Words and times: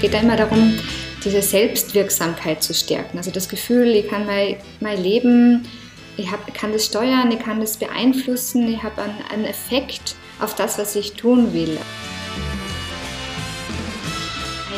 geht 0.00 0.14
immer 0.14 0.36
darum, 0.36 0.78
diese 1.24 1.42
Selbstwirksamkeit 1.42 2.62
zu 2.62 2.72
stärken. 2.72 3.18
Also 3.18 3.30
das 3.30 3.48
Gefühl, 3.48 3.88
ich 3.88 4.08
kann 4.08 4.26
mein, 4.26 4.56
mein 4.80 5.02
Leben, 5.02 5.68
ich 6.16 6.30
hab, 6.30 6.52
kann 6.54 6.72
das 6.72 6.86
steuern, 6.86 7.30
ich 7.30 7.38
kann 7.38 7.60
das 7.60 7.76
beeinflussen, 7.76 8.72
ich 8.72 8.82
habe 8.82 9.02
einen, 9.02 9.22
einen 9.30 9.44
Effekt 9.44 10.14
auf 10.40 10.54
das, 10.54 10.78
was 10.78 10.96
ich 10.96 11.12
tun 11.12 11.52
will. 11.52 11.78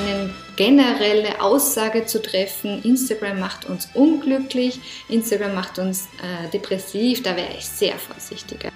Eine 0.01 0.31
generelle 0.57 1.41
Aussage 1.41 2.05
zu 2.07 2.21
treffen, 2.21 2.83
Instagram 2.83 3.39
macht 3.39 3.67
uns 3.67 3.89
unglücklich, 3.95 4.81
Instagram 5.09 5.55
macht 5.55 5.79
uns 5.79 6.09
äh, 6.23 6.51
depressiv, 6.53 7.23
da 7.23 7.37
wäre 7.37 7.55
ich 7.57 7.67
sehr 7.67 7.97
vorsichtiger. 7.99 8.71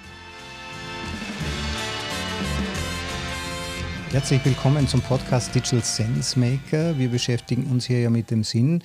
Herzlich 4.11 4.43
willkommen 4.45 4.87
zum 4.87 5.01
Podcast 5.01 5.53
Digital 5.53 5.83
Sense 5.83 6.39
Maker. 6.39 6.97
Wir 6.97 7.09
beschäftigen 7.09 7.65
uns 7.65 7.85
hier 7.85 7.99
ja 7.99 8.09
mit 8.09 8.31
dem 8.31 8.45
Sinn 8.45 8.81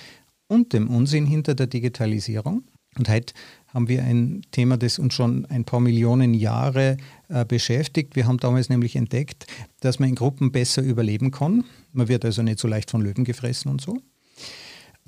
und 0.47 0.73
dem 0.73 0.89
Unsinn 0.89 1.25
hinter 1.25 1.55
der 1.55 1.67
Digitalisierung. 1.67 2.63
Und 2.97 3.07
heute 3.07 3.33
haben 3.69 3.87
wir 3.87 4.03
ein 4.03 4.41
Thema, 4.51 4.75
das 4.75 4.99
uns 4.99 5.13
schon 5.13 5.45
ein 5.45 5.63
paar 5.63 5.79
Millionen 5.79 6.33
Jahre 6.33 6.97
äh, 7.29 7.45
beschäftigt. 7.45 8.17
Wir 8.17 8.27
haben 8.27 8.37
damals 8.37 8.67
nämlich 8.67 8.97
entdeckt, 8.97 9.47
dass 9.79 9.97
man 9.97 10.09
in 10.09 10.15
Gruppen 10.15 10.51
besser 10.51 10.81
überleben 10.81 11.31
kann. 11.31 11.63
Man 11.93 12.09
wird 12.09 12.25
also 12.25 12.43
nicht 12.43 12.59
so 12.59 12.67
leicht 12.67 12.91
von 12.91 13.01
Löwen 13.01 13.23
gefressen 13.23 13.71
und 13.71 13.79
so. 13.79 13.97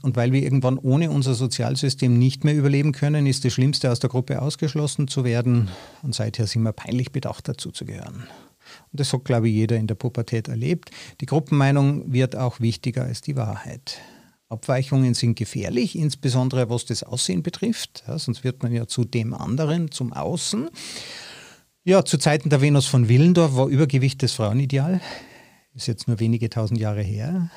Und 0.01 0.15
weil 0.15 0.31
wir 0.31 0.43
irgendwann 0.43 0.77
ohne 0.77 1.11
unser 1.11 1.33
Sozialsystem 1.33 2.17
nicht 2.17 2.45
mehr 2.45 2.55
überleben 2.55 2.93
können, 2.93 3.27
ist 3.27 3.43
das 3.43 3.53
Schlimmste, 3.53 3.91
aus 3.91 3.99
der 3.99 4.09
Gruppe 4.09 4.41
ausgeschlossen 4.41 5.09
zu 5.09 5.25
werden. 5.25 5.69
Und 6.03 6.15
seither 6.15 6.47
sind 6.47 6.63
wir 6.63 6.71
peinlich 6.71 7.11
bedacht, 7.11 7.49
dazu 7.49 7.71
zu 7.71 7.85
gehören. 7.85 8.23
Und 8.91 8.99
das 8.99 9.13
hat, 9.13 9.25
glaube 9.25 9.49
ich, 9.49 9.55
jeder 9.55 9.77
in 9.77 9.87
der 9.87 9.95
Pubertät 9.95 10.47
erlebt. 10.47 10.91
Die 11.21 11.25
Gruppenmeinung 11.25 12.11
wird 12.11 12.35
auch 12.35 12.59
wichtiger 12.59 13.03
als 13.03 13.21
die 13.21 13.35
Wahrheit. 13.35 13.99
Abweichungen 14.49 15.13
sind 15.13 15.35
gefährlich, 15.35 15.97
insbesondere 15.97 16.69
was 16.69 16.85
das 16.85 17.03
Aussehen 17.03 17.43
betrifft. 17.43 18.03
Ja, 18.07 18.19
sonst 18.19 18.43
wird 18.43 18.61
man 18.63 18.71
ja 18.71 18.87
zu 18.87 19.03
dem 19.03 19.33
anderen, 19.33 19.91
zum 19.91 20.13
Außen. 20.13 20.69
Ja, 21.83 22.05
zu 22.05 22.17
Zeiten 22.17 22.49
der 22.49 22.61
Venus 22.61 22.85
von 22.85 23.09
Willendorf 23.09 23.55
war 23.55 23.67
Übergewicht 23.67 24.21
das 24.23 24.33
Frauenideal. 24.33 25.01
Ist 25.73 25.87
jetzt 25.87 26.07
nur 26.07 26.19
wenige 26.19 26.49
tausend 26.49 26.79
Jahre 26.79 27.01
her. 27.01 27.49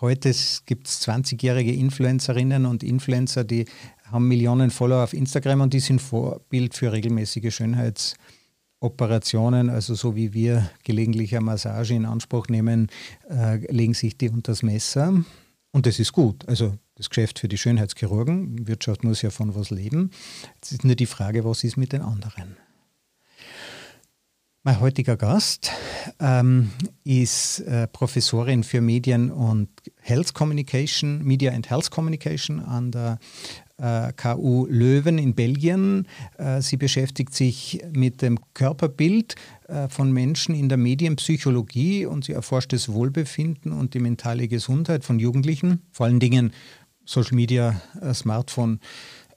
Heute 0.00 0.32
gibt 0.66 0.86
es 0.86 1.06
20-jährige 1.06 1.72
Influencerinnen 1.72 2.66
und 2.66 2.82
Influencer, 2.82 3.44
die 3.44 3.66
haben 4.04 4.28
Millionen 4.28 4.70
Follower 4.70 5.02
auf 5.02 5.12
Instagram 5.12 5.62
und 5.62 5.74
die 5.74 5.80
sind 5.80 6.00
Vorbild 6.00 6.74
für 6.74 6.92
regelmäßige 6.92 7.54
Schönheits- 7.54 8.14
Operationen, 8.86 9.68
also 9.68 9.94
so 9.94 10.16
wie 10.16 10.32
wir 10.32 10.70
gelegentlich 10.84 11.36
eine 11.36 11.44
Massage 11.44 11.94
in 11.94 12.06
Anspruch 12.06 12.48
nehmen, 12.48 12.88
äh, 13.28 13.58
legen 13.70 13.94
sich 13.94 14.16
die 14.16 14.30
unter 14.30 14.52
das 14.52 14.62
Messer. 14.62 15.12
Und 15.72 15.86
das 15.86 15.98
ist 15.98 16.12
gut. 16.12 16.48
Also 16.48 16.74
das 16.94 17.10
Geschäft 17.10 17.38
für 17.38 17.48
die 17.48 17.58
Schönheitschirurgen, 17.58 18.66
Wirtschaft 18.66 19.04
muss 19.04 19.20
ja 19.22 19.30
von 19.30 19.54
was 19.54 19.70
leben. 19.70 20.10
Jetzt 20.54 20.72
ist 20.72 20.84
nur 20.84 20.94
die 20.94 21.06
Frage, 21.06 21.44
was 21.44 21.64
ist 21.64 21.76
mit 21.76 21.92
den 21.92 22.00
anderen? 22.00 22.56
Mein 24.62 24.80
heutiger 24.80 25.16
Gast 25.16 25.70
ähm, 26.18 26.72
ist 27.04 27.60
äh, 27.60 27.86
Professorin 27.86 28.64
für 28.64 28.80
Medien 28.80 29.30
und 29.30 29.68
Health 30.00 30.34
Communication, 30.34 31.22
Media 31.22 31.52
and 31.52 31.70
Health 31.70 31.92
Communication 31.92 32.58
an 32.58 32.90
der 32.90 33.20
KU 34.16 34.66
Löwen 34.68 35.18
in 35.18 35.34
Belgien. 35.34 36.06
Äh, 36.38 36.62
sie 36.62 36.76
beschäftigt 36.76 37.34
sich 37.34 37.82
mit 37.92 38.22
dem 38.22 38.38
Körperbild 38.54 39.34
äh, 39.68 39.88
von 39.88 40.12
Menschen 40.12 40.54
in 40.54 40.68
der 40.68 40.78
Medienpsychologie 40.78 42.06
und 42.06 42.24
sie 42.24 42.32
erforscht 42.32 42.72
das 42.72 42.90
Wohlbefinden 42.90 43.72
und 43.72 43.94
die 43.94 43.98
mentale 43.98 44.48
Gesundheit 44.48 45.04
von 45.04 45.18
Jugendlichen, 45.18 45.82
vor 45.92 46.06
allen 46.06 46.20
Dingen 46.20 46.52
Social 47.04 47.36
Media, 47.36 47.80
Smartphone, 48.12 48.80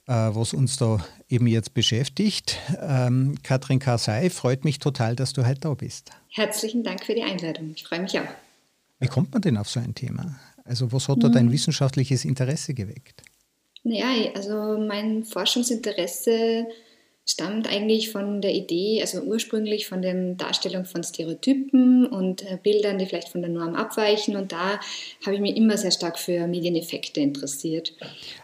was 0.06 0.54
uns 0.54 0.76
da 0.76 0.98
eben 1.28 1.46
jetzt 1.46 1.72
beschäftigt. 1.72 2.58
Ähm, 2.80 3.36
Katrin 3.44 3.78
Karsei, 3.78 4.28
freut 4.28 4.64
mich 4.64 4.80
total, 4.80 5.14
dass 5.14 5.34
du 5.34 5.46
heute 5.46 5.60
da 5.60 5.74
bist. 5.74 6.10
Herzlichen 6.30 6.82
Dank 6.82 7.04
für 7.04 7.14
die 7.14 7.22
Einladung. 7.22 7.70
Ich 7.76 7.84
freue 7.84 8.00
mich 8.00 8.18
auch. 8.18 8.24
Wie 8.98 9.06
kommt 9.06 9.32
man 9.32 9.40
denn 9.42 9.56
auf 9.56 9.68
so 9.68 9.78
ein 9.78 9.94
Thema? 9.94 10.40
Also 10.64 10.92
was 10.92 11.08
hat 11.08 11.22
da 11.22 11.28
dein 11.28 11.46
hm. 11.46 11.52
wissenschaftliches 11.52 12.24
Interesse 12.24 12.74
geweckt? 12.74 13.22
Naja, 13.82 14.32
also 14.34 14.78
mein 14.78 15.24
Forschungsinteresse 15.24 16.66
stammt 17.26 17.68
eigentlich 17.68 18.10
von 18.10 18.40
der 18.40 18.54
Idee, 18.54 19.00
also 19.00 19.20
ursprünglich 19.20 19.86
von 19.86 20.02
der 20.02 20.34
Darstellung 20.34 20.84
von 20.84 21.04
Stereotypen 21.04 22.06
und 22.06 22.42
äh, 22.42 22.58
Bildern, 22.62 22.98
die 22.98 23.06
vielleicht 23.06 23.28
von 23.28 23.40
der 23.40 23.50
Norm 23.50 23.74
abweichen. 23.74 24.36
Und 24.36 24.52
da 24.52 24.80
habe 25.24 25.34
ich 25.34 25.40
mich 25.40 25.56
immer 25.56 25.76
sehr 25.76 25.92
stark 25.92 26.18
für 26.18 26.46
Medieneffekte 26.46 27.20
interessiert. 27.20 27.94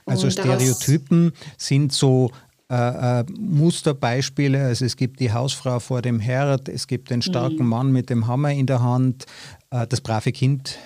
Also 0.04 0.26
und 0.26 0.32
Stereotypen 0.32 1.32
sind 1.58 1.92
so 1.92 2.30
äh, 2.70 3.20
äh, 3.20 3.24
Musterbeispiele. 3.38 4.64
Also 4.64 4.84
es 4.84 4.96
gibt 4.96 5.20
die 5.20 5.32
Hausfrau 5.32 5.80
vor 5.80 6.02
dem 6.02 6.20
Herd, 6.20 6.68
es 6.68 6.86
gibt 6.86 7.10
den 7.10 7.22
starken 7.22 7.64
mhm. 7.64 7.68
Mann 7.68 7.92
mit 7.92 8.10
dem 8.10 8.26
Hammer 8.26 8.52
in 8.52 8.66
der 8.66 8.82
Hand, 8.82 9.26
äh, 9.70 9.86
das 9.86 10.00
brave 10.00 10.32
Kind 10.32 10.78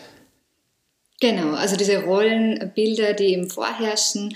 Genau, 1.20 1.50
also 1.52 1.76
diese 1.76 2.02
Rollenbilder, 2.02 3.12
die 3.12 3.26
eben 3.26 3.50
vorherrschen. 3.50 4.34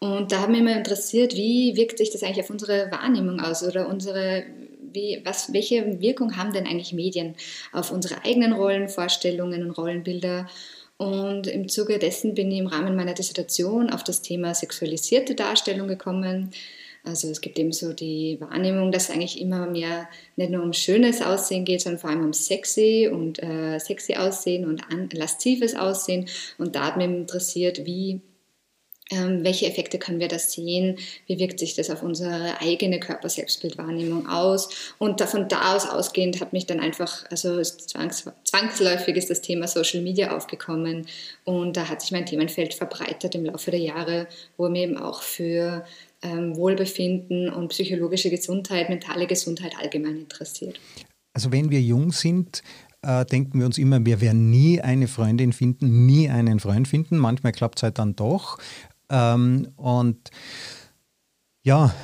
Und 0.00 0.32
da 0.32 0.40
haben 0.40 0.52
mich 0.52 0.60
immer 0.60 0.76
interessiert, 0.76 1.34
wie 1.34 1.76
wirkt 1.76 1.98
sich 1.98 2.10
das 2.10 2.22
eigentlich 2.22 2.44
auf 2.44 2.50
unsere 2.50 2.90
Wahrnehmung 2.90 3.40
aus 3.40 3.62
oder 3.62 3.88
unsere, 3.88 4.44
wie, 4.92 5.22
was, 5.24 5.52
welche 5.52 6.00
Wirkung 6.00 6.36
haben 6.36 6.52
denn 6.52 6.66
eigentlich 6.66 6.92
Medien 6.92 7.36
auf 7.72 7.92
unsere 7.92 8.24
eigenen 8.24 8.52
Rollenvorstellungen 8.52 9.62
und 9.64 9.70
Rollenbilder? 9.70 10.48
Und 10.96 11.46
im 11.46 11.68
Zuge 11.68 11.98
dessen 11.98 12.34
bin 12.34 12.50
ich 12.50 12.58
im 12.58 12.66
Rahmen 12.66 12.96
meiner 12.96 13.14
Dissertation 13.14 13.90
auf 13.90 14.04
das 14.04 14.20
Thema 14.20 14.54
sexualisierte 14.54 15.34
Darstellung 15.34 15.88
gekommen. 15.88 16.50
Also 17.04 17.28
es 17.28 17.42
gibt 17.42 17.58
eben 17.58 17.72
so 17.72 17.92
die 17.92 18.38
Wahrnehmung, 18.40 18.90
dass 18.90 19.04
es 19.04 19.10
eigentlich 19.10 19.38
immer 19.38 19.66
mehr 19.66 20.08
nicht 20.36 20.50
nur 20.50 20.62
um 20.62 20.72
schönes 20.72 21.20
Aussehen 21.20 21.66
geht, 21.66 21.82
sondern 21.82 22.00
vor 22.00 22.10
allem 22.10 22.24
um 22.24 22.32
sexy 22.32 23.10
und 23.12 23.42
äh, 23.42 23.78
sexy 23.78 24.14
Aussehen 24.14 24.64
und 24.64 24.82
an, 24.90 25.10
laszives 25.12 25.76
Aussehen. 25.76 26.26
Und 26.56 26.74
da 26.74 26.86
hat 26.86 26.96
mich 26.96 27.06
interessiert, 27.06 27.84
wie 27.84 28.22
ähm, 29.10 29.44
welche 29.44 29.66
Effekte 29.66 29.98
können 29.98 30.18
wir 30.18 30.28
da 30.28 30.38
sehen? 30.38 30.98
Wie 31.26 31.38
wirkt 31.38 31.58
sich 31.58 31.74
das 31.74 31.90
auf 31.90 32.02
unsere 32.02 32.58
eigene 32.60 32.98
Körperselbstbildwahrnehmung 33.00 34.26
aus? 34.26 34.94
Und 34.98 35.20
von 35.20 35.46
da 35.48 35.76
aus 35.76 35.86
ausgehend 35.86 36.40
hat 36.40 36.54
mich 36.54 36.64
dann 36.64 36.80
einfach, 36.80 37.24
also 37.30 37.60
zwangs, 37.62 38.24
zwangsläufig 38.44 39.16
ist 39.16 39.28
das 39.28 39.42
Thema 39.42 39.68
Social 39.68 40.00
Media 40.00 40.34
aufgekommen 40.34 41.06
und 41.44 41.76
da 41.76 41.88
hat 41.88 42.00
sich 42.00 42.12
mein 42.12 42.24
Themenfeld 42.24 42.72
verbreitert 42.72 43.34
im 43.34 43.44
Laufe 43.44 43.70
der 43.70 43.80
Jahre, 43.80 44.26
wo 44.56 44.70
mir 44.70 44.84
eben 44.84 44.96
auch 44.96 45.20
für 45.20 45.84
ähm, 46.24 46.56
Wohlbefinden 46.56 47.50
und 47.50 47.68
psychologische 47.68 48.30
Gesundheit, 48.30 48.88
mentale 48.88 49.26
Gesundheit 49.26 49.74
allgemein 49.80 50.18
interessiert. 50.18 50.80
Also 51.32 51.52
wenn 51.52 51.70
wir 51.70 51.80
jung 51.80 52.12
sind, 52.12 52.62
äh, 53.02 53.24
denken 53.26 53.58
wir 53.58 53.66
uns 53.66 53.78
immer, 53.78 54.04
wir 54.04 54.20
werden 54.20 54.50
nie 54.50 54.80
eine 54.80 55.08
Freundin 55.08 55.52
finden, 55.52 56.06
nie 56.06 56.28
einen 56.28 56.60
Freund 56.60 56.88
finden. 56.88 57.18
Manchmal 57.18 57.52
klappt 57.52 57.78
es 57.78 57.82
halt 57.82 57.98
dann 57.98 58.16
doch. 58.16 58.58
Ähm, 59.10 59.68
und 59.76 60.30
ja, 61.62 61.94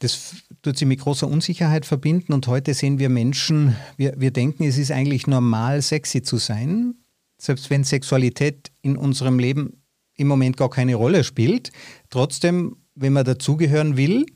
das 0.00 0.34
tut 0.62 0.76
sich 0.76 0.88
mit 0.88 1.00
großer 1.00 1.28
Unsicherheit 1.28 1.86
verbinden. 1.86 2.32
Und 2.32 2.46
heute 2.46 2.74
sehen 2.74 2.98
wir 2.98 3.08
Menschen, 3.08 3.76
wir, 3.96 4.14
wir 4.18 4.32
denken, 4.32 4.64
es 4.64 4.78
ist 4.78 4.90
eigentlich 4.90 5.26
normal, 5.26 5.80
sexy 5.82 6.22
zu 6.22 6.38
sein. 6.38 6.96
Selbst 7.40 7.70
wenn 7.70 7.84
Sexualität 7.84 8.72
in 8.82 8.96
unserem 8.96 9.38
Leben 9.38 9.82
im 10.16 10.28
Moment 10.28 10.56
gar 10.56 10.70
keine 10.70 10.94
Rolle 10.94 11.24
spielt. 11.24 11.72
Trotzdem 12.10 12.76
wenn 12.94 13.12
man 13.12 13.24
dazugehören 13.24 13.96
will, 13.96 14.26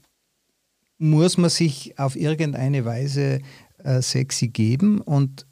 muss 0.99 1.39
man 1.39 1.51
sich 1.51 1.99
auf 1.99 2.17
irgendeine 2.17 2.85
Weise 2.85 3.41
äh, 3.79 4.03
sexy 4.03 4.49
geben 4.49 5.01
und 5.01 5.47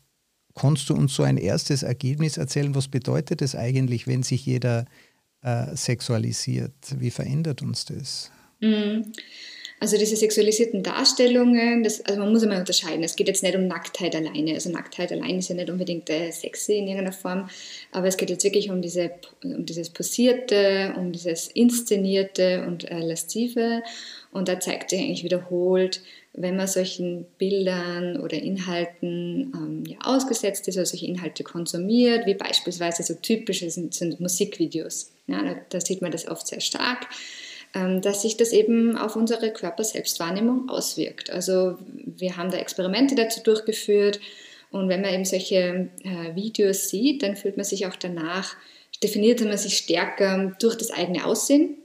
kannst 0.54 0.90
du 0.90 0.94
uns 0.94 1.14
so 1.14 1.22
ein 1.22 1.36
erstes 1.36 1.82
Ergebnis 1.82 2.36
erzählen? 2.36 2.74
Was 2.74 2.88
bedeutet 2.88 3.42
es 3.42 3.54
eigentlich, 3.54 4.06
wenn 4.06 4.22
sich 4.22 4.44
jeder 4.44 4.86
äh, 5.42 5.76
sexualisiert? 5.76 6.74
Wie 6.98 7.10
verändert 7.10 7.62
uns 7.62 7.84
das? 7.84 8.32
Mhm. 8.60 9.12
Also 9.78 9.98
diese 9.98 10.16
sexualisierten 10.16 10.82
Darstellungen, 10.82 11.82
das, 11.82 12.02
also 12.06 12.18
man 12.18 12.32
muss 12.32 12.42
immer 12.42 12.56
unterscheiden. 12.56 13.04
Es 13.04 13.14
geht 13.14 13.28
jetzt 13.28 13.42
nicht 13.42 13.54
um 13.54 13.66
Nacktheit 13.66 14.16
alleine. 14.16 14.54
Also 14.54 14.70
Nacktheit 14.70 15.12
alleine 15.12 15.38
ist 15.38 15.50
ja 15.50 15.54
nicht 15.54 15.68
unbedingt 15.68 16.08
äh, 16.08 16.30
sexy 16.30 16.78
in 16.78 16.88
irgendeiner 16.88 17.12
Form, 17.12 17.50
aber 17.92 18.06
es 18.06 18.16
geht 18.16 18.30
jetzt 18.30 18.44
wirklich 18.44 18.70
um, 18.70 18.80
diese, 18.80 19.10
um 19.42 19.66
dieses 19.66 19.90
Posierte, 19.90 20.94
um 20.96 21.12
dieses 21.12 21.48
Inszenierte 21.48 22.64
und 22.66 22.90
äh, 22.90 23.00
Lastive. 23.00 23.82
Und 24.32 24.48
da 24.48 24.58
zeigt 24.60 24.90
sich 24.90 25.00
eigentlich 25.00 25.24
wiederholt, 25.24 26.00
wenn 26.32 26.56
man 26.56 26.68
solchen 26.68 27.26
Bildern 27.36 28.18
oder 28.20 28.36
Inhalten 28.36 29.52
ähm, 29.54 29.84
ja, 29.86 29.98
ausgesetzt 30.04 30.68
ist 30.68 30.76
oder 30.76 30.86
solche 30.86 31.06
Inhalte 31.06 31.44
konsumiert, 31.44 32.26
wie 32.26 32.34
beispielsweise 32.34 33.02
so 33.02 33.14
typische 33.14 33.68
sind, 33.68 33.92
sind 33.92 34.20
Musikvideos. 34.20 35.12
Ja, 35.26 35.42
da, 35.42 35.56
da 35.68 35.80
sieht 35.80 36.00
man 36.00 36.12
das 36.12 36.28
oft 36.28 36.46
sehr 36.46 36.60
stark 36.60 37.08
dass 38.00 38.22
sich 38.22 38.36
das 38.36 38.52
eben 38.52 38.96
auf 38.96 39.16
unsere 39.16 39.52
Körperselbstwahrnehmung 39.52 40.68
auswirkt. 40.68 41.30
Also 41.30 41.76
wir 42.04 42.36
haben 42.36 42.50
da 42.50 42.58
Experimente 42.58 43.14
dazu 43.14 43.42
durchgeführt 43.42 44.20
Und 44.70 44.88
wenn 44.88 45.00
man 45.00 45.14
eben 45.14 45.24
solche 45.24 45.88
äh, 46.02 46.34
Videos 46.34 46.88
sieht, 46.88 47.22
dann 47.22 47.36
fühlt 47.36 47.56
man 47.56 47.64
sich 47.64 47.86
auch 47.86 47.96
danach, 47.96 48.56
definiert 49.02 49.40
man 49.40 49.56
sich 49.56 49.76
stärker 49.76 50.56
durch 50.58 50.76
das 50.76 50.90
eigene 50.90 51.24
Aussehen 51.24 51.76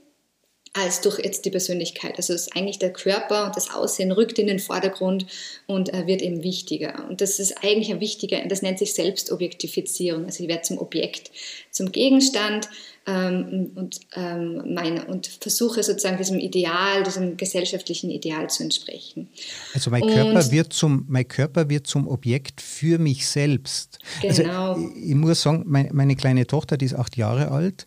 als 0.74 1.02
durch 1.02 1.18
jetzt 1.18 1.44
die 1.44 1.50
Persönlichkeit. 1.50 2.16
Also 2.16 2.32
es 2.32 2.46
ist 2.46 2.56
eigentlich 2.56 2.78
der 2.78 2.92
Körper 2.92 3.44
und 3.44 3.56
das 3.56 3.70
Aussehen 3.70 4.10
rückt 4.10 4.38
in 4.38 4.46
den 4.46 4.58
Vordergrund 4.58 5.26
und 5.66 5.92
äh, 5.92 6.06
wird 6.06 6.22
eben 6.22 6.42
wichtiger. 6.42 7.06
Und 7.10 7.20
das 7.20 7.38
ist 7.38 7.62
eigentlich 7.62 7.90
ein 7.90 8.00
wichtiger, 8.00 8.42
das 8.46 8.62
nennt 8.62 8.78
sich 8.78 8.94
Selbstobjektifizierung. 8.94 10.24
Also 10.24 10.42
ich 10.42 10.48
werde 10.48 10.62
zum 10.62 10.78
Objekt, 10.78 11.30
zum 11.70 11.92
Gegenstand 11.92 12.70
ähm, 13.06 13.72
und, 13.74 14.00
ähm, 14.16 14.72
meine, 14.72 15.04
und 15.04 15.26
versuche 15.26 15.82
sozusagen 15.82 16.16
diesem 16.16 16.38
Ideal, 16.38 17.02
diesem 17.02 17.36
gesellschaftlichen 17.36 18.10
Ideal 18.10 18.48
zu 18.48 18.62
entsprechen. 18.62 19.28
Also 19.74 19.90
mein 19.90 20.06
Körper, 20.06 20.50
wird, 20.50 20.72
zum, 20.72 21.04
mein 21.06 21.28
Körper 21.28 21.68
wird 21.68 21.86
zum 21.86 22.08
Objekt 22.08 22.62
für 22.62 22.98
mich 22.98 23.28
selbst. 23.28 23.98
Also 24.22 24.42
genau. 24.42 24.72
Also 24.72 24.88
ich, 24.96 25.10
ich 25.10 25.14
muss 25.16 25.42
sagen, 25.42 25.64
meine, 25.66 25.90
meine 25.92 26.16
kleine 26.16 26.46
Tochter, 26.46 26.78
die 26.78 26.86
ist 26.86 26.94
acht 26.94 27.18
Jahre 27.18 27.50
alt 27.50 27.84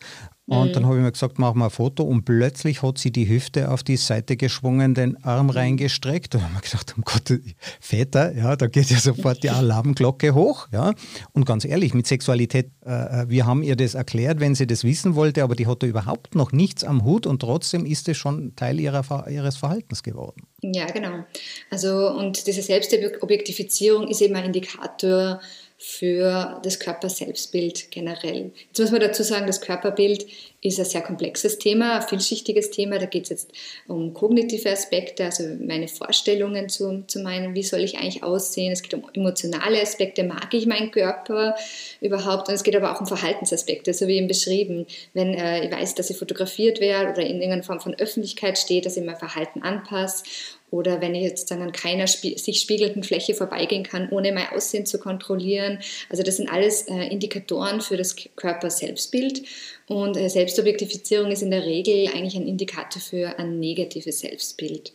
und 0.48 0.68
mhm. 0.68 0.72
dann 0.72 0.86
habe 0.86 0.96
ich 0.96 1.02
mir 1.02 1.10
gesagt, 1.10 1.40
machen 1.40 1.58
wir 1.58 1.64
ein 1.64 1.70
Foto 1.70 2.04
und 2.04 2.24
plötzlich 2.24 2.82
hat 2.82 2.98
sie 2.98 3.10
die 3.10 3.28
Hüfte 3.28 3.68
auf 3.70 3.82
die 3.82 3.96
Seite 3.96 4.36
geschwungen, 4.36 4.94
den 4.94 5.22
Arm 5.24 5.46
mhm. 5.46 5.50
reingestreckt 5.50 6.36
und 6.36 6.42
dann 6.42 6.50
haben 6.50 6.56
wir 6.56 6.62
gedacht, 6.62 6.94
um 6.96 7.02
Gott, 7.02 7.40
Väter, 7.80 8.32
ja, 8.32 8.54
da 8.54 8.68
geht 8.68 8.88
ja 8.90 8.98
sofort 8.98 9.42
die 9.42 9.50
Alarmglocke 9.50 10.34
hoch. 10.34 10.68
Ja. 10.72 10.94
Und 11.32 11.46
ganz 11.46 11.64
ehrlich, 11.64 11.94
mit 11.94 12.06
Sexualität, 12.06 12.70
äh, 12.84 12.90
äh 13.22 13.28
wir 13.28 13.44
haben 13.44 13.64
ihr 13.64 13.74
das 13.74 13.94
erklärt, 13.94 14.38
wenn 14.38 14.54
sie 14.54 14.68
das 14.68 14.84
wissen 14.84 15.16
wollte, 15.16 15.42
aber 15.42 15.56
die 15.56 15.66
hatte 15.66 15.86
überhaupt 15.86 16.36
noch 16.36 16.52
nichts 16.52 16.84
am 16.84 17.04
Hut 17.04 17.26
und 17.26 17.40
trotzdem 17.40 17.84
ist 17.84 18.08
es 18.08 18.16
schon 18.16 18.54
Teil 18.54 18.78
ihrer, 18.78 19.28
ihres 19.28 19.56
Verhaltens 19.56 20.04
geworden. 20.04 20.42
Ja, 20.62 20.86
genau. 20.86 21.24
Also 21.70 22.08
und 22.10 22.46
diese 22.46 22.62
Selbstobjektifizierung 22.62 24.06
ist 24.06 24.22
eben 24.22 24.36
ein 24.36 24.44
Indikator, 24.44 25.40
für 25.78 26.58
das 26.62 26.78
Körperselbstbild 26.78 27.90
generell. 27.90 28.50
Jetzt 28.68 28.78
muss 28.78 28.90
man 28.90 29.00
dazu 29.00 29.22
sagen, 29.22 29.46
das 29.46 29.60
Körperbild 29.60 30.26
ist 30.62 30.78
ein 30.78 30.86
sehr 30.86 31.02
komplexes 31.02 31.58
Thema, 31.58 31.96
ein 31.96 32.02
vielschichtiges 32.02 32.70
Thema. 32.70 32.98
Da 32.98 33.04
geht 33.04 33.24
es 33.24 33.28
jetzt 33.28 33.52
um 33.86 34.14
kognitive 34.14 34.70
Aspekte, 34.70 35.26
also 35.26 35.44
meine 35.60 35.86
Vorstellungen 35.86 36.70
zu, 36.70 37.04
zu 37.06 37.20
meinem, 37.20 37.54
wie 37.54 37.62
soll 37.62 37.80
ich 37.80 37.98
eigentlich 37.98 38.22
aussehen. 38.22 38.72
Es 38.72 38.82
geht 38.82 38.94
um 38.94 39.04
emotionale 39.12 39.80
Aspekte, 39.80 40.24
mag 40.24 40.52
ich 40.54 40.66
meinen 40.66 40.90
Körper 40.90 41.54
überhaupt? 42.00 42.48
Und 42.48 42.54
es 42.54 42.62
geht 42.62 42.74
aber 42.74 42.94
auch 42.94 43.00
um 43.00 43.06
Verhaltensaspekte, 43.06 43.92
so 43.92 44.08
wie 44.08 44.16
eben 44.16 44.28
beschrieben. 44.28 44.86
Wenn 45.12 45.34
äh, 45.34 45.66
ich 45.66 45.70
weiß, 45.70 45.94
dass 45.94 46.08
ich 46.08 46.16
fotografiert 46.16 46.80
werde 46.80 47.12
oder 47.12 47.22
in 47.22 47.36
irgendeiner 47.36 47.62
Form 47.62 47.80
von 47.80 47.94
Öffentlichkeit 47.94 48.58
steht, 48.58 48.86
dass 48.86 48.96
ich 48.96 49.04
mein 49.04 49.16
Verhalten 49.16 49.62
anpasse 49.62 50.24
oder 50.70 51.00
wenn 51.00 51.14
ich 51.14 51.22
jetzt 51.22 51.50
dann 51.50 51.62
an 51.62 51.72
keiner 51.72 52.06
sich 52.06 52.60
spiegelnden 52.60 53.02
Fläche 53.02 53.34
vorbeigehen 53.34 53.84
kann, 53.84 54.08
ohne 54.10 54.32
mein 54.32 54.48
Aussehen 54.50 54.84
zu 54.84 54.98
kontrollieren. 54.98 55.78
Also 56.10 56.22
das 56.22 56.36
sind 56.36 56.48
alles 56.48 56.82
äh, 56.82 57.06
Indikatoren 57.08 57.80
für 57.80 57.96
das 57.96 58.16
Körper-Selbstbild. 58.36 59.42
Und 59.88 60.16
äh, 60.16 60.28
Selbstobjektifizierung 60.28 61.30
ist 61.30 61.42
in 61.42 61.50
der 61.50 61.64
Regel 61.64 62.08
eigentlich 62.08 62.36
ein 62.36 62.48
Indikator 62.48 63.00
für 63.00 63.38
ein 63.38 63.60
negatives 63.60 64.20
Selbstbild. 64.20 64.92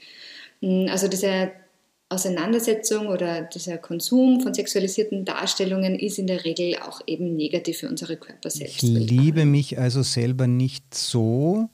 Hm, 0.61 0.87
also 0.89 1.07
diese 1.07 1.51
Auseinandersetzung 2.11 3.07
oder 3.07 3.43
dieser 3.43 3.77
Konsum 3.77 4.41
von 4.41 4.53
sexualisierten 4.53 5.23
Darstellungen 5.23 5.97
ist 5.97 6.19
in 6.19 6.27
der 6.27 6.43
Regel 6.43 6.75
auch 6.85 6.99
eben 7.07 7.37
negativ 7.37 7.77
für 7.77 7.87
unsere 7.87 8.17
Körper-Selbstbild. 8.17 9.03
Ich 9.03 9.09
liebe 9.09 9.45
mich 9.45 9.79
also 9.79 10.01
selber 10.03 10.45
nicht 10.45 10.93
so, 10.93 11.69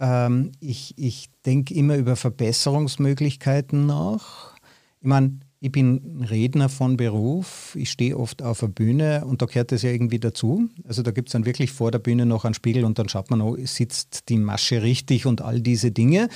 ähm, 0.00 0.52
ich 0.60 0.94
ich 0.96 1.30
denke 1.46 1.74
immer 1.74 1.96
über 1.96 2.16
Verbesserungsmöglichkeiten 2.16 3.86
nach. 3.86 4.56
Ich 5.00 5.06
meine, 5.06 5.40
ich 5.60 5.70
bin 5.70 6.24
Redner 6.28 6.70
von 6.70 6.96
Beruf, 6.96 7.76
ich 7.78 7.90
stehe 7.90 8.18
oft 8.18 8.42
auf 8.42 8.60
der 8.60 8.68
Bühne 8.68 9.24
und 9.26 9.42
da 9.42 9.46
gehört 9.46 9.72
das 9.72 9.82
ja 9.82 9.90
irgendwie 9.90 10.18
dazu. 10.18 10.68
Also 10.84 11.02
da 11.02 11.10
gibt 11.10 11.28
es 11.28 11.32
dann 11.32 11.44
wirklich 11.44 11.70
vor 11.70 11.90
der 11.90 11.98
Bühne 11.98 12.24
noch 12.24 12.46
einen 12.46 12.54
Spiegel 12.54 12.84
und 12.84 12.98
dann 12.98 13.10
schaut 13.10 13.30
man, 13.30 13.42
oh, 13.42 13.56
sitzt 13.62 14.30
die 14.30 14.38
Masche 14.38 14.82
richtig 14.82 15.26
und 15.26 15.42
all 15.42 15.60
diese 15.60 15.90
Dinge. 15.90 16.28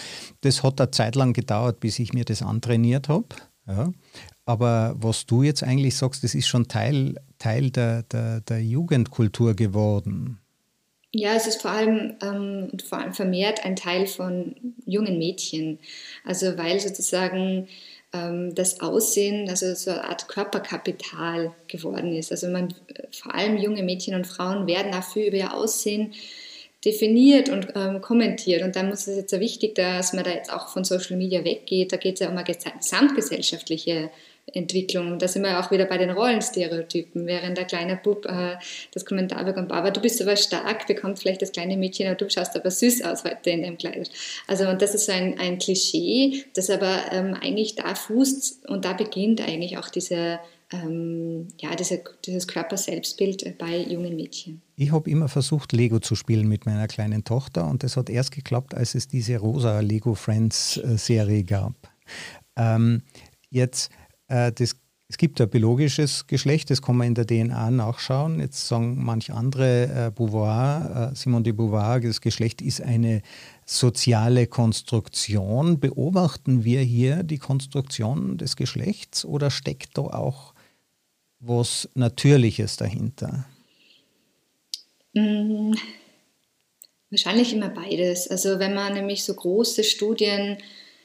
Das 0.42 0.62
hat 0.62 0.78
eine 0.78 0.90
Zeit 0.90 1.16
lang 1.16 1.32
gedauert, 1.32 1.80
bis 1.80 1.98
ich 1.98 2.12
mir 2.12 2.26
das 2.26 2.42
antrainiert 2.42 3.08
habe. 3.08 3.28
Ja. 3.66 3.92
Aber 4.44 4.94
was 4.98 5.24
du 5.24 5.42
jetzt 5.42 5.62
eigentlich 5.62 5.96
sagst, 5.96 6.22
das 6.22 6.34
ist 6.34 6.46
schon 6.46 6.68
Teil, 6.68 7.14
Teil 7.38 7.70
der, 7.70 8.02
der, 8.02 8.42
der 8.42 8.62
Jugendkultur 8.62 9.54
geworden. 9.54 10.38
Ja, 11.16 11.34
es 11.36 11.46
ist 11.46 11.62
vor 11.62 11.70
allem, 11.70 12.16
ähm, 12.22 12.70
vor 12.84 12.98
allem 12.98 13.14
vermehrt 13.14 13.64
ein 13.64 13.76
Teil 13.76 14.08
von 14.08 14.56
jungen 14.84 15.16
Mädchen. 15.16 15.78
Also 16.24 16.58
weil 16.58 16.80
sozusagen 16.80 17.68
ähm, 18.12 18.52
das 18.56 18.80
Aussehen, 18.80 19.48
also 19.48 19.72
so 19.74 19.92
eine 19.92 20.04
Art 20.08 20.26
Körperkapital 20.26 21.54
geworden 21.68 22.16
ist. 22.16 22.32
Also 22.32 22.48
man, 22.48 22.74
vor 23.12 23.32
allem 23.32 23.56
junge 23.58 23.84
Mädchen 23.84 24.16
und 24.16 24.26
Frauen 24.26 24.66
werden 24.66 24.90
dafür 24.90 25.26
über 25.26 25.36
ihr 25.36 25.54
Aussehen 25.54 26.14
definiert 26.84 27.48
und 27.48 27.68
ähm, 27.76 28.00
kommentiert. 28.00 28.64
Und 28.64 28.74
dann 28.74 28.88
muss 28.88 29.06
es 29.06 29.16
jetzt 29.16 29.30
sehr 29.30 29.38
wichtig, 29.38 29.76
dass 29.76 30.14
man 30.14 30.24
da 30.24 30.32
jetzt 30.32 30.52
auch 30.52 30.66
von 30.66 30.82
Social 30.82 31.16
Media 31.16 31.44
weggeht. 31.44 31.92
Da 31.92 31.96
geht 31.96 32.14
es 32.14 32.20
ja 32.20 32.28
um 32.28 32.36
eine 32.36 32.44
gesamtgesellschaftliche 32.44 34.10
Entwicklung. 34.52 35.18
Da 35.18 35.28
sind 35.28 35.42
wir 35.42 35.58
auch 35.58 35.70
wieder 35.70 35.86
bei 35.86 35.98
den 35.98 36.10
Rollenstereotypen. 36.10 37.26
Während 37.26 37.56
der 37.56 37.64
kleine 37.64 37.96
Bub 37.96 38.26
äh, 38.26 38.56
das 38.92 39.04
Kommentar 39.04 39.44
bekommt, 39.44 39.68
Baba, 39.68 39.90
du 39.90 40.00
bist 40.00 40.20
aber 40.20 40.36
stark, 40.36 40.86
bekommt 40.86 41.18
vielleicht 41.18 41.42
das 41.42 41.52
kleine 41.52 41.76
Mädchen, 41.76 42.06
aber 42.06 42.16
du 42.16 42.28
schaust 42.30 42.56
aber 42.56 42.70
süß 42.70 43.02
aus 43.02 43.24
heute 43.24 43.50
in 43.50 43.62
dem 43.62 43.78
Kleid. 43.78 44.10
Also 44.46 44.68
und 44.68 44.82
das 44.82 44.94
ist 44.94 45.06
so 45.06 45.12
ein, 45.12 45.38
ein 45.38 45.58
Klischee, 45.58 46.44
das 46.54 46.70
aber 46.70 47.00
ähm, 47.10 47.36
eigentlich 47.40 47.74
da 47.74 47.94
fußt 47.94 48.68
und 48.68 48.84
da 48.84 48.92
beginnt 48.92 49.40
eigentlich 49.40 49.78
auch 49.78 49.88
diese 49.88 50.40
ähm, 50.72 51.48
ja, 51.60 51.74
diese, 51.74 52.02
dieses 52.24 52.48
Körperselbstbild 52.48 53.58
bei 53.58 53.78
jungen 53.78 54.16
Mädchen. 54.16 54.62
Ich 54.76 54.92
habe 54.92 55.10
immer 55.10 55.28
versucht, 55.28 55.72
Lego 55.72 56.00
zu 56.00 56.14
spielen 56.14 56.48
mit 56.48 56.66
meiner 56.66 56.88
kleinen 56.88 57.24
Tochter 57.24 57.68
und 57.68 57.82
das 57.82 57.96
hat 57.96 58.10
erst 58.10 58.32
geklappt, 58.32 58.74
als 58.74 58.94
es 58.94 59.06
diese 59.06 59.38
rosa 59.38 59.80
Lego 59.80 60.14
Friends 60.14 60.78
äh, 60.78 60.96
Serie 60.96 61.44
gab. 61.44 61.74
Ähm, 62.56 63.02
jetzt 63.50 63.90
das, 64.28 64.76
es 65.08 65.18
gibt 65.18 65.40
ein 65.40 65.50
biologisches 65.50 66.26
Geschlecht, 66.26 66.70
das 66.70 66.80
kann 66.80 66.96
man 66.96 67.08
in 67.08 67.14
der 67.14 67.26
DNA 67.26 67.70
nachschauen. 67.70 68.40
Jetzt 68.40 68.66
sagen 68.66 69.04
manch 69.04 69.32
andere, 69.32 70.06
äh, 70.06 70.10
Beauvoir, 70.10 71.12
äh, 71.12 71.14
Simone 71.14 71.44
de 71.44 71.52
Beauvoir, 71.52 72.00
das 72.00 72.20
Geschlecht 72.20 72.62
ist 72.62 72.80
eine 72.80 73.22
soziale 73.66 74.46
Konstruktion. 74.46 75.78
Beobachten 75.78 76.64
wir 76.64 76.80
hier 76.80 77.22
die 77.22 77.38
Konstruktion 77.38 78.38
des 78.38 78.56
Geschlechts 78.56 79.24
oder 79.24 79.50
steckt 79.50 79.98
da 79.98 80.02
auch 80.02 80.54
was 81.38 81.88
Natürliches 81.94 82.76
dahinter? 82.76 83.46
Mhm. 85.12 85.76
Wahrscheinlich 87.10 87.52
immer 87.52 87.68
beides. 87.68 88.26
Also 88.28 88.58
wenn 88.58 88.74
man 88.74 88.94
nämlich 88.94 89.22
so 89.24 89.34
große 89.34 89.84
Studien 89.84 90.58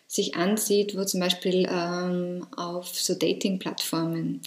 sich 0.10 0.36
ansieht, 0.36 0.98
wo 0.98 1.06
zum 1.06 1.20
Beispiel 1.20 1.70
ähm, 1.72 2.48
auf 2.58 3.00
so 3.00 3.14
Dating-Plattformen, 3.14 4.42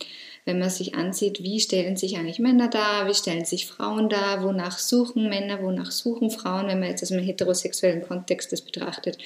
wenn 0.44 0.58
man 0.58 0.70
sich 0.70 0.96
ansieht, 0.96 1.44
wie 1.44 1.60
stellen 1.60 1.96
sich 1.96 2.18
eigentlich 2.18 2.40
Männer 2.40 2.68
dar, 2.68 3.06
wie 3.06 3.14
stellen 3.14 3.44
sich 3.44 3.68
Frauen 3.68 4.08
dar, 4.08 4.42
wonach 4.42 4.76
suchen 4.76 5.28
Männer, 5.28 5.62
wonach 5.62 5.92
suchen 5.92 6.32
Frauen, 6.32 6.66
wenn 6.66 6.80
man 6.80 6.88
jetzt 6.88 7.04
aus 7.04 7.12
einem 7.12 7.24
heterosexuellen 7.24 8.02
Kontext 8.02 8.50
das 8.50 8.60
betrachtet, 8.60 9.18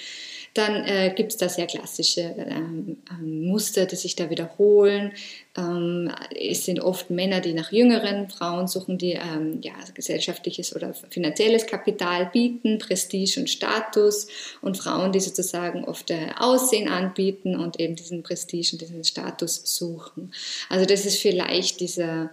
dann 0.57 0.85
äh, 0.85 1.13
gibt 1.15 1.33
es 1.33 1.39
da 1.39 1.49
sehr 1.49 1.67
klassische 1.67 2.21
ähm, 2.21 2.99
ähm, 3.11 3.47
Muster, 3.47 3.87
die 3.87 3.97
sich 3.97 4.17
da 4.17 4.31
wiederholen. 4.31 5.13
Ähm, 5.57 6.11
es 6.35 6.65
sind 6.65 6.81
oft 6.81 7.11
Männer, 7.11 7.41
die 7.41 7.53
nach 7.53 7.73
jüngeren 7.73 8.29
Frauen 8.29 8.67
suchen, 8.67 8.99
die 8.99 9.13
ähm, 9.13 9.61
ja, 9.63 9.75
gesellschaftliches 9.95 10.75
oder 10.75 10.95
finanzielles 11.11 11.67
Kapital 11.67 12.27
bieten, 12.27 12.79
Prestige 12.79 13.41
und 13.41 13.51
Status 13.51 14.29
und 14.61 14.77
Frauen, 14.77 15.13
die 15.13 15.21
sozusagen 15.21 15.85
oft 15.85 16.11
äh, 16.11 16.29
Aussehen 16.39 16.89
anbieten 16.89 17.57
und 17.57 17.81
eben 17.81 17.97
diesen 17.97 18.23
Prestige 18.23 18.71
und 18.73 18.81
diesen 18.81 19.05
Status 19.05 19.63
suchen. 19.65 20.33
Also 20.69 20.87
das 20.87 21.07
ist 21.07 21.19
vielleicht 21.19 21.81
dieser 21.81 22.31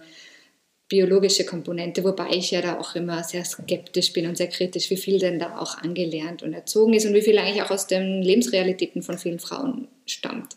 biologische 0.94 1.44
Komponente, 1.44 2.04
wobei 2.04 2.28
ich 2.30 2.52
ja 2.52 2.62
da 2.62 2.78
auch 2.78 2.94
immer 2.94 3.24
sehr 3.24 3.44
skeptisch 3.44 4.12
bin 4.12 4.28
und 4.28 4.36
sehr 4.36 4.46
kritisch, 4.46 4.90
wie 4.90 4.96
viel 4.96 5.18
denn 5.18 5.40
da 5.40 5.58
auch 5.58 5.78
angelernt 5.78 6.44
und 6.44 6.52
erzogen 6.52 6.94
ist 6.94 7.04
und 7.04 7.14
wie 7.14 7.22
viel 7.22 7.36
eigentlich 7.36 7.62
auch 7.62 7.72
aus 7.72 7.88
den 7.88 8.22
Lebensrealitäten 8.22 9.02
von 9.02 9.18
vielen 9.18 9.40
Frauen 9.40 9.88
stammt. 10.06 10.52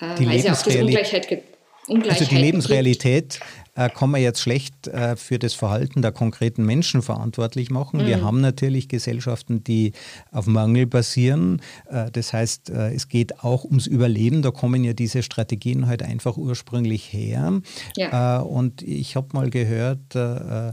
Äh, 0.00 0.24
Weil 0.24 0.38
es 0.38 0.44
ja 0.44 0.52
auch 0.52 0.62
diese 0.62 0.80
Ungleichheit 0.80 1.26
gibt. 1.26 1.42
Ungleichheit 1.88 2.20
also 2.20 2.34
die 2.36 2.40
Lebensrealität 2.40 3.40
äh, 3.74 3.88
kann 3.88 4.10
man 4.10 4.20
jetzt 4.20 4.40
schlecht 4.40 4.86
äh, 4.88 5.16
für 5.16 5.38
das 5.38 5.54
Verhalten 5.54 6.02
der 6.02 6.12
konkreten 6.12 6.64
Menschen 6.64 7.02
verantwortlich 7.02 7.70
machen. 7.70 8.02
Mhm. 8.02 8.06
Wir 8.06 8.22
haben 8.22 8.40
natürlich 8.40 8.88
Gesellschaften, 8.88 9.64
die 9.64 9.92
auf 10.30 10.46
Mangel 10.46 10.86
basieren. 10.86 11.60
Äh, 11.90 12.10
das 12.10 12.32
heißt, 12.32 12.70
äh, 12.70 12.94
es 12.94 13.08
geht 13.08 13.40
auch 13.40 13.64
ums 13.64 13.86
Überleben. 13.86 14.42
Da 14.42 14.50
kommen 14.50 14.84
ja 14.84 14.92
diese 14.92 15.22
Strategien 15.22 15.86
halt 15.86 16.02
einfach 16.02 16.36
ursprünglich 16.36 17.12
her. 17.12 17.60
Ja. 17.96 18.40
Äh, 18.40 18.44
und 18.44 18.82
ich 18.82 19.16
habe 19.16 19.28
mal 19.32 19.50
gehört, 19.50 20.14
äh, 20.14 20.72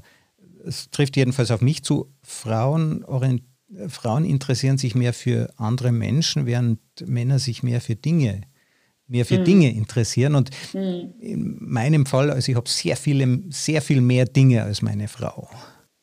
es 0.63 0.91
trifft 0.91 1.17
jedenfalls 1.17 1.49
auf 1.49 1.61
mich 1.61 1.83
zu, 1.83 2.07
Frauen 2.21 3.03
Frauen 3.87 4.25
interessieren 4.25 4.77
sich 4.77 4.95
mehr 4.95 5.13
für 5.13 5.49
andere 5.55 5.93
Menschen, 5.93 6.45
während 6.45 6.79
Männer 7.05 7.39
sich 7.39 7.63
mehr 7.63 7.79
für 7.79 7.95
Dinge 7.95 8.41
mehr 9.11 9.25
für 9.25 9.39
mhm. 9.39 9.45
Dinge 9.45 9.71
interessieren. 9.71 10.35
Und 10.35 10.49
mhm. 10.73 11.13
in 11.19 11.57
meinem 11.59 12.05
Fall, 12.05 12.31
also 12.31 12.51
ich 12.51 12.55
habe 12.55 12.69
sehr 12.69 12.95
viele, 12.95 13.41
sehr 13.49 13.81
viel 13.81 14.01
mehr 14.01 14.25
Dinge 14.25 14.63
als 14.63 14.81
meine 14.81 15.07
Frau. 15.07 15.49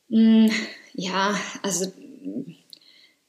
Mhm. 0.09 0.51
Ja, 0.93 1.35
also 1.61 1.91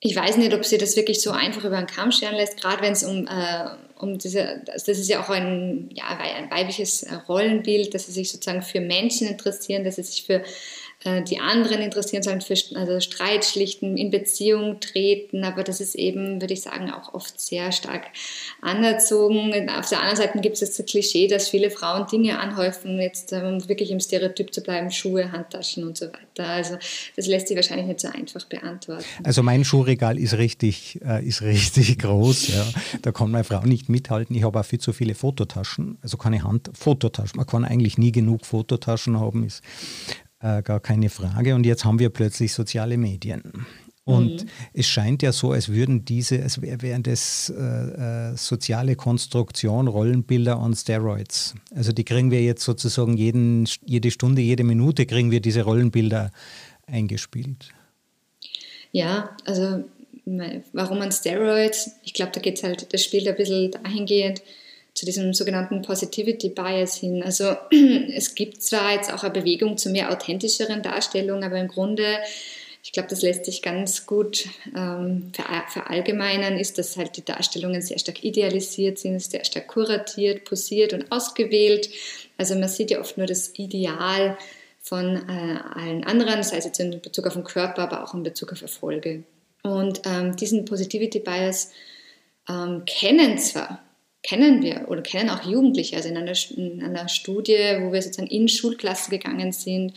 ich 0.01 0.17
weiß 0.17 0.39
nicht, 0.39 0.55
ob 0.55 0.65
sie 0.65 0.79
das 0.79 0.97
wirklich 0.97 1.21
so 1.21 1.31
einfach 1.31 1.65
über 1.65 1.77
den 1.77 1.87
Kamm 1.87 2.11
scheren 2.11 2.35
lässt, 2.35 2.61
gerade 2.61 2.83
wenn 2.83 2.93
es 2.93 3.03
um, 3.03 3.27
äh, 3.27 3.67
um 3.99 4.19
diese, 4.19 4.63
das 4.65 4.89
ist 4.89 5.09
ja 5.09 5.23
auch 5.23 5.29
ein, 5.29 5.91
ja, 5.95 6.05
ein 6.19 6.51
weibliches 6.51 7.07
Rollenbild, 7.29 7.95
dass 7.95 8.07
sie 8.07 8.13
sich 8.13 8.31
sozusagen 8.31 8.63
für 8.63 8.81
Menschen 8.81 9.29
interessieren, 9.29 9.85
dass 9.85 9.97
sie 9.97 10.03
sich 10.03 10.25
für 10.25 10.43
die 11.05 11.39
anderen 11.39 11.81
interessieren 11.81 12.23
sollen 12.23 12.43
für 12.43 12.55
also 12.75 13.01
Streit 13.01 13.47
schlichten, 13.47 13.97
in 13.97 14.11
Beziehung 14.11 14.81
treten, 14.81 15.45
aber 15.45 15.65
das 15.65 15.81
ist 15.81 15.95
eben, 15.95 16.43
würde 16.43 16.53
ich 16.53 16.61
sagen, 16.61 16.91
auch 16.91 17.15
oft 17.15 17.41
sehr 17.41 17.73
stark 17.73 18.03
anerzogen. 18.61 19.71
Auf 19.71 19.89
der 19.89 20.01
anderen 20.01 20.19
Seite 20.19 20.41
gibt 20.41 20.61
es 20.61 20.77
das 20.77 20.85
Klischee, 20.85 21.27
dass 21.27 21.49
viele 21.49 21.71
Frauen 21.71 22.07
Dinge 22.07 22.39
anhäufen, 22.39 23.01
jetzt 23.01 23.33
um 23.33 23.67
wirklich 23.67 23.91
im 23.91 23.99
Stereotyp 23.99 24.53
zu 24.53 24.63
bleiben, 24.63 24.91
Schuhe, 24.91 25.33
Handtaschen 25.33 25.85
und 25.85 25.97
so 25.97 26.07
weiter. 26.07 26.47
Also 26.47 26.77
das 27.17 27.27
lässt 27.27 27.49
sich 27.49 27.57
wahrscheinlich 27.57 27.87
nicht 27.87 28.01
so 28.01 28.09
einfach 28.09 28.45
beantworten. 28.45 29.05
Also 29.25 29.43
mein 29.43 29.65
Schuhregal 29.65 30.19
ist 30.19 30.37
richtig, 30.37 31.01
äh, 31.03 31.27
ist 31.27 31.41
richtig 31.43 31.99
groß. 31.99 32.49
Ja. 32.49 32.67
Da 33.01 33.11
kann 33.11 33.31
meine 33.31 33.45
Frau 33.45 33.63
nicht 33.63 33.89
mithalten. 33.89 34.37
Ich 34.37 34.43
habe 34.43 34.61
auch 34.61 34.65
viel 34.67 34.81
zu 34.81 34.93
viele 34.93 35.15
Fototaschen, 35.15 35.97
also 36.03 36.19
keine 36.19 36.43
Handfototaschen. 36.43 37.39
Man 37.39 37.47
kann 37.47 37.65
eigentlich 37.65 37.97
nie 37.97 38.13
genug 38.13 38.45
Fototaschen 38.45 39.19
haben. 39.19 39.47
Ist 39.47 39.63
äh, 40.41 40.63
gar 40.63 40.81
keine 40.81 41.11
Frage. 41.11 41.55
Und 41.55 41.67
jetzt 41.67 41.85
haben 41.85 41.99
wir 41.99 42.11
plötzlich 42.11 42.53
soziale 42.53 42.97
Medien. 42.97 43.43
Und 44.05 44.45
mhm. 44.45 44.49
es 44.73 44.87
scheint 44.87 45.23
ja 45.23 45.31
so, 45.31 45.53
als 45.53 45.69
würden 45.69 46.05
diese, 46.05 46.43
als 46.43 46.61
wären 46.63 47.03
das 47.03 47.53
äh, 47.57 48.33
äh, 48.33 48.37
soziale 48.37 48.97
Konstruktion, 48.97 49.87
Rollenbilder 49.87 50.59
on 50.59 50.75
Steroids. 50.75 51.55
Also 51.75 51.93
die 51.93 52.05
kriegen 52.05 52.31
wir 52.31 52.43
jetzt 52.43 52.65
sozusagen 52.65 53.17
jeden, 53.17 53.69
jede 53.85 54.11
Stunde, 54.11 54.43
jede 54.43 54.65
Minute 54.65 55.07
kriegen 55.07 55.31
wir 55.31 55.41
diese 55.41 55.63
Rollenbilder 55.63 56.33
eingespielt. 56.87 57.69
Ja, 58.93 59.37
also 59.45 59.85
warum 60.73 61.01
an 61.01 61.13
Steroids? 61.13 61.93
Ich 62.03 62.15
glaube, 62.15 62.33
da 62.33 62.41
geht 62.41 62.57
es 62.57 62.65
halt, 62.65 62.93
das 62.93 63.05
spielt 63.05 63.29
ein 63.29 63.37
bisschen 63.37 63.71
dahingehend, 63.71 64.43
zu 65.01 65.07
diesem 65.07 65.33
sogenannten 65.33 65.81
Positivity 65.81 66.51
Bias 66.51 66.97
hin. 66.97 67.23
Also 67.23 67.57
es 68.15 68.35
gibt 68.35 68.63
zwar 68.63 68.93
jetzt 68.93 69.11
auch 69.11 69.23
eine 69.23 69.33
Bewegung 69.33 69.79
zu 69.79 69.89
mehr 69.89 70.13
authentischeren 70.13 70.83
Darstellungen, 70.83 71.43
aber 71.43 71.59
im 71.59 71.69
Grunde, 71.69 72.19
ich 72.83 72.93
glaube, 72.93 73.09
das 73.09 73.23
lässt 73.23 73.47
sich 73.47 73.63
ganz 73.63 74.05
gut 74.05 74.45
ähm, 74.77 75.33
verallgemeinern, 75.69 76.59
ist, 76.59 76.77
dass 76.77 76.99
halt 76.99 77.17
die 77.17 77.25
Darstellungen 77.25 77.81
sehr 77.81 77.99
stark 77.99 78.23
idealisiert 78.23 78.99
sind, 78.99 79.23
sehr 79.23 79.43
stark 79.43 79.69
kuratiert, 79.69 80.45
posiert 80.45 80.93
und 80.93 81.11
ausgewählt. 81.11 81.89
Also 82.37 82.55
man 82.57 82.69
sieht 82.69 82.91
ja 82.91 83.01
oft 83.01 83.17
nur 83.17 83.27
das 83.27 83.55
Ideal 83.57 84.37
von 84.83 85.17
äh, 85.17 85.61
allen 85.77 86.05
anderen, 86.05 86.43
sei 86.43 86.59
es 86.59 86.67
jetzt 86.67 86.79
in 86.79 87.01
Bezug 87.01 87.27
auf 87.27 87.33
den 87.33 87.45
Körper, 87.45 87.85
aber 87.85 88.05
auch 88.05 88.13
in 88.13 88.23
Bezug 88.23 88.53
auf 88.53 88.61
Erfolge. 88.61 89.23
Und 89.63 90.03
ähm, 90.05 90.37
diesen 90.37 90.67
Positivity 90.67 91.21
Bias 91.21 91.71
ähm, 92.51 92.83
kennen 92.85 93.39
zwar 93.39 93.83
kennen 94.23 94.63
wir 94.63 94.87
oder 94.89 95.03
kennen 95.03 95.31
auch 95.31 95.45
Jugendliche. 95.45 95.97
Also 95.97 96.09
in 96.09 96.17
einer, 96.17 96.35
in 96.57 96.83
einer 96.83 97.09
Studie, 97.09 97.79
wo 97.81 97.93
wir 97.93 98.03
sozusagen 98.03 98.31
in 98.31 98.49
Schulklassen 98.49 99.11
gegangen 99.11 99.53
sind 99.53 99.95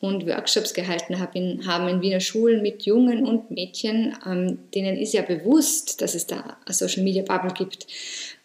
und 0.00 0.26
Workshops 0.26 0.74
gehalten 0.74 1.18
haben 1.20 1.88
in 1.88 2.02
Wiener 2.02 2.20
Schulen 2.20 2.60
mit 2.60 2.82
Jungen 2.82 3.24
und 3.24 3.50
Mädchen, 3.50 4.16
ähm, 4.26 4.58
denen 4.74 4.96
ist 4.96 5.14
ja 5.14 5.22
bewusst, 5.22 6.02
dass 6.02 6.14
es 6.14 6.26
da 6.26 6.56
eine 6.66 6.74
Social 6.74 7.04
Media 7.04 7.22
Bubble 7.22 7.54
gibt. 7.54 7.86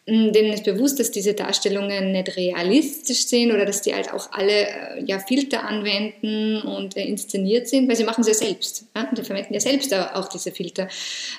Mm, 0.09 0.31
denen 0.31 0.53
ist 0.53 0.63
bewusst, 0.63 1.01
dass 1.01 1.11
diese 1.11 1.33
Darstellungen 1.33 2.13
nicht 2.13 2.37
realistisch 2.37 3.27
sind 3.27 3.51
oder 3.51 3.65
dass 3.65 3.81
die 3.81 3.93
halt 3.93 4.13
auch 4.13 4.31
alle 4.31 4.67
äh, 4.67 5.03
ja, 5.05 5.19
Filter 5.19 5.65
anwenden 5.65 6.61
und 6.61 6.95
äh, 6.95 7.03
inszeniert 7.03 7.67
sind, 7.67 7.89
weil 7.89 7.97
sie 7.97 8.05
machen 8.05 8.23
sie 8.23 8.31
ja 8.31 8.35
selbst. 8.35 8.85
Ja? 8.95 9.09
Die 9.15 9.23
verwenden 9.23 9.53
ja 9.53 9.59
selbst 9.59 9.93
auch 9.93 10.29
diese 10.29 10.53
Filter. 10.53 10.87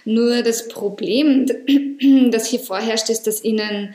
Nur 0.04 0.42
das 0.42 0.68
Problem, 0.68 1.46
das 2.30 2.46
hier 2.46 2.60
vorherrscht, 2.60 3.08
ist, 3.08 3.26
dass 3.26 3.42
ihnen 3.42 3.94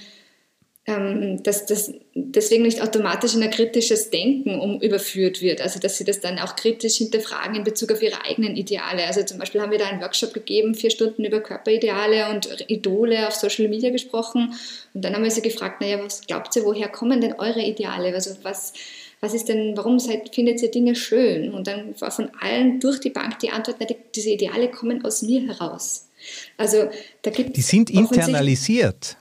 ähm, 0.85 1.41
dass 1.43 1.65
das 1.65 1.93
deswegen 2.13 2.63
nicht 2.63 2.81
automatisch 2.81 3.35
in 3.35 3.43
ein 3.43 3.51
kritisches 3.51 4.09
Denken 4.09 4.59
um, 4.59 4.81
überführt 4.81 5.41
wird. 5.41 5.61
Also 5.61 5.79
dass 5.79 5.97
sie 5.97 6.03
das 6.03 6.19
dann 6.19 6.39
auch 6.39 6.57
kritisch 6.57 6.97
hinterfragen 6.97 7.55
in 7.55 7.63
Bezug 7.63 7.93
auf 7.93 8.01
ihre 8.01 8.25
eigenen 8.25 8.57
Ideale. 8.57 9.05
Also 9.05 9.23
zum 9.23 9.37
Beispiel 9.37 9.61
haben 9.61 9.71
wir 9.71 9.77
da 9.79 9.87
einen 9.87 10.01
Workshop 10.01 10.33
gegeben, 10.33 10.75
vier 10.75 10.89
Stunden 10.89 11.23
über 11.23 11.39
Körperideale 11.39 12.29
und 12.31 12.69
Idole 12.69 13.27
auf 13.27 13.33
Social 13.33 13.69
Media 13.69 13.91
gesprochen. 13.91 14.55
Und 14.93 15.05
dann 15.05 15.15
haben 15.15 15.23
wir 15.23 15.31
sie 15.31 15.41
gefragt, 15.41 15.79
naja, 15.79 16.03
was 16.03 16.27
glaubt 16.27 16.53
ihr, 16.57 16.65
woher 16.65 16.89
kommen 16.89 17.21
denn 17.21 17.33
eure 17.33 17.61
Ideale? 17.61 18.13
Also 18.13 18.35
was, 18.43 18.73
was 19.21 19.33
ist 19.33 19.47
denn, 19.47 19.77
warum 19.77 19.99
seid, 19.99 20.35
findet 20.35 20.61
ihr 20.61 20.69
Dinge 20.69 20.95
schön? 20.95 21.53
Und 21.53 21.67
dann 21.67 21.95
war 22.01 22.11
von 22.11 22.29
allen 22.41 22.81
durch 22.81 22.99
die 22.99 23.09
Bank 23.09 23.39
die 23.39 23.51
Antwort, 23.51 23.77
na, 23.79 23.85
die, 23.85 23.95
diese 24.13 24.31
Ideale 24.31 24.69
kommen 24.69 25.05
aus 25.05 25.21
mir 25.21 25.47
heraus. 25.47 26.09
Also 26.57 26.89
da 27.21 27.31
gibt 27.31 27.55
Die 27.55 27.61
sind 27.61 27.89
internalisiert. 27.89 29.15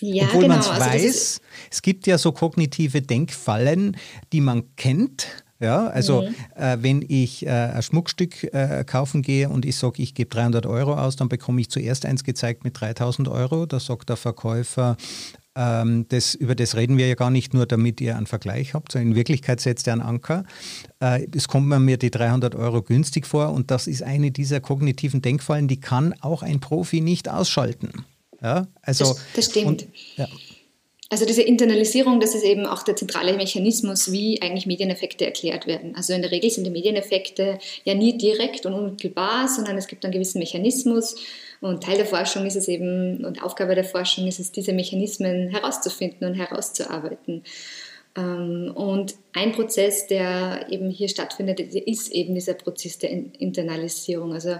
Ja, 0.00 0.24
Obwohl 0.24 0.42
genau. 0.42 0.54
man 0.54 0.60
es 0.60 0.68
also 0.68 0.86
weiß, 0.86 1.40
es 1.70 1.82
gibt 1.82 2.06
ja 2.06 2.18
so 2.18 2.32
kognitive 2.32 3.02
Denkfallen, 3.02 3.96
die 4.32 4.40
man 4.40 4.74
kennt. 4.76 5.44
Ja, 5.62 5.88
also 5.88 6.22
mhm. 6.22 6.34
äh, 6.56 6.78
wenn 6.80 7.04
ich 7.06 7.44
äh, 7.44 7.50
ein 7.50 7.82
Schmuckstück 7.82 8.44
äh, 8.54 8.82
kaufen 8.84 9.20
gehe 9.20 9.50
und 9.50 9.66
ich 9.66 9.76
sage, 9.76 10.02
ich 10.02 10.14
gebe 10.14 10.30
300 10.30 10.64
Euro 10.64 10.94
aus, 10.94 11.16
dann 11.16 11.28
bekomme 11.28 11.60
ich 11.60 11.68
zuerst 11.68 12.06
eins 12.06 12.24
gezeigt 12.24 12.64
mit 12.64 12.80
3000 12.80 13.28
Euro. 13.28 13.66
Da 13.66 13.78
sagt 13.78 14.08
der 14.08 14.16
Verkäufer, 14.16 14.96
ähm, 15.54 16.06
das, 16.08 16.34
über 16.34 16.54
das 16.54 16.76
reden 16.76 16.96
wir 16.96 17.08
ja 17.08 17.14
gar 17.14 17.30
nicht 17.30 17.52
nur, 17.52 17.66
damit 17.66 18.00
ihr 18.00 18.16
einen 18.16 18.26
Vergleich 18.26 18.72
habt, 18.72 18.92
sondern 18.92 19.10
in 19.10 19.16
Wirklichkeit 19.16 19.60
setzt 19.60 19.86
er 19.86 19.94
einen 19.94 20.02
Anker. 20.02 20.44
Äh, 21.00 21.26
es 21.34 21.46
kommt 21.46 21.68
mir 21.68 21.98
die 21.98 22.10
300 22.10 22.54
Euro 22.54 22.80
günstig 22.82 23.26
vor 23.26 23.52
und 23.52 23.70
das 23.70 23.86
ist 23.86 24.02
eine 24.02 24.30
dieser 24.30 24.60
kognitiven 24.60 25.20
Denkfallen, 25.20 25.68
die 25.68 25.80
kann 25.80 26.14
auch 26.20 26.42
ein 26.42 26.60
Profi 26.60 27.02
nicht 27.02 27.28
ausschalten. 27.28 28.06
Ja, 28.42 28.66
also, 28.82 29.04
das, 29.04 29.20
das 29.34 29.44
stimmt. 29.46 29.66
Und, 29.66 29.86
ja. 30.16 30.28
Also 31.12 31.26
diese 31.26 31.42
Internalisierung, 31.42 32.20
das 32.20 32.36
ist 32.36 32.44
eben 32.44 32.66
auch 32.66 32.84
der 32.84 32.94
zentrale 32.94 33.32
Mechanismus, 33.32 34.12
wie 34.12 34.40
eigentlich 34.42 34.66
Medieneffekte 34.66 35.26
erklärt 35.26 35.66
werden. 35.66 35.96
Also 35.96 36.12
in 36.12 36.22
der 36.22 36.30
Regel 36.30 36.50
sind 36.50 36.62
die 36.62 36.70
Medieneffekte 36.70 37.58
ja 37.82 37.94
nie 37.94 38.16
direkt 38.16 38.64
und 38.64 38.74
unmittelbar, 38.74 39.48
sondern 39.48 39.76
es 39.76 39.88
gibt 39.88 40.04
einen 40.04 40.12
gewissen 40.12 40.38
Mechanismus. 40.38 41.16
Und 41.60 41.82
Teil 41.82 41.96
der 41.96 42.06
Forschung 42.06 42.46
ist 42.46 42.54
es 42.54 42.68
eben, 42.68 43.24
und 43.24 43.42
Aufgabe 43.42 43.74
der 43.74 43.82
Forschung 43.82 44.28
ist 44.28 44.38
es, 44.38 44.52
diese 44.52 44.72
Mechanismen 44.72 45.48
herauszufinden 45.48 46.28
und 46.28 46.34
herauszuarbeiten. 46.34 47.42
Ähm, 48.16 48.72
und 48.76 49.16
ein 49.32 49.50
Prozess, 49.50 50.06
der 50.06 50.66
eben 50.70 50.90
hier 50.90 51.08
stattfindet, 51.08 51.58
ist 51.58 52.12
eben 52.12 52.36
dieser 52.36 52.54
Prozess 52.54 52.98
der 52.98 53.10
Internalisierung. 53.10 54.32
Also 54.32 54.56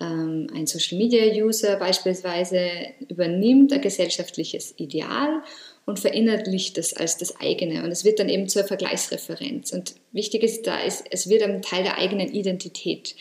ähm, 0.00 0.48
ein 0.54 0.66
Social-Media-User 0.66 1.76
beispielsweise 1.76 2.60
übernimmt 3.08 3.72
ein 3.72 3.80
gesellschaftliches 3.80 4.74
Ideal 4.76 5.42
und 5.86 5.98
verinnerlicht 5.98 6.76
das 6.76 6.92
als 6.92 7.16
das 7.16 7.40
eigene. 7.40 7.82
Und 7.82 7.90
es 7.90 8.04
wird 8.04 8.18
dann 8.18 8.28
eben 8.28 8.48
zur 8.48 8.64
Vergleichsreferenz. 8.64 9.72
Und 9.72 9.94
wichtig 10.12 10.42
ist 10.42 10.66
da, 10.66 10.78
ist, 10.80 11.04
es 11.10 11.30
wird 11.30 11.42
ein 11.42 11.62
Teil 11.62 11.82
der 11.82 11.96
eigenen 11.96 12.30
Identität. 12.30 13.16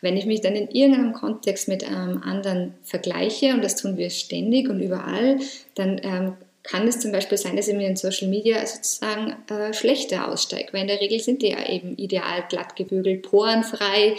Wenn 0.00 0.16
ich 0.16 0.24
mich 0.24 0.40
dann 0.40 0.54
in 0.54 0.68
irgendeinem 0.70 1.14
Kontext 1.14 1.66
mit 1.66 1.82
einem 1.82 2.22
anderen 2.22 2.74
vergleiche, 2.84 3.54
und 3.54 3.64
das 3.64 3.74
tun 3.74 3.96
wir 3.96 4.08
ständig 4.10 4.68
und 4.68 4.80
überall, 4.80 5.38
dann 5.74 6.00
ähm, 6.04 6.34
kann 6.62 6.86
es 6.86 7.00
zum 7.00 7.12
Beispiel 7.12 7.38
sein, 7.38 7.56
dass 7.56 7.68
ich 7.68 7.74
mir 7.74 7.88
in 7.88 7.96
Social 7.96 8.28
Media 8.28 8.64
sozusagen 8.64 9.34
äh, 9.50 9.72
schlechter 9.74 10.28
aussteige, 10.28 10.72
weil 10.72 10.82
in 10.82 10.86
der 10.86 11.00
Regel 11.00 11.18
sind 11.20 11.42
die 11.42 11.48
ja 11.50 11.68
eben 11.68 11.96
ideal 11.96 12.44
glatt 12.48 12.76
gebügelt, 12.76 13.22
porenfrei 13.22 14.16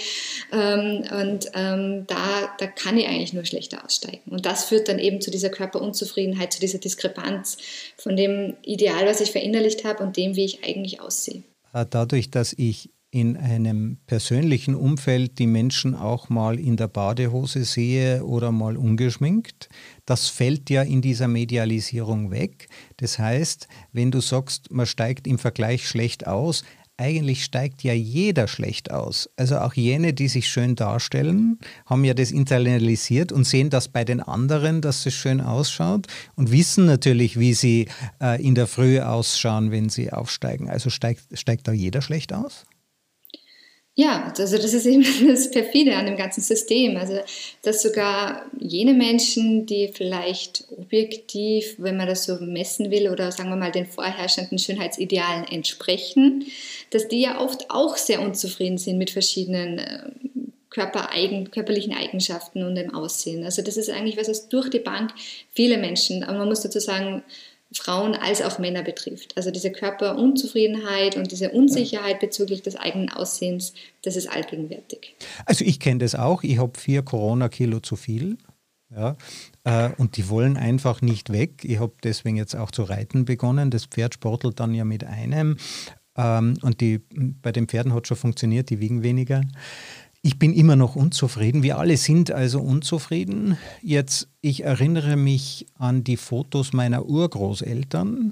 ähm, 0.51 1.03
und 1.19 1.51
ähm, 1.53 2.05
da, 2.07 2.53
da 2.57 2.67
kann 2.67 2.97
ich 2.97 3.07
eigentlich 3.07 3.33
nur 3.33 3.45
schlechter 3.45 3.85
aussteigen. 3.85 4.29
Und 4.29 4.45
das 4.45 4.65
führt 4.65 4.89
dann 4.89 5.00
eben 5.00 5.21
zu 5.21 5.31
dieser 5.31 5.50
Körperunzufriedenheit, 5.50 6.51
zu 6.51 6.59
dieser 6.59 6.79
Diskrepanz 6.79 7.57
von 7.97 8.15
dem 8.15 8.55
Ideal, 8.63 9.05
was 9.05 9.21
ich 9.21 9.31
verinnerlicht 9.31 9.85
habe 9.85 10.03
und 10.03 10.17
dem, 10.17 10.35
wie 10.35 10.45
ich 10.45 10.63
eigentlich 10.65 11.00
aussehe. 11.00 11.43
Äh, 11.73 11.85
dadurch, 11.89 12.29
dass 12.29 12.53
ich 12.57 12.89
in 13.13 13.38
einem 13.38 13.98
persönlichen 14.08 14.74
Umfeld 14.74 15.38
die 15.38 15.46
Menschen 15.46 15.93
auch 15.93 16.29
mal 16.29 16.60
in 16.60 16.77
der 16.77 16.88
Badehose 16.88 17.63
sehe 17.63 18.25
oder 18.25 18.51
mal 18.51 18.75
ungeschminkt, 18.75 19.70
das 20.08 20.29
fällt 20.29 20.72
ja 20.72 20.82
in 20.82 21.03
dieser 21.03 21.27
Medialisierung 21.27 22.32
weg. 22.32 22.70
Das 22.98 23.20
heißt, 23.20 23.67
wenn 23.91 24.10
du 24.10 24.20
sagst, 24.20 24.72
man 24.72 24.88
steigt 24.88 25.27
im 25.27 25.38
Vergleich 25.38 25.88
schlecht 25.88 26.25
aus, 26.25 26.63
eigentlich 26.98 27.43
steigt 27.43 27.84
ja 27.84 27.93
jeder 27.93 28.48
schlecht 28.48 28.89
aus. 28.89 29.29
Also 29.36 29.60
auch 29.60 29.75
jene, 29.75 30.13
die 30.13 30.27
sich 30.27 30.48
schön 30.48 30.75
darstellen, 30.75 31.60
haben 31.86 32.03
ja 32.05 32.15
das 32.15 32.32
internalisiert 32.32 33.32
und 33.32 33.46
sehen 33.46 33.70
das 33.70 33.89
bei 33.89 34.03
den 34.03 34.22
anderen, 34.22 34.82
dass 34.82 35.05
es 35.05 35.13
schön 35.13 35.39
ausschaut 35.39 36.08
und 36.36 36.51
wissen 36.51 36.88
natürlich, 36.88 37.38
wie 37.38 37.53
sie 37.53 37.89
äh, 38.20 38.43
in 38.43 38.55
der 38.55 38.65
Früh 38.65 39.00
ausschauen, 39.00 39.70
wenn 39.70 39.89
sie 39.89 40.12
aufsteigen. 40.12 40.67
Also 40.67 40.89
steigt, 40.89 41.25
steigt 41.38 41.67
da 41.67 41.74
jeder 41.74 42.01
schlecht 42.01 42.34
aus? 42.34 42.65
Ja, 43.95 44.33
also 44.35 44.57
das 44.57 44.73
ist 44.73 44.88
eben 44.88 45.05
das 45.27 45.51
Perfide 45.51 45.95
an 45.95 46.07
dem 46.07 46.17
ganzen 46.17 46.41
System. 46.41 46.97
Also, 46.97 47.19
dass 47.62 47.83
sogar 47.83 48.45
jene 48.59 48.93
Menschen, 48.93 49.67
die 49.67 49.91
vielleicht 49.93 50.65
objektiv, 50.77 51.75
wenn 51.77 51.97
man 51.97 52.07
das 52.07 52.25
so 52.25 52.38
messen 52.38 52.89
will, 52.89 53.09
oder 53.09 53.31
sagen 53.31 53.50
wir 53.50 53.55
mal 53.55 53.71
den 53.71 53.85
vorherrschenden 53.85 54.57
Schönheitsidealen 54.57 55.45
entsprechen, 55.45 56.45
dass 56.89 57.07
die 57.07 57.21
ja 57.21 57.39
oft 57.39 57.69
auch 57.69 57.95
sehr 57.97 58.21
unzufrieden 58.21 58.79
sind 58.79 58.97
mit 58.97 59.12
verschiedenen 59.12 59.77
äh, 59.77 60.09
Körpereigen, 60.71 61.51
körperlichen 61.51 61.93
Eigenschaften 61.93 62.63
und 62.63 62.73
dem 62.73 62.95
Aussehen. 62.95 63.43
Also 63.43 63.62
das 63.62 63.77
ist 63.77 63.91
eigentlich 63.91 64.17
was, 64.17 64.27
was 64.27 64.50
durch 64.50 64.71
die 64.71 64.79
Bank 64.79 65.12
viele 65.51 65.77
Menschen, 65.77 66.23
aber 66.23 66.39
man 66.39 66.50
muss 66.50 66.62
dazu 66.62 66.79
sagen, 66.79 67.23
Frauen 67.74 68.15
als 68.15 68.42
auch 68.42 68.60
Männer 68.60 68.84
betrifft. 68.84 69.36
Also 69.38 69.51
diese 69.51 69.72
Körperunzufriedenheit 69.72 71.15
und 71.15 71.32
diese 71.32 71.51
Unsicherheit 71.51 72.20
bezüglich 72.20 72.62
des 72.62 72.75
eigenen 72.75 73.10
Aussehens, 73.10 73.74
das 74.03 74.15
ist 74.15 74.27
allgegenwärtig. 74.27 75.15
Also 75.46 75.65
ich 75.65 75.80
kenne 75.80 76.00
das 76.00 76.15
auch. 76.15 76.44
Ich 76.44 76.58
habe 76.60 76.77
vier 76.80 77.01
Corona-Kilo 77.01 77.80
zu 77.80 77.96
viel. 77.96 78.38
Ja, 78.96 79.15
äh, 79.63 79.89
und 79.98 80.18
die 80.18 80.30
wollen 80.30 80.56
einfach 80.56 81.01
nicht 81.01 81.32
weg. 81.32 81.63
Ich 81.63 81.80
habe 81.80 81.94
deswegen 82.03 82.38
jetzt 82.38 82.56
auch 82.56 82.70
zu 82.70 82.84
reiten 82.84 83.25
begonnen. 83.25 83.72
Das 83.72 83.86
Pferd 83.86 84.13
sportelt 84.13 84.60
dann 84.60 84.75
ja 84.75 84.86
mit 84.86 85.03
einem. 85.03 85.58
Ähm, 86.15 86.58
und 86.62 86.80
die, 86.80 87.00
bei 87.42 87.51
den 87.51 87.68
Pferden 87.68 87.94
hat 87.94 88.08
schon 88.08 88.18
funktioniert, 88.18 88.70
die 88.70 88.80
wiegen 88.80 89.01
weniger. 89.01 89.42
Ich 90.25 90.39
bin 90.39 90.53
immer 90.53 90.77
noch 90.77 90.96
unzufrieden. 90.96 91.63
Wir 91.63 91.77
alle 91.77 91.98
sind 91.98 92.32
also 92.32 92.62
unzufrieden. 92.62 93.58
Jetzt, 93.82 94.30
ich 94.39 94.63
erinnere 94.63 95.18
mich 95.18 95.65
an 95.77 96.06
die 96.06 96.15
Fotos 96.15 96.72
meiner 96.72 97.06
Urgroßeltern. 97.06 98.32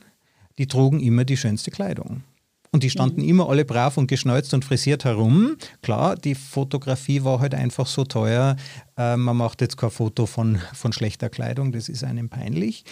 Die 0.58 0.68
trugen 0.68 1.02
immer 1.02 1.26
die 1.26 1.36
schönste 1.36 1.70
Kleidung. 1.70 2.24
Und 2.72 2.84
die 2.84 2.90
standen 2.90 3.22
mhm. 3.24 3.28
immer 3.28 3.50
alle 3.50 3.66
brav 3.66 3.98
und 3.98 4.08
geschneuzt 4.08 4.54
und 4.54 4.64
frisiert 4.64 5.04
herum. 5.04 5.58
Klar, 5.82 6.16
die 6.16 6.34
Fotografie 6.36 7.26
war 7.26 7.42
halt 7.42 7.54
einfach 7.54 7.88
so 7.88 8.06
teuer. 8.06 8.56
Äh, 8.98 9.18
man 9.18 9.36
macht 9.36 9.60
jetzt 9.60 9.76
kein 9.76 9.92
Foto 9.92 10.28
von, 10.28 10.60
von 10.74 10.94
schlechter 10.94 11.30
Kleidung, 11.30 11.74
das 11.74 11.90
ist 11.90 12.06
einem 12.06 12.30
peinlich. 12.30 12.86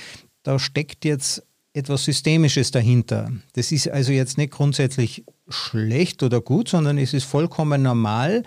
Da 0.43 0.59
steckt 0.59 1.05
jetzt 1.05 1.43
etwas 1.71 2.03
Systemisches 2.03 2.71
dahinter. 2.71 3.31
Das 3.53 3.71
ist 3.71 3.87
also 3.89 4.11
jetzt 4.11 4.37
nicht 4.37 4.51
grundsätzlich 4.51 5.23
schlecht 5.47 6.23
oder 6.23 6.41
gut, 6.41 6.67
sondern 6.67 6.97
es 6.97 7.13
ist 7.13 7.23
vollkommen 7.23 7.83
normal, 7.83 8.43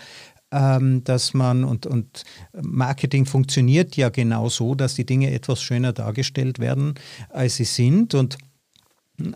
ähm, 0.53 1.03
dass 1.05 1.35
man 1.35 1.65
und, 1.65 1.87
und 1.87 2.25
Marketing 2.61 3.25
funktioniert 3.27 3.97
ja 3.97 4.11
genau 4.11 4.49
so, 4.49 4.75
dass 4.75 4.95
die 4.95 5.07
Dinge 5.07 5.33
etwas 5.33 5.63
schöner 5.63 5.93
dargestellt 5.93 6.59
werden, 6.59 6.95
als 7.31 7.57
sie 7.57 7.65
sind. 7.65 8.15
Und 8.15 8.39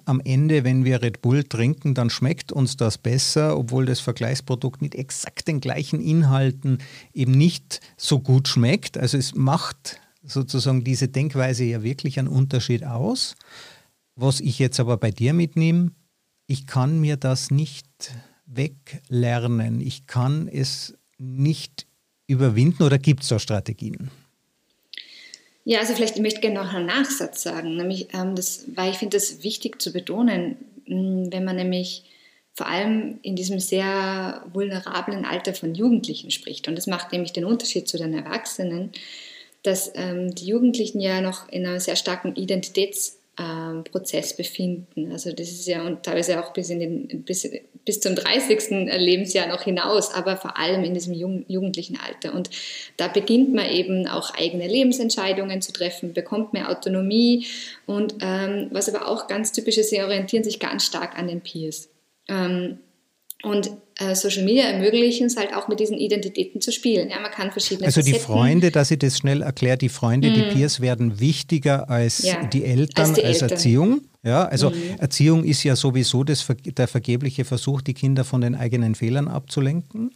am 0.05 0.21
Ende, 0.21 0.65
wenn 0.65 0.85
wir 0.85 1.03
Red 1.03 1.23
Bull 1.23 1.45
trinken, 1.45 1.95
dann 1.95 2.11
schmeckt 2.11 2.53
uns 2.53 2.77
das 2.77 2.99
besser, 2.99 3.57
obwohl 3.59 3.87
das 3.87 4.01
Vergleichsprodukt 4.01 4.83
mit 4.83 4.95
exakt 4.95 5.49
den 5.49 5.61
gleichen 5.61 6.01
Inhalten 6.01 6.79
eben 7.13 7.33
nicht 7.33 7.81
so 7.97 8.21
gut 8.21 8.49
schmeckt. 8.49 8.99
Also 8.99 9.17
es 9.17 9.35
macht 9.35 10.01
sozusagen 10.23 10.85
diese 10.85 11.09
Denkweise 11.09 11.65
ja 11.65 11.83
wirklich 11.83 12.19
einen 12.19 12.29
Unterschied 12.29 12.85
aus. 12.85 13.37
Was 14.17 14.41
ich 14.41 14.59
jetzt 14.59 14.81
aber 14.81 14.97
bei 14.97 15.11
dir 15.11 15.35
mitnehme, 15.35 15.93
ich 16.47 16.67
kann 16.67 17.01
mir 17.01 17.17
das 17.17 17.51
nicht 17.51 18.15
weglernen. 18.47 19.81
Ich 19.81 20.07
kann 20.07 20.49
es 20.49 20.95
nicht 21.19 21.87
überwinden 22.27 22.83
oder 22.83 22.99
gibt 22.99 23.23
es 23.23 23.29
da 23.29 23.39
Strategien? 23.39 24.11
Ja, 25.65 25.81
also 25.81 25.95
vielleicht 25.95 26.17
ich 26.17 26.23
möchte 26.23 26.41
gerne 26.41 26.63
noch 26.63 26.73
einen 26.73 26.87
Nachsatz 26.87 27.43
sagen, 27.43 27.77
nämlich, 27.77 28.09
ähm, 28.15 28.37
das, 28.37 28.67
weil 28.75 28.91
ich 28.91 28.99
finde 28.99 29.17
das 29.17 29.43
wichtig 29.43 29.83
zu 29.83 29.93
betonen, 29.93 30.57
mm, 30.87 31.33
wenn 31.33 31.45
man 31.45 31.57
nämlich 31.57 32.05
vor 32.55 32.69
allem 32.69 33.19
in 33.23 33.37
diesem 33.37 33.59
sehr 33.59 34.45
vulnerablen 34.53 35.25
Alter 35.25 35.55
von 35.55 35.75
Jugendlichen 35.75 36.31
spricht. 36.31 36.69
Und 36.69 36.77
das 36.77 36.87
macht 36.87 37.13
nämlich 37.13 37.33
den 37.33 37.45
Unterschied 37.45 37.87
zu 37.87 37.99
den 37.99 38.15
Erwachsenen, 38.15 38.93
dass 39.63 39.93
ähm, 39.95 40.35
die 40.35 40.47
Jugendlichen 40.47 41.01
ja 41.01 41.21
noch 41.21 41.49
in 41.51 41.67
einer 41.67 41.81
sehr 41.81 41.97
starken 41.97 42.35
Identitäts- 42.35 43.17
ähm, 43.39 43.85
Prozess 43.85 44.35
befinden. 44.37 45.13
Also 45.13 45.33
das 45.33 45.51
ist 45.51 45.67
ja 45.67 45.87
und 45.87 46.03
teilweise 46.03 46.43
auch 46.43 46.53
bis, 46.53 46.71
in 46.71 46.81
den, 46.81 47.23
bis, 47.25 47.49
bis 47.85 48.01
zum 48.01 48.15
30. 48.15 48.71
Lebensjahr 48.99 49.47
noch 49.47 49.63
hinaus, 49.63 50.15
aber 50.15 50.37
vor 50.37 50.59
allem 50.59 50.85
in 50.85 50.95
diesem 50.95 51.13
jung, 51.13 51.45
jugendlichen 51.49 51.99
Alter. 51.99 52.35
Und 52.35 52.51
da 52.97 53.09
beginnt 53.09 53.55
man 53.55 53.69
eben 53.71 54.07
auch 54.09 54.35
eigene 54.35 54.67
Lebensentscheidungen 54.67 55.61
zu 55.61 55.73
treffen, 55.73 56.15
bekommt 56.15 56.53
mehr 56.53 56.71
Autonomie 56.71 57.47
und 57.85 58.15
ähm, 58.21 58.69
was 58.71 58.93
aber 58.93 59.09
auch 59.09 59.27
ganz 59.27 59.53
typisch 59.53 59.77
ist, 59.77 59.91
sie 59.91 60.03
orientieren 60.03 60.45
sich 60.45 60.59
ganz 60.59 60.85
stark 60.85 61.19
an 61.19 61.29
den 61.29 61.43
Peers. 61.43 61.91
Ähm, 62.29 62.79
und 63.43 63.71
äh, 63.99 64.15
Social 64.15 64.45
Media 64.45 64.65
ermöglichen 64.65 65.27
es 65.27 65.37
halt 65.37 65.55
auch 65.55 65.69
mit 65.69 65.81
diesen 65.81 65.97
Identitäten 65.97 66.61
zu 66.61 66.73
spielen. 66.73 67.11
Ja, 67.11 67.21
man 67.21 67.31
kann 67.31 67.53
verschiedene 67.53 67.87
Also 67.87 68.01
die 68.01 68.13
Facetten. 68.13 68.35
Freunde, 68.35 68.71
dass 68.71 68.91
ich 68.91 68.99
das 68.99 69.19
schnell 69.19 69.43
erkläre, 69.43 69.79
die 69.79 69.89
Freunde, 69.89 70.31
mm. 70.31 70.35
die 70.35 70.43
mhm. 70.43 70.49
Peers 70.51 70.81
werden 70.81 71.21
wichtiger 71.21 71.89
als 71.89 72.23
ja, 72.23 72.45
die 72.47 72.65
Eltern, 72.65 73.07
als, 73.07 73.15
die 73.15 73.25
als 73.25 73.43
Eltern. 73.43 73.51
Erziehung. 73.51 74.01
Ja, 74.23 74.45
also 74.47 74.71
mm. 74.71 74.99
Erziehung 74.99 75.45
ist 75.45 75.63
ja 75.65 75.77
sowieso 75.77 76.25
das, 76.25 76.47
der 76.65 76.89
vergebliche 76.89 77.45
Versuch, 77.45 77.83
die 77.83 77.95
Kinder 77.95 78.25
von 78.25 78.41
den 78.41 78.55
eigenen 78.55 78.95
Fehlern 78.95 79.29
abzulenken. 79.29 80.13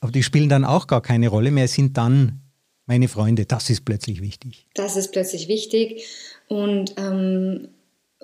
Aber 0.00 0.12
die 0.12 0.22
spielen 0.22 0.48
dann 0.48 0.64
auch 0.64 0.86
gar 0.86 1.02
keine 1.02 1.28
Rolle 1.28 1.50
mehr, 1.50 1.68
sind 1.68 1.96
dann 1.96 2.42
meine 2.86 3.08
Freunde. 3.08 3.46
Das 3.46 3.70
ist 3.70 3.84
plötzlich 3.84 4.20
wichtig. 4.20 4.66
Das 4.74 4.96
ist 4.96 5.12
plötzlich 5.12 5.48
wichtig. 5.48 6.04
Und 6.48 6.94
ähm, 6.96 7.68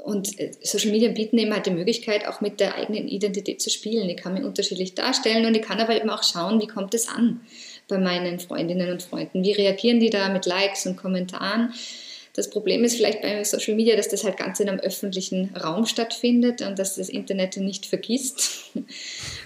und 0.02 0.38
äh, 0.38 0.52
Social 0.62 0.90
Media 0.90 1.10
bieten 1.10 1.38
eben 1.38 1.52
halt 1.52 1.66
die 1.66 1.70
Möglichkeit, 1.70 2.26
auch 2.26 2.40
mit 2.40 2.60
der 2.60 2.74
eigenen 2.76 3.08
Identität 3.08 3.62
zu 3.62 3.70
spielen. 3.70 4.08
Ich 4.08 4.16
kann 4.16 4.34
mich 4.34 4.42
unterschiedlich 4.42 4.94
darstellen 4.94 5.46
und 5.46 5.56
ich 5.56 5.62
kann 5.62 5.80
aber 5.80 5.96
eben 5.96 6.10
auch 6.10 6.24
schauen, 6.24 6.60
wie 6.60 6.66
kommt 6.66 6.94
es 6.94 7.08
an 7.08 7.40
bei 7.88 7.98
meinen 7.98 8.40
Freundinnen 8.40 8.90
und 8.90 9.02
Freunden. 9.02 9.44
Wie 9.44 9.52
reagieren 9.52 10.00
die 10.00 10.10
da 10.10 10.28
mit 10.28 10.46
Likes 10.46 10.86
und 10.86 10.96
Kommentaren? 10.96 11.72
Das 12.34 12.48
Problem 12.48 12.82
ist 12.82 12.96
vielleicht 12.96 13.20
bei 13.20 13.44
Social 13.44 13.74
Media, 13.74 13.94
dass 13.94 14.08
das 14.08 14.24
halt 14.24 14.38
ganz 14.38 14.58
in 14.58 14.68
einem 14.68 14.80
öffentlichen 14.80 15.54
Raum 15.54 15.84
stattfindet 15.84 16.62
und 16.62 16.78
dass 16.78 16.96
das 16.96 17.08
Internet 17.08 17.58
nicht 17.58 17.86
vergisst 17.86 18.72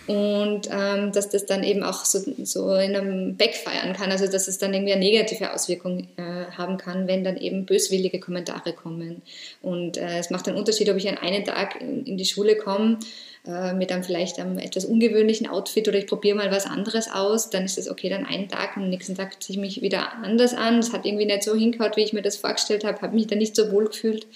und 0.07 0.69
ähm, 0.71 1.11
dass 1.12 1.31
das 1.31 1.47
dann 1.47 1.64
eben 1.64 1.83
auch 1.83 2.05
so, 2.05 2.21
so 2.45 2.75
in 2.75 2.95
einem 2.95 3.37
Backfeiern 3.37 3.92
kann, 3.92 4.12
also 4.12 4.27
dass 4.27 4.47
es 4.47 4.59
dann 4.59 4.73
irgendwie 4.73 4.92
eine 4.92 5.05
negative 5.05 5.53
Auswirkung 5.53 6.07
äh, 6.16 6.53
haben 6.57 6.77
kann, 6.77 7.09
wenn 7.09 7.25
dann 7.25 7.37
eben 7.37 7.66
böswillige 7.66 8.21
Kommentare 8.21 8.73
kommen. 8.73 9.23
Und 9.62 9.97
äh, 9.97 10.19
es 10.19 10.31
macht 10.31 10.47
einen 10.47 10.57
Unterschied, 10.57 10.88
ob 10.90 10.97
ich 10.97 11.09
an 11.09 11.19
einen 11.19 11.45
Tag 11.45 11.81
in, 11.81 12.05
in 12.07 12.16
die 12.16 12.25
Schule 12.25 12.57
komme 12.57 12.99
äh, 13.47 13.73
mit 13.73 13.90
einem 13.90 14.05
vielleicht 14.05 14.38
einem 14.38 14.59
etwas 14.59 14.85
ungewöhnlichen 14.85 15.49
Outfit 15.49 15.88
oder 15.88 15.99
ich 15.99 16.07
probiere 16.07 16.37
mal 16.37 16.53
was 16.53 16.66
anderes 16.66 17.11
aus, 17.11 17.51
dann 17.51 17.64
ist 17.64 17.79
es 17.79 17.90
okay, 17.90 18.09
dann 18.09 18.27
einen 18.27 18.49
Tag 18.49 18.77
und 18.77 18.85
am 18.85 18.90
nächsten 18.90 19.16
Tag 19.16 19.42
ziehe 19.42 19.57
ich 19.57 19.61
mich 19.61 19.83
wieder 19.83 20.12
anders 20.14 20.55
an. 20.55 20.77
Das 20.77 20.92
hat 20.92 21.05
irgendwie 21.05 21.27
nicht 21.27 21.42
so 21.42 21.57
hingehaut, 21.57 21.97
wie 21.97 22.05
ich 22.05 22.12
mir 22.12 22.23
das 22.23 22.37
vorgestellt 22.37 22.85
habe, 22.85 23.01
habe 23.03 23.14
mich 23.14 23.27
dann 23.27 23.38
nicht 23.38 23.57
so 23.57 23.73
wohl 23.73 23.87
gefühlt. 23.87 24.27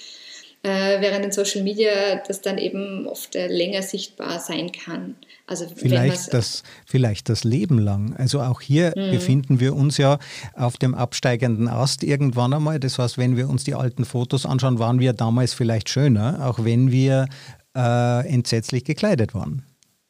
Äh, 0.63 1.01
während 1.01 1.25
in 1.25 1.33
Social 1.33 1.63
Media 1.63 2.17
das 2.29 2.43
dann 2.43 2.59
eben 2.59 3.07
oft 3.07 3.35
äh, 3.35 3.47
länger 3.47 3.81
sichtbar 3.83 4.41
sein 4.41 4.71
kann. 4.73 5.17
Also 5.47 5.67
vielleicht, 5.75 6.35
das, 6.35 6.65
vielleicht 6.85 7.31
das 7.31 7.45
Leben 7.45 7.79
lang. 7.79 8.15
Also 8.17 8.41
auch 8.43 8.61
hier 8.61 8.93
mhm. 8.95 9.11
befinden 9.11 9.59
wir 9.59 9.75
uns 9.75 9.97
ja 9.97 10.19
auf 10.55 10.77
dem 10.77 10.95
absteigenden 10.95 11.67
Ast 11.67 12.03
irgendwann 12.03 12.53
einmal. 12.53 12.79
Das 12.79 12.99
heißt, 12.99 13.17
wenn 13.17 13.39
wir 13.39 13.49
uns 13.49 13.65
die 13.65 13.75
alten 13.75 14.05
Fotos 14.05 14.45
anschauen, 14.45 14.79
waren 14.79 15.01
wir 15.01 15.15
damals 15.15 15.55
vielleicht 15.55 15.89
schöner, 15.89 16.47
auch 16.47 16.63
wenn 16.63 16.93
wir 16.93 17.27
äh, 17.75 18.29
entsetzlich 18.29 18.85
gekleidet 18.85 19.35
waren. 19.35 19.65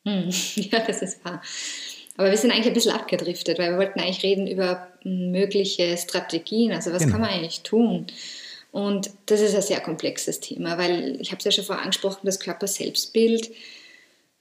Hm, 0.04 0.30
ja, 0.56 0.80
das 0.84 1.00
ist 1.00 1.24
wahr. 1.24 1.40
Aber 2.16 2.28
wir 2.28 2.36
sind 2.36 2.50
eigentlich 2.50 2.66
ein 2.66 2.74
bisschen 2.74 2.92
abgedriftet, 2.92 3.58
weil 3.58 3.70
wir 3.70 3.78
wollten 3.78 4.00
eigentlich 4.00 4.24
reden 4.24 4.48
über 4.48 4.88
mögliche 5.04 5.96
Strategien. 5.96 6.72
Also 6.72 6.92
was 6.92 7.02
genau. 7.02 7.12
kann 7.12 7.20
man 7.20 7.30
eigentlich 7.30 7.62
tun? 7.62 8.08
Und 8.72 9.10
das 9.26 9.40
ist 9.40 9.54
ein 9.54 9.62
sehr 9.62 9.80
komplexes 9.80 10.40
Thema, 10.40 10.78
weil 10.78 11.18
ich 11.20 11.30
habe 11.32 11.38
es 11.38 11.44
ja 11.44 11.50
schon 11.50 11.64
vorher 11.64 11.84
angesprochen, 11.84 12.20
das 12.24 12.38
Körperselbstbild, 12.38 13.50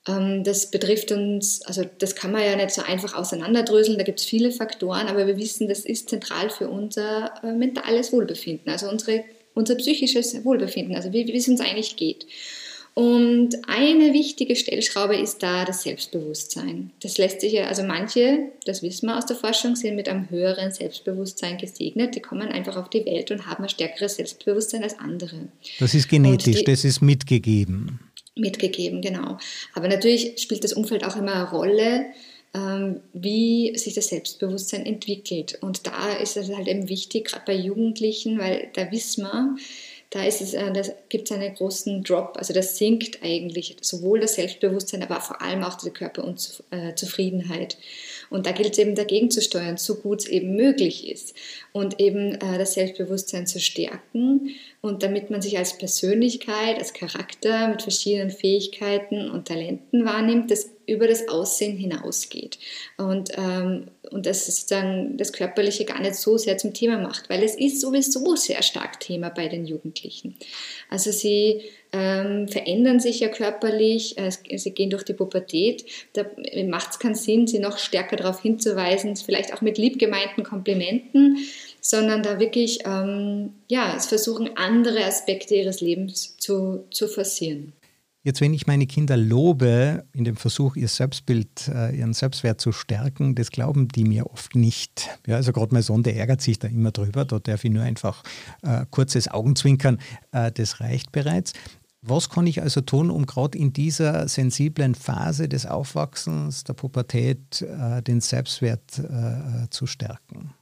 ähm, 0.07 0.43
das 0.43 0.69
betrifft 0.69 1.11
uns, 1.11 1.61
also 1.63 1.83
das 1.97 2.15
kann 2.15 2.31
man 2.31 2.43
ja 2.43 2.55
nicht 2.55 2.71
so 2.71 2.81
einfach 2.83 3.15
auseinanderdröseln, 3.15 3.97
da 3.97 4.03
gibt 4.03 4.19
es 4.19 4.25
viele 4.25 4.51
Faktoren, 4.51 5.07
aber 5.07 5.25
wir 5.25 5.37
wissen, 5.37 5.67
das 5.67 5.79
ist 5.79 6.09
zentral 6.09 6.49
für 6.49 6.69
unser 6.69 7.33
äh, 7.43 7.51
mentales 7.53 8.13
Wohlbefinden, 8.13 8.71
also 8.71 8.87
unsere, 8.87 9.23
unser 9.55 9.75
psychisches 9.75 10.45
Wohlbefinden, 10.45 10.95
also 10.95 11.11
wie, 11.11 11.27
wie 11.27 11.37
es 11.37 11.47
uns 11.47 11.61
eigentlich 11.61 11.95
geht. 11.95 12.27
Und 12.99 13.51
eine 13.65 14.13
wichtige 14.13 14.57
Stellschraube 14.57 15.15
ist 15.15 15.41
da 15.41 15.63
das 15.63 15.83
Selbstbewusstsein. 15.83 16.91
Das 16.99 17.17
lässt 17.17 17.39
sich 17.39 17.53
ja, 17.53 17.67
also 17.67 17.81
manche, 17.81 18.49
das 18.65 18.83
wissen 18.83 19.07
wir 19.07 19.17
aus 19.17 19.25
der 19.25 19.37
Forschung, 19.37 19.77
sind 19.77 19.95
mit 19.95 20.09
einem 20.09 20.29
höheren 20.29 20.73
Selbstbewusstsein 20.73 21.57
gesegnet. 21.57 22.15
Die 22.15 22.19
kommen 22.19 22.49
einfach 22.49 22.75
auf 22.75 22.89
die 22.89 23.05
Welt 23.05 23.31
und 23.31 23.47
haben 23.47 23.63
ein 23.63 23.69
stärkeres 23.69 24.17
Selbstbewusstsein 24.17 24.83
als 24.83 24.99
andere. 24.99 25.47
Das 25.79 25.93
ist 25.93 26.09
genetisch, 26.09 26.57
die, 26.57 26.63
das 26.65 26.83
ist 26.83 26.99
mitgegeben. 26.99 28.01
Mitgegeben, 28.35 29.01
genau. 29.01 29.37
Aber 29.75 29.87
natürlich 29.87 30.33
spielt 30.37 30.65
das 30.65 30.73
Umfeld 30.73 31.05
auch 31.05 31.15
immer 31.15 31.35
eine 31.35 31.51
Rolle, 31.51 32.05
ähm, 32.53 32.99
wie 33.13 33.77
sich 33.77 33.93
das 33.93 34.09
Selbstbewusstsein 34.09 34.85
entwickelt. 34.85 35.57
Und 35.61 35.87
da 35.87 36.17
ist 36.21 36.35
es 36.35 36.53
halt 36.53 36.67
eben 36.67 36.89
wichtig, 36.89 37.29
gerade 37.29 37.43
bei 37.45 37.55
Jugendlichen, 37.55 38.39
weil 38.39 38.67
da 38.73 38.91
wissen 38.91 39.23
wir, 39.23 39.55
da 40.11 40.23
ist 40.23 40.41
es, 40.41 40.55
äh, 40.55 40.71
gibt 41.09 41.29
es 41.29 41.37
einen 41.37 41.53
großen 41.53 42.03
Drop, 42.03 42.33
also 42.35 42.51
das 42.51 42.77
sinkt 42.77 43.21
eigentlich 43.23 43.77
sowohl 43.81 44.19
das 44.19 44.35
Selbstbewusstsein, 44.35 45.03
aber 45.03 45.21
vor 45.21 45.41
allem 45.41 45.63
auch 45.63 45.75
die 45.75 45.91
Körperzufriedenheit. 45.91 47.77
Und 48.31 48.45
da 48.45 48.51
gilt 48.51 48.73
es 48.73 48.79
eben 48.79 48.95
dagegen 48.95 49.29
zu 49.29 49.41
steuern, 49.41 49.77
so 49.77 49.95
gut 49.95 50.21
es 50.21 50.27
eben 50.27 50.55
möglich 50.55 51.09
ist. 51.09 51.35
Und 51.73 51.99
eben 51.99 52.35
äh, 52.35 52.57
das 52.57 52.73
Selbstbewusstsein 52.73 53.45
zu 53.45 53.59
stärken 53.59 54.55
und 54.81 55.03
damit 55.03 55.29
man 55.29 55.41
sich 55.41 55.57
als 55.57 55.77
Persönlichkeit, 55.77 56.77
als 56.77 56.93
Charakter 56.93 57.67
mit 57.67 57.81
verschiedenen 57.83 58.31
Fähigkeiten 58.31 59.29
und 59.29 59.47
Talenten 59.47 60.05
wahrnimmt, 60.05 60.49
das 60.49 60.69
über 60.87 61.07
das 61.07 61.27
Aussehen 61.27 61.77
hinausgeht. 61.77 62.57
Und, 62.97 63.29
ähm, 63.37 63.91
und 64.11 64.25
das 64.25 64.45
sozusagen 64.45 65.17
das 65.17 65.33
Körperliche 65.33 65.85
gar 65.85 65.99
nicht 66.01 66.15
so 66.15 66.37
sehr 66.37 66.57
zum 66.57 66.73
Thema 66.73 66.97
macht, 66.97 67.29
weil 67.29 67.43
es 67.43 67.55
ist 67.55 67.81
sowieso 67.81 68.35
sehr 68.35 68.61
stark 68.63 68.99
Thema 68.99 69.29
bei 69.29 69.47
den 69.47 69.65
Jugendlichen. 69.65 70.35
Also 70.89 71.11
sie 71.11 71.61
ähm, 71.91 72.47
verändern 72.47 72.99
sich 72.99 73.19
ja 73.19 73.29
körperlich, 73.29 74.17
äh, 74.17 74.31
sie 74.57 74.71
gehen 74.71 74.89
durch 74.89 75.03
die 75.03 75.13
Pubertät. 75.13 75.85
Da 76.13 76.25
macht 76.65 76.91
es 76.91 76.99
keinen 76.99 77.15
Sinn, 77.15 77.47
sie 77.47 77.59
noch 77.59 77.77
stärker 77.77 78.15
darauf 78.15 78.41
hinzuweisen, 78.41 79.15
vielleicht 79.15 79.53
auch 79.53 79.61
mit 79.61 79.77
liebgemeinten 79.77 80.43
Komplimenten, 80.43 81.37
sondern 81.81 82.23
da 82.23 82.39
wirklich 82.39 82.79
ähm, 82.85 83.53
ja, 83.67 83.95
es 83.95 84.07
versuchen, 84.07 84.57
andere 84.57 85.03
Aspekte 85.05 85.55
ihres 85.55 85.81
Lebens 85.81 86.37
zu, 86.37 86.85
zu 86.91 87.07
forcieren. 87.07 87.73
Jetzt, 88.29 88.41
wenn 88.41 88.53
ich 88.53 88.67
meine 88.67 88.85
Kinder 88.85 89.17
lobe, 89.17 90.03
in 90.13 90.23
dem 90.23 90.35
Versuch, 90.35 90.75
ihr 90.75 90.87
Selbstbild, 90.87 91.67
äh, 91.67 91.97
ihren 91.97 92.13
Selbstwert 92.13 92.61
zu 92.61 92.71
stärken, 92.71 93.33
das 93.33 93.49
glauben 93.49 93.87
die 93.87 94.03
mir 94.03 94.27
oft 94.31 94.53
nicht. 94.53 95.09
Ja, 95.25 95.37
also 95.37 95.51
gerade 95.51 95.73
mein 95.73 95.81
Sohn, 95.81 96.03
der 96.03 96.15
ärgert 96.15 96.39
sich 96.39 96.59
da 96.59 96.67
immer 96.67 96.91
drüber, 96.91 97.25
da 97.25 97.39
darf 97.39 97.65
ich 97.65 97.71
nur 97.71 97.81
einfach 97.81 98.21
äh, 98.61 98.85
kurzes 98.91 99.29
Augenzwinkern, 99.29 99.97
äh, 100.31 100.51
das 100.51 100.79
reicht 100.79 101.11
bereits. 101.11 101.53
Was 102.03 102.29
kann 102.29 102.45
ich 102.45 102.61
also 102.61 102.81
tun, 102.81 103.09
um 103.09 103.25
gerade 103.25 103.57
in 103.57 103.73
dieser 103.73 104.27
sensiblen 104.27 104.93
Phase 104.93 105.49
des 105.49 105.65
Aufwachsens, 105.65 106.63
der 106.63 106.73
Pubertät, 106.73 107.63
äh, 107.63 108.03
den 108.03 108.21
Selbstwert 108.21 108.99
äh, 108.99 109.71
zu 109.71 109.87
stärken? 109.87 110.53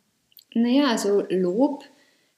Naja, 0.56 0.92
also 0.92 1.26
Lob 1.30 1.84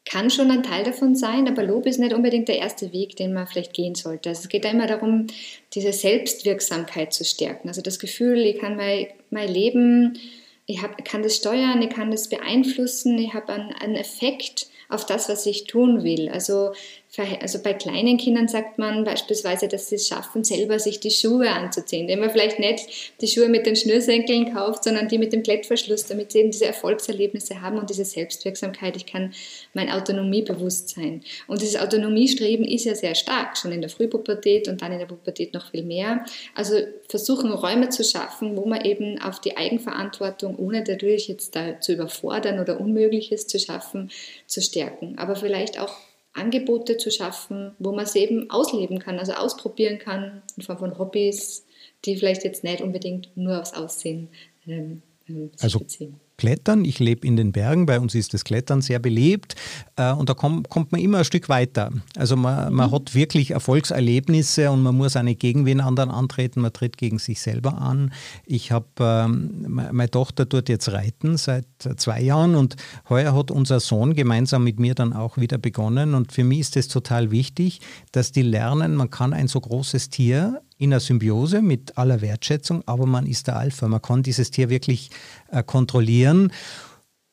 kann 0.06 0.30
schon 0.30 0.50
ein 0.50 0.64
Teil 0.64 0.84
davon 0.84 1.16
sein, 1.16 1.48
aber 1.48 1.64
Lob 1.64 1.86
ist 1.86 2.00
nicht 2.00 2.14
unbedingt 2.14 2.48
der 2.48 2.58
erste 2.58 2.92
Weg, 2.94 3.16
den 3.16 3.34
man 3.34 3.48
vielleicht 3.48 3.74
gehen 3.74 3.96
sollte. 3.96 4.30
Also 4.30 4.44
es 4.44 4.50
geht 4.50 4.66
immer 4.66 4.88
darum, 4.88 5.28
diese 5.74 5.94
Selbstwirksamkeit 5.94 7.14
zu 7.14 7.24
stärken. 7.24 7.68
Also 7.68 7.82
das 7.82 8.00
Gefühl, 8.00 8.40
ich 8.40 8.60
kann 8.60 8.76
mein, 8.76 9.08
mein 9.30 9.50
Leben, 9.50 10.18
ich 10.66 10.82
hab, 10.82 11.04
kann 11.06 11.24
das 11.24 11.36
steuern, 11.36 11.82
ich 11.82 11.90
kann 11.90 12.12
das 12.12 12.30
beeinflussen, 12.30 13.18
ich 13.18 13.34
habe 13.34 13.54
einen, 13.54 13.74
einen 13.74 13.96
Effekt 13.96 14.68
auf 14.88 15.06
das, 15.06 15.30
was 15.30 15.46
ich 15.46 15.66
tun 15.66 16.04
will. 16.04 16.30
Also 16.30 16.72
also 17.18 17.60
bei 17.64 17.74
kleinen 17.74 18.18
Kindern 18.18 18.48
sagt 18.48 18.78
man 18.78 19.04
beispielsweise, 19.04 19.68
dass 19.68 19.90
sie 19.90 19.96
es 19.96 20.08
schaffen, 20.08 20.44
selber 20.44 20.78
sich 20.78 21.00
die 21.00 21.10
Schuhe 21.10 21.50
anzuziehen, 21.50 22.02
indem 22.02 22.20
man 22.20 22.30
vielleicht 22.30 22.60
nicht 22.60 23.20
die 23.20 23.28
Schuhe 23.28 23.50
mit 23.50 23.66
den 23.66 23.76
Schnürsenkeln 23.76 24.54
kauft, 24.54 24.84
sondern 24.84 25.08
die 25.08 25.18
mit 25.18 25.34
dem 25.34 25.42
Klettverschluss, 25.42 26.06
damit 26.06 26.32
sie 26.32 26.40
eben 26.40 26.52
diese 26.52 26.68
Erfolgserlebnisse 26.68 27.62
haben 27.62 27.80
und 27.80 27.90
diese 27.90 28.06
Selbstwirksamkeit. 28.06 28.96
Ich 28.96 29.08
kann 29.08 29.34
mein 29.74 29.90
Autonomiebewusstsein. 29.90 31.24
Und 31.48 31.62
dieses 31.62 31.82
Autonomiestreben 31.82 32.66
ist 32.66 32.86
ja 32.86 32.94
sehr 32.94 33.16
stark, 33.16 33.58
schon 33.58 33.72
in 33.72 33.82
der 33.82 33.90
Frühpubertät 33.90 34.68
und 34.68 34.84
dann 34.84 34.92
in 34.92 35.00
der 35.00 35.08
Pubertät 35.08 35.56
noch 35.56 35.72
viel 35.72 35.84
mehr. 35.84 36.24
Also 36.54 36.76
versuchen 37.08 37.52
Räume 37.52 37.90
zu 37.90 38.04
schaffen, 38.04 38.56
wo 38.56 38.66
man 38.66 38.86
eben 38.86 39.20
auf 39.20 39.42
die 39.42 39.58
Eigenverantwortung, 39.58 40.58
ohne 40.58 40.84
dadurch 40.84 41.28
jetzt 41.28 41.56
da 41.56 41.82
zu 41.82 41.94
überfordern 41.94 42.60
oder 42.60 42.80
Unmögliches 42.80 43.48
zu 43.48 43.58
schaffen, 43.58 44.12
zu 44.46 44.62
stärken. 44.62 45.18
Aber 45.18 45.36
vielleicht 45.36 45.80
auch 45.80 45.96
Angebote 46.40 46.98
zu 46.98 47.12
schaffen, 47.12 47.76
wo 47.80 47.92
man 47.92 48.06
es 48.06 48.16
eben 48.16 48.50
ausleben 48.50 49.00
kann, 49.00 49.20
also 49.20 49.34
ausprobieren 49.34 50.00
kann 50.00 50.42
in 50.56 50.64
Form 50.64 50.80
von 50.80 50.98
Hobbys, 50.98 51.66
die 52.06 52.16
vielleicht 52.16 52.44
jetzt 52.44 52.64
nicht 52.64 52.82
unbedingt 52.82 53.36
nur 53.36 53.60
aufs 53.60 53.74
Aussehen 53.74 54.30
ähm, 54.68 55.02
ähm 55.28 55.52
also 55.60 55.80
beziehen. 55.80 56.20
Klettern. 56.40 56.86
Ich 56.86 57.00
lebe 57.00 57.28
in 57.28 57.36
den 57.36 57.52
Bergen, 57.52 57.86
bei 57.86 58.00
uns 58.00 58.16
ist 58.16 58.34
das 58.34 58.46
Klettern 58.46 58.82
sehr 58.82 59.00
belebt 59.00 59.56
äh, 59.98 60.14
und 60.14 60.30
da 60.30 60.34
kommt, 60.34 60.70
kommt 60.70 60.94
man 60.94 61.02
immer 61.02 61.20
ein 61.20 61.26
Stück 61.26 61.50
weiter. 61.50 61.92
Also 62.16 62.38
man, 62.38 62.70
mhm. 62.70 62.76
man 62.78 62.92
hat 62.92 63.14
wirklich 63.14 63.52
Erfolgserlebnisse 63.52 64.72
und 64.72 64.82
man 64.82 64.96
muss 64.96 65.18
eine 65.18 65.36
gegen 65.36 65.66
wen 65.66 65.82
anderen 65.82 66.10
antreten, 66.10 66.62
man 66.62 66.72
tritt 66.72 66.98
gegen 66.98 67.20
sich 67.20 67.42
selber 67.42 67.82
an. 67.82 68.14
Ich 68.46 68.72
habe, 68.72 68.88
ähm, 69.00 69.68
meine 69.92 70.10
Tochter 70.10 70.48
tut 70.48 70.70
jetzt 70.70 70.92
reiten 70.94 71.36
seit 71.36 71.66
zwei 71.98 72.22
Jahren 72.22 72.56
und 72.56 72.78
heuer 73.10 73.36
hat 73.36 73.52
unser 73.52 73.82
Sohn 73.82 74.14
gemeinsam 74.14 74.64
mit 74.64 74.80
mir 74.80 74.96
dann 74.96 75.12
auch 75.12 75.38
wieder 75.38 75.58
begonnen 75.58 76.14
und 76.14 76.32
für 76.32 76.46
mich 76.46 76.62
ist 76.62 76.78
es 76.78 76.88
total 76.88 77.32
wichtig, 77.32 77.82
dass 78.14 78.32
die 78.32 78.44
lernen, 78.44 78.96
man 78.96 79.10
kann 79.10 79.34
ein 79.34 79.50
so 79.50 79.60
großes 79.60 80.10
Tier 80.10 80.62
in 80.80 80.94
einer 80.94 81.02
Symbiose 81.02 81.62
mit 81.62 81.98
aller 81.98 82.22
Wertschätzung, 82.22 82.84
aber 82.88 83.06
man 83.06 83.28
ist 83.28 83.48
der 83.48 83.58
Alpha. 83.58 83.88
Man 83.88 84.02
kann 84.02 84.24
dieses 84.24 84.50
Tier 84.50 84.70
wirklich 84.70 85.12
äh, 85.52 85.62
kontrollieren. 85.62 86.52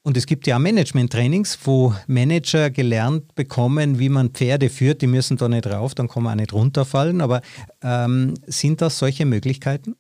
Und 0.02 0.16
es 0.16 0.26
gibt 0.26 0.46
ja 0.46 0.58
Management-Trainings, 0.58 1.58
wo 1.64 1.94
Manager 2.06 2.70
gelernt 2.70 3.34
bekommen, 3.34 3.98
wie 3.98 4.08
man 4.08 4.30
Pferde 4.30 4.68
führt. 4.68 5.00
Die 5.00 5.06
müssen 5.06 5.36
da 5.36 5.48
nicht 5.48 5.66
rauf, 5.66 5.94
dann 5.94 6.08
kann 6.08 6.24
man 6.24 6.34
auch 6.34 6.40
nicht 6.40 6.52
runterfallen. 6.52 7.20
Aber 7.20 7.40
ähm, 7.82 8.34
sind 8.46 8.82
das 8.82 8.98
solche 8.98 9.24
Möglichkeiten? 9.24 9.96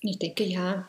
Ich 0.00 0.18
denke 0.18 0.44
ja. 0.44 0.86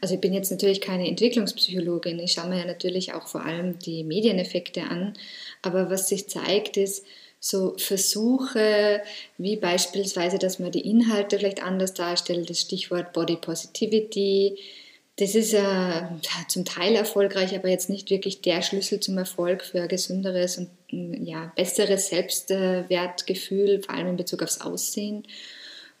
Also 0.00 0.14
ich 0.14 0.20
bin 0.20 0.32
jetzt 0.32 0.50
natürlich 0.50 0.80
keine 0.80 1.06
Entwicklungspsychologin. 1.08 2.18
Ich 2.18 2.32
schaue 2.32 2.48
mir 2.48 2.58
ja 2.58 2.66
natürlich 2.66 3.14
auch 3.14 3.28
vor 3.28 3.44
allem 3.44 3.78
die 3.78 4.02
Medieneffekte 4.02 4.82
an. 4.82 5.14
Aber 5.62 5.90
was 5.90 6.08
sich 6.08 6.28
zeigt, 6.28 6.76
ist, 6.76 7.04
so 7.40 7.74
Versuche, 7.78 9.00
wie 9.38 9.56
beispielsweise, 9.56 10.38
dass 10.38 10.58
man 10.58 10.72
die 10.72 10.88
Inhalte 10.88 11.38
vielleicht 11.38 11.62
anders 11.62 11.94
darstellt, 11.94 12.50
das 12.50 12.60
Stichwort 12.60 13.14
Body 13.14 13.36
Positivity, 13.36 14.58
das 15.16 15.34
ist 15.34 15.52
ja 15.52 16.18
zum 16.48 16.64
Teil 16.64 16.94
erfolgreich, 16.94 17.54
aber 17.54 17.68
jetzt 17.68 17.90
nicht 17.90 18.10
wirklich 18.10 18.40
der 18.40 18.62
Schlüssel 18.62 19.00
zum 19.00 19.18
Erfolg 19.18 19.62
für 19.62 19.82
ein 19.82 19.88
gesünderes 19.88 20.58
und 20.58 20.70
ja, 20.90 21.52
besseres 21.56 22.08
Selbstwertgefühl, 22.08 23.82
vor 23.82 23.94
allem 23.94 24.08
in 24.08 24.16
Bezug 24.16 24.42
aufs 24.42 24.60
Aussehen. 24.60 25.24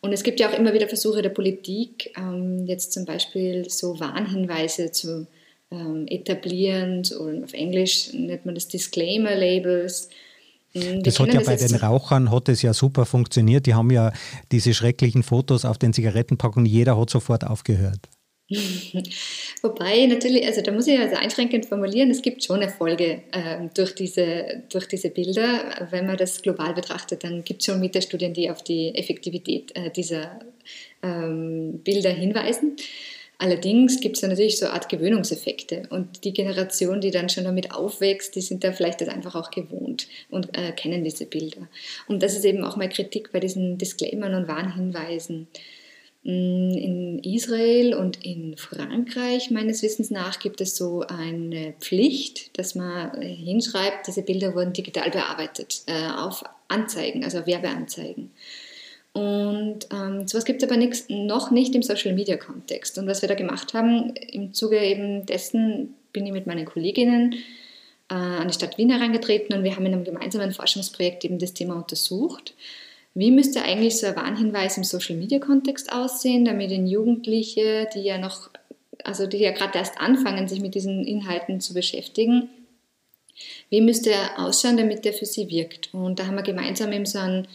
Und 0.00 0.14
es 0.14 0.22
gibt 0.22 0.40
ja 0.40 0.48
auch 0.48 0.58
immer 0.58 0.72
wieder 0.72 0.88
Versuche 0.88 1.20
der 1.20 1.30
Politik, 1.30 2.14
ähm, 2.16 2.66
jetzt 2.66 2.92
zum 2.92 3.04
Beispiel 3.04 3.68
so 3.68 4.00
Warnhinweise 4.00 4.90
zu 4.90 5.26
ähm, 5.70 6.06
etablieren, 6.08 7.02
oder 7.18 7.44
auf 7.44 7.52
Englisch 7.52 8.14
nennt 8.14 8.46
man 8.46 8.54
das 8.54 8.68
Disclaimer-Labels, 8.68 10.08
Mhm, 10.74 11.02
das 11.02 11.18
hat 11.18 11.34
ja 11.34 11.40
bei 11.40 11.56
den 11.56 11.74
Rauchern 11.74 12.30
hat 12.30 12.48
es 12.48 12.62
ja 12.62 12.72
super 12.72 13.06
funktioniert. 13.06 13.66
Die 13.66 13.74
haben 13.74 13.90
ja 13.90 14.12
diese 14.52 14.74
schrecklichen 14.74 15.22
Fotos 15.22 15.64
auf 15.64 15.78
den 15.78 15.92
Zigarettenpackungen, 15.92 16.66
jeder 16.66 16.98
hat 16.98 17.10
sofort 17.10 17.44
aufgehört. 17.44 18.08
Wobei 19.62 20.06
natürlich, 20.06 20.44
also 20.44 20.60
da 20.60 20.72
muss 20.72 20.88
ich 20.88 20.98
also 20.98 21.14
einschränkend 21.14 21.66
formulieren, 21.66 22.10
es 22.10 22.20
gibt 22.20 22.42
schon 22.42 22.62
Erfolge 22.62 23.22
äh, 23.30 23.68
durch, 23.74 23.94
diese, 23.94 24.64
durch 24.72 24.88
diese 24.88 25.10
Bilder. 25.10 25.86
Wenn 25.90 26.06
man 26.06 26.16
das 26.16 26.42
global 26.42 26.74
betrachtet, 26.74 27.22
dann 27.22 27.44
gibt 27.44 27.60
es 27.60 27.66
schon 27.66 27.78
Metastudien, 27.78 28.34
die 28.34 28.50
auf 28.50 28.64
die 28.64 28.92
Effektivität 28.96 29.70
äh, 29.76 29.90
dieser 29.90 30.40
ähm, 31.02 31.80
Bilder 31.84 32.10
hinweisen. 32.10 32.76
Allerdings 33.40 34.00
gibt 34.00 34.16
es 34.16 34.20
da 34.20 34.28
natürlich 34.28 34.58
so 34.58 34.66
eine 34.66 34.74
Art 34.74 34.90
Gewöhnungseffekte 34.90 35.84
und 35.88 36.24
die 36.24 36.34
Generation, 36.34 37.00
die 37.00 37.10
dann 37.10 37.30
schon 37.30 37.44
damit 37.44 37.72
aufwächst, 37.72 38.36
die 38.36 38.42
sind 38.42 38.62
da 38.62 38.72
vielleicht 38.72 39.00
das 39.00 39.08
einfach 39.08 39.34
auch 39.34 39.50
gewohnt 39.50 40.08
und 40.28 40.58
äh, 40.58 40.72
kennen 40.72 41.04
diese 41.04 41.24
Bilder. 41.24 41.66
Und 42.06 42.22
das 42.22 42.36
ist 42.36 42.44
eben 42.44 42.62
auch 42.62 42.76
mal 42.76 42.90
Kritik 42.90 43.32
bei 43.32 43.40
diesen 43.40 43.78
Disclaimern 43.78 44.34
und 44.34 44.46
Warnhinweisen. 44.46 45.48
Mm, 46.22 46.72
in 46.72 47.18
Israel 47.20 47.94
und 47.94 48.22
in 48.22 48.58
Frankreich, 48.58 49.50
meines 49.50 49.82
Wissens 49.82 50.10
nach, 50.10 50.38
gibt 50.38 50.60
es 50.60 50.76
so 50.76 51.00
eine 51.08 51.72
Pflicht, 51.80 52.58
dass 52.58 52.74
man 52.74 53.22
hinschreibt, 53.22 54.06
diese 54.06 54.20
Bilder 54.20 54.54
wurden 54.54 54.74
digital 54.74 55.10
bearbeitet 55.10 55.80
äh, 55.86 56.10
auf 56.10 56.44
Anzeigen, 56.68 57.24
also 57.24 57.46
Werbeanzeigen. 57.46 58.29
Und 59.12 59.88
ähm, 59.92 60.28
sowas 60.28 60.44
gibt 60.44 60.62
es 60.62 60.68
aber 60.68 60.76
nix, 60.76 61.06
noch 61.08 61.50
nicht 61.50 61.74
im 61.74 61.82
Social 61.82 62.14
Media 62.14 62.36
Kontext. 62.36 62.96
Und 62.98 63.06
was 63.06 63.22
wir 63.22 63.28
da 63.28 63.34
gemacht 63.34 63.74
haben, 63.74 64.14
im 64.14 64.54
Zuge 64.54 64.78
eben 64.78 65.26
dessen 65.26 65.94
bin 66.12 66.26
ich 66.26 66.32
mit 66.32 66.46
meinen 66.46 66.64
Kolleginnen 66.64 67.34
äh, 68.08 68.14
an 68.14 68.48
die 68.48 68.54
Stadt 68.54 68.78
Wien 68.78 68.90
herangetreten 68.90 69.56
und 69.56 69.64
wir 69.64 69.74
haben 69.74 69.86
in 69.86 69.94
einem 69.94 70.04
gemeinsamen 70.04 70.52
Forschungsprojekt 70.52 71.24
eben 71.24 71.38
das 71.38 71.54
Thema 71.54 71.76
untersucht. 71.76 72.54
Wie 73.14 73.32
müsste 73.32 73.62
eigentlich 73.62 73.98
so 73.98 74.06
ein 74.06 74.16
Warnhinweis 74.16 74.76
im 74.76 74.84
Social 74.84 75.16
Media 75.16 75.40
Kontext 75.40 75.92
aussehen, 75.92 76.44
damit 76.44 76.70
in 76.70 76.86
Jugendliche, 76.86 77.88
die 77.92 78.02
ja 78.02 78.18
noch, 78.18 78.50
also 79.02 79.26
die 79.26 79.38
ja 79.38 79.50
gerade 79.50 79.78
erst 79.78 79.98
anfangen, 79.98 80.46
sich 80.46 80.60
mit 80.60 80.76
diesen 80.76 81.04
Inhalten 81.04 81.60
zu 81.60 81.74
beschäftigen, 81.74 82.48
wie 83.68 83.80
müsste 83.80 84.10
er 84.10 84.38
ausschauen, 84.38 84.76
damit 84.76 85.04
der 85.04 85.12
für 85.12 85.26
sie 85.26 85.48
wirkt? 85.48 85.92
Und 85.92 86.18
da 86.18 86.26
haben 86.26 86.36
wir 86.36 86.42
gemeinsam 86.42 86.92
eben 86.92 87.06
so 87.06 87.18
einen 87.18 87.48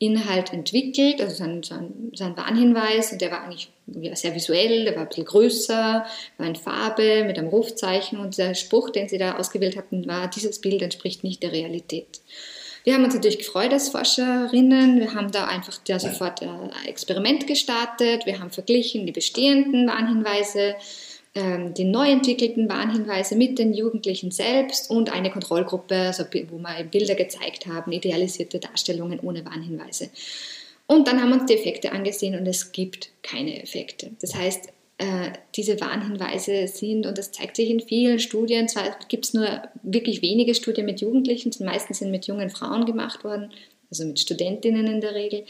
Inhalt 0.00 0.54
entwickelt, 0.54 1.20
also 1.20 1.36
sein, 1.36 1.62
sein, 1.62 2.10
sein 2.14 2.34
Warnhinweis, 2.34 3.12
und 3.12 3.20
der 3.20 3.30
war 3.30 3.44
eigentlich 3.44 3.68
ja, 3.86 4.16
sehr 4.16 4.34
visuell, 4.34 4.84
der 4.84 4.96
war 4.96 5.02
ein 5.02 5.08
bisschen 5.08 5.26
größer, 5.26 6.06
war 6.38 6.46
in 6.46 6.56
Farbe 6.56 7.24
mit 7.24 7.38
einem 7.38 7.48
Rufzeichen 7.48 8.18
und 8.18 8.38
der 8.38 8.54
Spruch, 8.54 8.88
den 8.88 9.10
sie 9.10 9.18
da 9.18 9.36
ausgewählt 9.36 9.76
hatten, 9.76 10.08
war, 10.08 10.28
dieses 10.28 10.62
Bild 10.62 10.80
entspricht 10.80 11.22
nicht 11.22 11.42
der 11.42 11.52
Realität. 11.52 12.22
Wir 12.82 12.94
haben 12.94 13.04
uns 13.04 13.14
natürlich 13.14 13.40
gefreut 13.40 13.74
als 13.74 13.90
Forscherinnen. 13.90 15.00
Wir 15.00 15.12
haben 15.12 15.30
da 15.30 15.44
einfach 15.44 15.78
ja, 15.86 15.98
sofort 15.98 16.40
ein 16.40 16.70
Experiment 16.86 17.46
gestartet. 17.46 18.24
Wir 18.24 18.40
haben 18.40 18.50
verglichen 18.50 19.04
die 19.04 19.12
bestehenden 19.12 19.86
Warnhinweise, 19.86 20.76
die 21.36 21.84
neu 21.84 22.10
entwickelten 22.10 22.68
Warnhinweise 22.68 23.36
mit 23.36 23.58
den 23.60 23.72
Jugendlichen 23.72 24.32
selbst 24.32 24.90
und 24.90 25.12
eine 25.12 25.30
Kontrollgruppe, 25.30 25.94
also 25.94 26.24
wo 26.24 26.58
wir 26.58 26.84
Bilder 26.90 27.14
gezeigt 27.14 27.66
haben, 27.66 27.92
idealisierte 27.92 28.58
Darstellungen 28.58 29.20
ohne 29.20 29.44
Warnhinweise. 29.44 30.10
Und 30.88 31.06
dann 31.06 31.20
haben 31.20 31.28
wir 31.28 31.36
uns 31.36 31.46
die 31.46 31.54
Effekte 31.54 31.92
angesehen 31.92 32.36
und 32.36 32.48
es 32.48 32.72
gibt 32.72 33.10
keine 33.22 33.62
Effekte. 33.62 34.10
Das 34.20 34.34
heißt, 34.34 34.70
äh, 34.98 35.30
diese 35.54 35.80
Warnhinweise 35.80 36.66
sind, 36.66 37.06
und 37.06 37.16
das 37.16 37.30
zeigt 37.30 37.54
sich 37.54 37.70
in 37.70 37.80
vielen 37.80 38.18
Studien, 38.18 38.68
zwar 38.68 38.98
gibt 39.08 39.26
es 39.26 39.32
nur 39.32 39.62
wirklich 39.82 40.20
wenige 40.20 40.54
Studien 40.54 40.84
mit 40.84 41.00
Jugendlichen, 41.00 41.52
die 41.52 41.62
meisten 41.62 41.94
sind 41.94 42.10
mit 42.10 42.26
jungen 42.26 42.50
Frauen 42.50 42.86
gemacht 42.86 43.22
worden, 43.22 43.52
also 43.88 44.04
mit 44.04 44.18
Studentinnen 44.18 44.86
in 44.88 45.00
der 45.00 45.14
Regel, 45.14 45.40
ähm, 45.40 45.46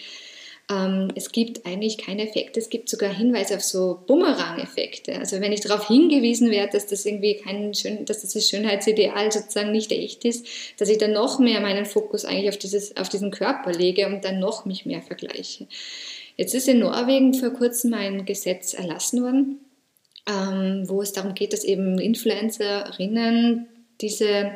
es 1.17 1.33
gibt 1.33 1.67
eigentlich 1.67 1.99
keine 1.99 2.29
Effekte. 2.29 2.61
Es 2.61 2.71
gibt 2.71 2.89
sogar 2.89 3.13
Hinweise 3.13 3.57
auf 3.57 3.63
so 3.63 3.99
Bumerang-Effekte. 4.07 5.19
Also 5.19 5.41
wenn 5.41 5.53
ich 5.53 5.63
darauf 5.63 5.89
hingewiesen 5.89 6.51
werde, 6.53 6.75
dass 6.75 6.87
das 6.87 7.05
irgendwie 7.05 7.35
kein 7.39 7.75
Schön 7.75 8.05
dass 8.05 8.21
das 8.21 8.49
Schönheitsideal 8.49 9.33
sozusagen 9.33 9.73
nicht 9.73 9.91
echt 9.91 10.25
ist, 10.25 10.47
dass 10.79 10.89
ich 10.89 10.99
dann 10.99 11.13
noch 11.13 11.41
mehr 11.41 11.61
meinen 11.61 11.87
Fokus 11.87 12.25
eigentlich 12.25 12.51
auf, 12.51 12.57
dieses, 12.57 12.97
auf 12.97 13.09
diesen 13.09 13.33
Körper 13.33 13.73
lege 13.73 14.07
und 14.07 14.25
dann 14.25 14.39
noch 14.39 14.65
mich 14.65 14.87
mehr 14.87 15.03
vergleiche. 15.03 15.67
Jetzt 16.37 16.55
ist 16.55 16.69
in 16.69 16.79
Norwegen 16.79 17.35
vor 17.35 17.51
kurzem 17.51 17.93
ein 17.95 18.25
Gesetz 18.25 18.73
erlassen 18.73 19.23
worden, 19.25 19.59
ähm, 20.29 20.85
wo 20.87 21.03
es 21.03 21.13
darum 21.13 21.35
geht, 21.35 21.53
dass 21.53 21.65
eben 21.65 21.99
Influencerinnen 21.99 23.67
diese 24.01 24.53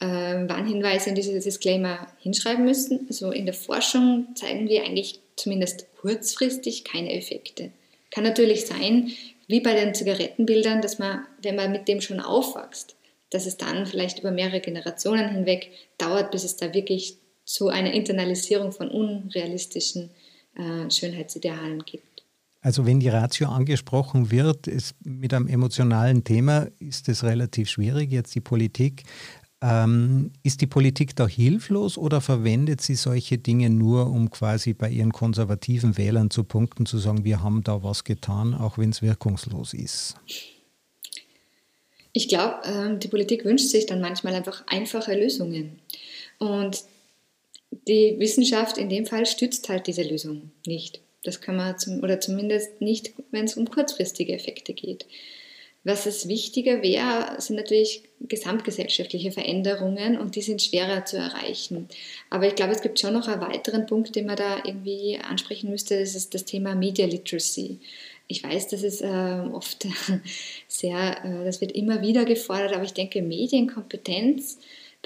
äh, 0.00 0.06
Warnhinweise 0.06 1.10
und 1.10 1.16
diese 1.16 1.32
Disclaimer 1.32 2.06
hinschreiben 2.20 2.64
müssten. 2.64 3.06
Also 3.08 3.32
in 3.32 3.44
der 3.44 3.54
Forschung 3.54 4.28
zeigen 4.36 4.68
wir 4.68 4.84
eigentlich 4.84 5.20
zumindest 5.38 5.86
kurzfristig 6.00 6.84
keine 6.84 7.12
Effekte. 7.12 7.70
Kann 8.10 8.24
natürlich 8.24 8.66
sein, 8.66 9.10
wie 9.46 9.60
bei 9.60 9.74
den 9.74 9.94
Zigarettenbildern, 9.94 10.82
dass 10.82 10.98
man, 10.98 11.24
wenn 11.42 11.56
man 11.56 11.72
mit 11.72 11.88
dem 11.88 12.00
schon 12.00 12.20
aufwächst, 12.20 12.96
dass 13.30 13.46
es 13.46 13.56
dann 13.56 13.86
vielleicht 13.86 14.20
über 14.20 14.30
mehrere 14.30 14.60
Generationen 14.60 15.30
hinweg 15.30 15.70
dauert, 15.98 16.30
bis 16.30 16.44
es 16.44 16.56
da 16.56 16.72
wirklich 16.72 17.16
zu 17.44 17.68
einer 17.68 17.92
Internalisierung 17.92 18.72
von 18.72 18.88
unrealistischen 18.88 20.10
äh, 20.54 20.90
Schönheitsidealen 20.90 21.82
gibt. 21.84 22.24
Also 22.60 22.86
wenn 22.86 23.00
die 23.00 23.08
Ratio 23.08 23.48
angesprochen 23.48 24.30
wird, 24.30 24.66
ist 24.66 24.94
mit 25.04 25.32
einem 25.32 25.46
emotionalen 25.46 26.24
Thema 26.24 26.68
ist 26.78 27.08
es 27.08 27.22
relativ 27.22 27.70
schwierig, 27.70 28.10
jetzt 28.10 28.34
die 28.34 28.40
Politik 28.40 29.04
ähm, 29.60 30.32
ist 30.42 30.60
die 30.60 30.66
Politik 30.66 31.16
da 31.16 31.26
hilflos 31.26 31.98
oder 31.98 32.20
verwendet 32.20 32.80
sie 32.80 32.94
solche 32.94 33.38
Dinge 33.38 33.70
nur, 33.70 34.10
um 34.10 34.30
quasi 34.30 34.72
bei 34.72 34.88
ihren 34.88 35.12
konservativen 35.12 35.98
Wählern 35.98 36.30
zu 36.30 36.44
punkten, 36.44 36.86
zu 36.86 36.98
sagen, 36.98 37.24
wir 37.24 37.42
haben 37.42 37.64
da 37.64 37.82
was 37.82 38.04
getan, 38.04 38.54
auch 38.54 38.78
wenn 38.78 38.90
es 38.90 39.02
wirkungslos 39.02 39.74
ist? 39.74 40.14
Ich 42.12 42.28
glaube, 42.28 42.62
ähm, 42.64 43.00
die 43.00 43.08
Politik 43.08 43.44
wünscht 43.44 43.68
sich 43.68 43.86
dann 43.86 44.00
manchmal 44.00 44.34
einfach 44.34 44.64
einfache 44.66 45.14
Lösungen. 45.14 45.80
Und 46.38 46.84
die 47.86 48.16
Wissenschaft 48.18 48.78
in 48.78 48.88
dem 48.88 49.06
Fall 49.06 49.26
stützt 49.26 49.68
halt 49.68 49.86
diese 49.86 50.02
Lösung 50.02 50.52
nicht. 50.66 51.00
Das 51.24 51.40
kann 51.40 51.56
man 51.56 51.78
zum, 51.78 52.02
oder 52.02 52.20
zumindest 52.20 52.80
nicht, 52.80 53.12
wenn 53.32 53.44
es 53.44 53.56
um 53.56 53.68
kurzfristige 53.68 54.32
Effekte 54.32 54.72
geht. 54.72 55.06
Was 55.88 56.04
es 56.04 56.28
wichtiger 56.28 56.82
wäre, 56.82 57.40
sind 57.40 57.56
natürlich 57.56 58.02
gesamtgesellschaftliche 58.20 59.32
Veränderungen 59.32 60.18
und 60.18 60.36
die 60.36 60.42
sind 60.42 60.60
schwerer 60.60 61.06
zu 61.06 61.16
erreichen. 61.16 61.88
Aber 62.28 62.46
ich 62.46 62.54
glaube, 62.56 62.72
es 62.72 62.82
gibt 62.82 63.00
schon 63.00 63.14
noch 63.14 63.26
einen 63.26 63.40
weiteren 63.40 63.86
Punkt, 63.86 64.14
den 64.14 64.26
man 64.26 64.36
da 64.36 64.58
irgendwie 64.66 65.18
ansprechen 65.18 65.70
müsste, 65.70 65.98
das 65.98 66.14
ist 66.14 66.34
das 66.34 66.44
Thema 66.44 66.74
Media 66.74 67.06
Literacy. 67.06 67.78
Ich 68.26 68.44
weiß, 68.44 68.68
das 68.68 68.82
ist 68.82 69.00
äh, 69.00 69.40
oft 69.50 69.86
sehr, 70.68 71.24
äh, 71.24 71.44
das 71.46 71.62
wird 71.62 71.72
immer 71.72 72.02
wieder 72.02 72.26
gefordert, 72.26 72.74
aber 72.74 72.84
ich 72.84 72.92
denke, 72.92 73.22
Medienkompetenz 73.22 74.58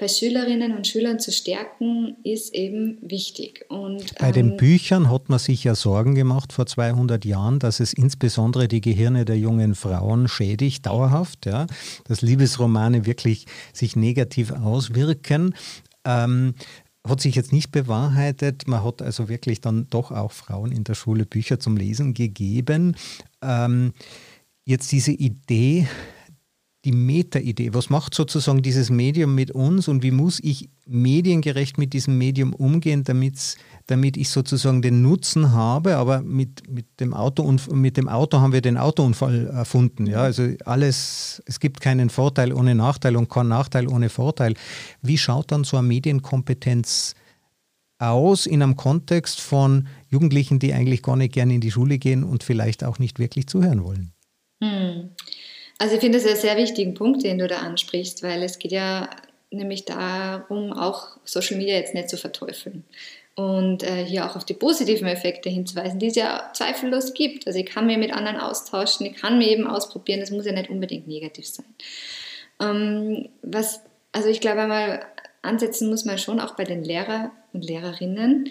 bei 0.03 0.09
Schülerinnen 0.09 0.75
und 0.75 0.85
Schülern 0.85 1.21
zu 1.21 1.31
stärken, 1.31 2.17
ist 2.25 2.53
eben 2.53 2.97
wichtig. 3.01 3.63
Und, 3.69 4.13
bei 4.19 4.33
den 4.33 4.51
ähm, 4.51 4.57
Büchern 4.57 5.09
hat 5.09 5.29
man 5.29 5.39
sich 5.39 5.63
ja 5.63 5.75
Sorgen 5.75 6.13
gemacht 6.13 6.51
vor 6.51 6.65
200 6.65 7.23
Jahren, 7.23 7.59
dass 7.59 7.79
es 7.79 7.93
insbesondere 7.93 8.67
die 8.67 8.81
Gehirne 8.81 9.23
der 9.23 9.37
jungen 9.37 9.75
Frauen 9.75 10.27
schädigt, 10.27 10.87
dauerhaft, 10.87 11.45
ja, 11.45 11.67
dass 12.03 12.21
Liebesromane 12.21 13.05
wirklich 13.05 13.45
sich 13.71 13.95
negativ 13.95 14.51
auswirken. 14.51 15.55
Ähm, 16.03 16.55
hat 17.07 17.21
sich 17.21 17.35
jetzt 17.35 17.53
nicht 17.53 17.71
bewahrheitet. 17.71 18.67
Man 18.67 18.83
hat 18.83 19.01
also 19.01 19.29
wirklich 19.29 19.61
dann 19.61 19.87
doch 19.89 20.11
auch 20.11 20.33
Frauen 20.33 20.73
in 20.73 20.83
der 20.83 20.95
Schule 20.95 21.25
Bücher 21.25 21.61
zum 21.61 21.77
Lesen 21.77 22.13
gegeben. 22.13 22.97
Ähm, 23.41 23.93
jetzt 24.65 24.91
diese 24.91 25.13
Idee, 25.13 25.87
die 26.85 26.91
Meta-Idee. 26.91 27.73
Was 27.73 27.89
macht 27.89 28.13
sozusagen 28.13 28.61
dieses 28.61 28.89
Medium 28.89 29.33
mit 29.33 29.51
uns 29.51 29.87
und 29.87 30.03
wie 30.03 30.11
muss 30.11 30.39
ich 30.41 30.69
mediengerecht 30.85 31.77
mit 31.77 31.93
diesem 31.93 32.17
Medium 32.17 32.53
umgehen, 32.53 33.05
damit 33.05 34.17
ich 34.17 34.29
sozusagen 34.29 34.81
den 34.81 35.01
Nutzen 35.01 35.53
habe, 35.53 35.95
aber 35.95 36.21
mit, 36.21 36.69
mit, 36.69 36.85
dem 36.99 37.13
Auto, 37.13 37.49
mit 37.71 37.95
dem 37.95 38.09
Auto 38.09 38.39
haben 38.39 38.51
wir 38.51 38.61
den 38.61 38.77
Autounfall 38.77 39.47
erfunden. 39.47 40.07
Ja? 40.07 40.23
Also 40.23 40.49
alles, 40.65 41.41
es 41.45 41.61
gibt 41.61 41.79
keinen 41.79 42.09
Vorteil 42.09 42.51
ohne 42.51 42.75
Nachteil 42.75 43.15
und 43.15 43.29
keinen 43.29 43.49
Nachteil 43.49 43.87
ohne 43.87 44.09
Vorteil. 44.09 44.53
Wie 45.01 45.17
schaut 45.17 45.53
dann 45.53 45.63
so 45.63 45.77
eine 45.77 45.87
Medienkompetenz 45.87 47.15
aus 47.97 48.45
in 48.45 48.61
einem 48.61 48.75
Kontext 48.75 49.39
von 49.39 49.87
Jugendlichen, 50.09 50.59
die 50.59 50.73
eigentlich 50.73 51.01
gar 51.01 51.15
nicht 51.15 51.33
gerne 51.33 51.53
in 51.53 51.61
die 51.61 51.71
Schule 51.71 51.97
gehen 51.97 52.25
und 52.25 52.43
vielleicht 52.43 52.83
auch 52.83 52.99
nicht 52.99 53.19
wirklich 53.19 53.47
zuhören 53.47 53.85
wollen? 53.85 54.11
Hm. 54.61 55.11
Also 55.83 55.95
ich 55.95 55.99
finde 55.99 56.17
das 56.17 56.25
einen 56.25 56.37
sehr 56.37 56.55
wichtigen 56.55 56.93
Punkt, 56.93 57.23
den 57.23 57.39
du 57.39 57.45
da 57.45 57.57
ansprichst, 57.57 58.23
weil 58.23 58.41
es 58.41 58.57
geht 58.57 58.71
ja 58.71 59.09
nämlich 59.51 59.83
darum, 59.83 60.71
auch 60.71 61.17
Social 61.25 61.57
Media 61.57 61.75
jetzt 61.75 61.93
nicht 61.93 62.07
zu 62.07 62.15
verteufeln 62.15 62.85
und 63.35 63.83
äh, 63.83 64.05
hier 64.05 64.25
auch 64.25 64.37
auf 64.37 64.45
die 64.45 64.53
positiven 64.53 65.09
Effekte 65.09 65.49
hinzuweisen, 65.49 65.99
die 65.99 66.07
es 66.07 66.15
ja 66.15 66.51
zweifellos 66.53 67.13
gibt. 67.13 67.47
Also 67.47 67.59
ich 67.59 67.65
kann 67.65 67.85
mir 67.85 67.97
mit 67.97 68.13
anderen 68.13 68.37
austauschen, 68.37 69.05
ich 69.07 69.17
kann 69.17 69.37
mir 69.37 69.49
eben 69.49 69.67
ausprobieren, 69.67 70.21
das 70.21 70.31
muss 70.31 70.45
ja 70.45 70.53
nicht 70.53 70.69
unbedingt 70.69 71.05
negativ 71.05 71.47
sein. 71.47 71.65
Ähm, 72.61 73.27
was, 73.41 73.81
also 74.13 74.29
ich 74.29 74.39
glaube 74.39 74.61
einmal, 74.61 75.05
ansetzen 75.41 75.89
muss 75.89 76.05
man 76.05 76.17
schon 76.17 76.39
auch 76.39 76.55
bei 76.55 76.63
den 76.63 76.85
Lehrer 76.85 77.31
und 77.51 77.65
Lehrerinnen, 77.65 78.47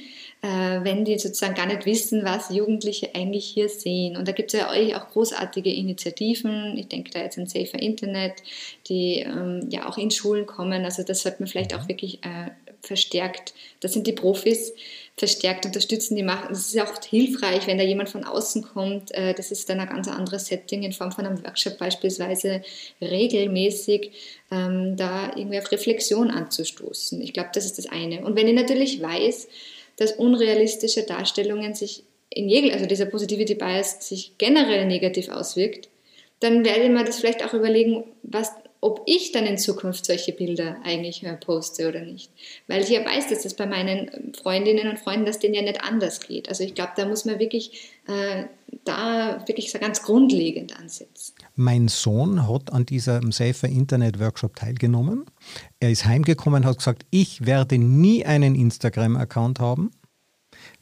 wenn 0.49 1.05
die 1.05 1.19
sozusagen 1.21 1.55
gar 1.55 1.67
nicht 1.67 1.87
wissen, 1.87 2.25
was 2.25 2.51
Jugendliche 2.51 3.15
eigentlich 3.15 3.47
hier 3.47 3.69
sehen. 3.69 4.17
Und 4.17 4.27
da 4.27 4.33
gibt 4.33 4.53
es 4.53 4.61
ja 4.61 4.71
auch 4.71 5.11
großartige 5.11 5.73
Initiativen. 5.73 6.77
Ich 6.77 6.89
denke 6.89 7.13
da 7.13 7.21
jetzt 7.21 7.39
an 7.39 7.47
Safer 7.47 7.81
Internet, 7.81 8.43
die 8.89 9.21
ähm, 9.21 9.69
ja 9.71 9.89
auch 9.89 9.99
in 9.99 10.11
Schulen 10.11 10.47
kommen. 10.47 10.85
Also 10.85 11.05
das 11.05 11.23
sollte 11.23 11.43
man 11.43 11.49
vielleicht 11.49 11.75
auch 11.75 11.85
mhm. 11.85 11.89
wirklich 11.89 12.25
äh, 12.25 12.51
verstärkt, 12.83 13.55
das 13.81 13.93
sind 13.93 14.07
die 14.07 14.13
Profis, 14.13 14.73
verstärkt 15.17 15.67
unterstützen, 15.67 16.17
die 16.17 16.23
machen. 16.23 16.49
Das 16.51 16.61
ist 16.61 16.75
ja 16.75 16.85
auch 16.85 17.01
hilfreich, 17.05 17.67
wenn 17.67 17.79
da 17.79 17.85
jemand 17.85 18.09
von 18.09 18.25
außen 18.25 18.63
kommt. 18.63 19.13
Äh, 19.15 19.35
das 19.35 19.53
ist 19.53 19.69
dann 19.69 19.79
ein 19.79 19.89
ganz 19.89 20.09
anderes 20.09 20.47
Setting 20.47 20.83
in 20.83 20.93
Form 20.93 21.13
von 21.13 21.27
einem 21.27 21.45
Workshop 21.45 21.79
beispielsweise 21.79 22.63
regelmäßig 23.01 24.11
ähm, 24.51 24.97
da 24.97 25.31
irgendwie 25.37 25.59
auf 25.59 25.71
Reflexion 25.71 26.31
anzustoßen. 26.31 27.21
Ich 27.21 27.33
glaube, 27.33 27.51
das 27.55 27.67
ist 27.67 27.79
das 27.79 27.87
eine. 27.87 28.25
Und 28.25 28.37
wenn 28.37 28.49
ich 28.49 28.55
natürlich 28.55 29.01
weiß, 29.01 29.49
dass 29.97 30.13
unrealistische 30.13 31.03
Darstellungen 31.03 31.75
sich 31.75 32.05
in 32.31 32.49
jegel, 32.49 32.73
also 32.73 32.87
dieser 32.87 33.07
Positivity 33.07 33.55
Bias 33.55 34.09
sich 34.09 34.33
generell 34.39 34.87
negativ 34.87 35.29
auswirkt, 35.29 35.89
dann 36.41 36.65
werde 36.65 36.85
ich 36.85 36.91
mir 36.91 37.05
das 37.05 37.21
vielleicht 37.21 37.45
auch 37.45 37.55
überlegen, 37.55 38.05
was, 38.23 38.53
ob 38.81 39.03
ich 39.07 39.33
dann 39.33 39.47
in 39.47 39.59
Zukunft 39.59 40.05
solche 40.05 40.33
Bilder 40.33 40.77
eigentlich 40.83 41.25
poste 41.41 41.89
oder 41.89 42.01
nicht. 42.01 42.31
Weil 42.67 42.83
ich 42.83 42.89
ja 42.89 43.05
weiß, 43.05 43.29
dass 43.29 43.43
das 43.43 43.55
bei 43.55 43.67
meinen 43.67 44.33
Freundinnen 44.35 44.89
und 44.89 44.99
Freunden, 44.99 45.27
dass 45.27 45.39
denen 45.39 45.55
ja 45.55 45.63
nicht 45.63 45.83
anders 45.85 46.21
geht. 46.21 46.49
Also 46.49 46.65
ich 46.65 46.75
glaube, 46.75 46.93
da 46.97 47.07
muss 47.07 47.25
man 47.25 47.39
wirklich 47.39 47.93
äh, 48.09 48.45
da 48.85 49.43
wirklich 49.47 49.71
so 49.71 49.79
ganz 49.79 50.03
grundlegend 50.03 50.79
ansetzen. 50.79 51.35
Mein 51.55 51.89
Sohn 51.89 52.49
hat 52.49 52.73
an 52.73 52.87
diesem 52.87 53.33
Safer 53.33 53.69
Internet 53.69 54.19
Workshop 54.19 54.57
teilgenommen. 54.57 55.25
Er 55.81 55.91
ist 55.91 56.05
heimgekommen 56.05 56.63
und 56.63 56.69
hat 56.69 56.79
gesagt, 56.79 57.05
ich 57.11 57.47
werde 57.47 57.79
nie 57.79 58.25
einen 58.25 58.55
Instagram-Account 58.55 59.61
haben. 59.61 59.91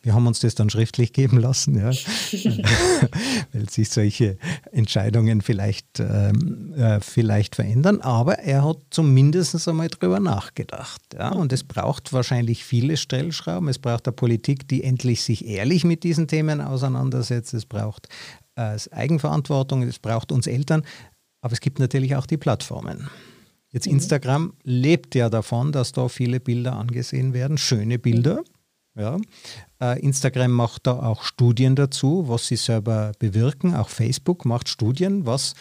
Wir 0.02 0.14
haben 0.14 0.26
uns 0.26 0.40
das 0.40 0.54
dann 0.54 0.70
schriftlich 0.70 1.12
geben 1.12 1.38
lassen, 1.38 1.76
ja, 1.76 1.90
weil 3.52 3.68
sich 3.68 3.90
solche 3.90 4.38
Entscheidungen 4.72 5.42
vielleicht, 5.42 6.00
ähm, 6.00 6.72
äh, 6.74 7.00
vielleicht 7.00 7.56
verändern. 7.56 8.00
Aber 8.00 8.38
er 8.38 8.64
hat 8.64 8.78
zumindest 8.90 9.68
einmal 9.68 9.88
drüber 9.88 10.18
nachgedacht. 10.18 11.02
Ja, 11.12 11.32
und 11.32 11.52
es 11.52 11.64
braucht 11.64 12.14
wahrscheinlich 12.14 12.64
viele 12.64 12.96
Stellschrauben. 12.96 13.68
Es 13.68 13.78
braucht 13.78 14.06
eine 14.06 14.12
Politik, 14.12 14.66
die 14.68 14.84
endlich 14.84 15.22
sich 15.22 15.46
ehrlich 15.46 15.84
mit 15.84 16.02
diesen 16.02 16.28
Themen 16.28 16.62
auseinandersetzt. 16.62 17.52
Es 17.52 17.66
braucht 17.66 18.08
äh, 18.56 18.78
Eigenverantwortung, 18.92 19.82
es 19.82 19.98
braucht 19.98 20.32
uns 20.32 20.46
Eltern. 20.46 20.82
Aber 21.42 21.52
es 21.52 21.60
gibt 21.60 21.78
natürlich 21.78 22.16
auch 22.16 22.26
die 22.26 22.38
Plattformen. 22.38 23.08
Jetzt 23.70 23.86
mhm. 23.86 23.94
Instagram 23.94 24.52
lebt 24.62 25.14
ja 25.14 25.28
davon, 25.28 25.72
dass 25.72 25.92
da 25.92 26.08
viele 26.08 26.40
Bilder 26.40 26.76
angesehen 26.76 27.32
werden, 27.34 27.58
schöne 27.58 27.98
Bilder. 27.98 28.42
Ja. 28.96 29.18
Äh, 29.80 30.00
Instagram 30.00 30.50
macht 30.50 30.86
da 30.86 30.98
auch 30.98 31.22
Studien 31.22 31.76
dazu, 31.76 32.24
was 32.26 32.46
sie 32.46 32.56
selber 32.56 33.12
bewirken. 33.18 33.74
Auch 33.74 33.88
Facebook 33.88 34.44
macht 34.44 34.68
Studien, 34.68 35.26
was 35.26 35.54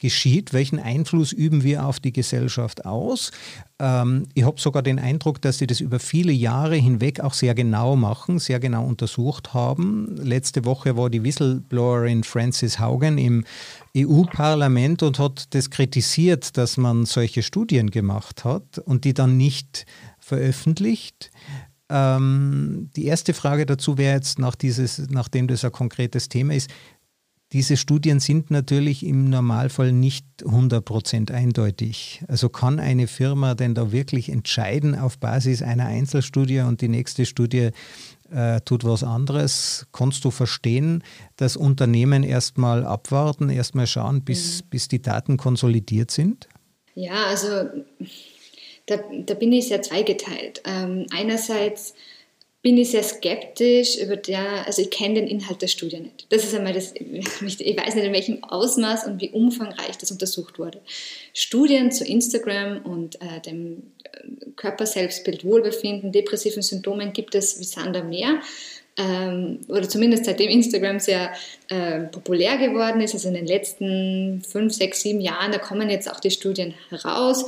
geschieht, 0.00 0.52
welchen 0.52 0.80
Einfluss 0.80 1.32
üben 1.32 1.62
wir 1.62 1.86
auf 1.86 2.00
die 2.00 2.12
Gesellschaft 2.12 2.86
aus. 2.86 3.30
Ähm, 3.78 4.26
ich 4.34 4.44
habe 4.44 4.60
sogar 4.60 4.82
den 4.82 4.98
Eindruck, 4.98 5.40
dass 5.42 5.58
sie 5.58 5.66
das 5.66 5.80
über 5.80 6.00
viele 6.00 6.32
Jahre 6.32 6.76
hinweg 6.76 7.20
auch 7.20 7.34
sehr 7.34 7.54
genau 7.54 7.96
machen, 7.96 8.38
sehr 8.38 8.58
genau 8.58 8.84
untersucht 8.84 9.54
haben. 9.54 10.16
Letzte 10.16 10.64
Woche 10.64 10.96
war 10.96 11.10
die 11.10 11.22
Whistleblowerin 11.22 12.24
Frances 12.24 12.80
Haugen 12.80 13.18
im 13.18 13.44
EU-Parlament 13.96 15.02
und 15.02 15.18
hat 15.18 15.54
das 15.54 15.70
kritisiert, 15.70 16.56
dass 16.56 16.76
man 16.76 17.04
solche 17.04 17.42
Studien 17.42 17.90
gemacht 17.90 18.44
hat 18.44 18.78
und 18.78 19.04
die 19.04 19.14
dann 19.14 19.36
nicht 19.36 19.84
veröffentlicht. 20.18 21.30
Ähm, 21.90 22.90
die 22.96 23.06
erste 23.06 23.34
Frage 23.34 23.66
dazu 23.66 23.98
wäre 23.98 24.14
jetzt, 24.14 24.38
nach 24.38 24.54
dieses, 24.54 25.10
nachdem 25.10 25.48
das 25.48 25.64
ein 25.64 25.72
konkretes 25.72 26.28
Thema 26.28 26.54
ist, 26.54 26.70
diese 27.52 27.76
Studien 27.76 28.20
sind 28.20 28.52
natürlich 28.52 29.04
im 29.04 29.28
Normalfall 29.28 29.90
nicht 29.90 30.24
100% 30.44 31.32
eindeutig. 31.32 32.22
Also 32.28 32.48
kann 32.48 32.78
eine 32.78 33.08
Firma 33.08 33.56
denn 33.56 33.74
da 33.74 33.90
wirklich 33.90 34.28
entscheiden 34.28 34.96
auf 34.96 35.18
Basis 35.18 35.60
einer 35.60 35.86
Einzelstudie 35.86 36.60
und 36.60 36.80
die 36.80 36.88
nächste 36.88 37.26
Studie 37.26 37.70
äh, 38.30 38.60
tut 38.60 38.84
was 38.84 39.02
anderes? 39.02 39.88
Kannst 39.90 40.24
du 40.24 40.30
verstehen, 40.30 41.02
dass 41.34 41.56
Unternehmen 41.56 42.22
erstmal 42.22 42.86
abwarten, 42.86 43.50
erstmal 43.50 43.88
schauen, 43.88 44.22
bis, 44.22 44.62
mhm. 44.62 44.68
bis 44.70 44.86
die 44.86 45.02
Daten 45.02 45.36
konsolidiert 45.36 46.12
sind? 46.12 46.48
Ja, 46.94 47.26
also 47.26 47.48
da, 48.90 48.98
da 49.26 49.34
bin 49.34 49.52
ich 49.52 49.68
sehr 49.68 49.82
zweigeteilt. 49.82 50.62
Ähm, 50.66 51.06
einerseits 51.12 51.94
bin 52.62 52.76
ich 52.76 52.90
sehr 52.90 53.02
skeptisch 53.02 53.96
über 53.96 54.16
der, 54.16 54.66
also 54.66 54.82
ich 54.82 54.90
kenne 54.90 55.14
den 55.14 55.28
Inhalt 55.28 55.62
der 55.62 55.68
Studie 55.68 56.00
nicht. 56.00 56.26
Das 56.28 56.44
ist 56.44 56.54
einmal 56.54 56.74
das, 56.74 56.92
ich 56.96 57.40
weiß 57.40 57.94
nicht 57.94 58.04
in 58.04 58.12
welchem 58.12 58.44
Ausmaß 58.44 59.06
und 59.06 59.20
wie 59.20 59.30
umfangreich 59.30 59.96
das 59.98 60.10
untersucht 60.10 60.58
wurde. 60.58 60.80
Studien 61.32 61.90
zu 61.90 62.04
Instagram 62.04 62.82
und 62.84 63.20
äh, 63.22 63.40
dem 63.46 63.92
äh, 64.02 64.50
Körperselbstbild, 64.56 65.44
Wohlbefinden, 65.44 66.12
depressiven 66.12 66.62
Symptomen 66.62 67.12
gibt 67.12 67.34
es 67.34 67.60
wie 67.60 67.64
Sander 67.64 68.02
mehr. 68.02 68.40
Ähm, 68.98 69.60
oder 69.68 69.88
zumindest 69.88 70.26
seitdem 70.26 70.50
Instagram 70.50 70.98
sehr 70.98 71.32
äh, 71.68 72.00
populär 72.00 72.58
geworden 72.58 73.00
ist, 73.00 73.14
also 73.14 73.28
in 73.28 73.34
den 73.34 73.46
letzten 73.46 74.42
fünf, 74.46 74.74
sechs, 74.74 75.00
sieben 75.00 75.20
Jahren, 75.20 75.52
da 75.52 75.58
kommen 75.58 75.88
jetzt 75.88 76.10
auch 76.10 76.20
die 76.20 76.30
Studien 76.30 76.74
heraus 76.90 77.46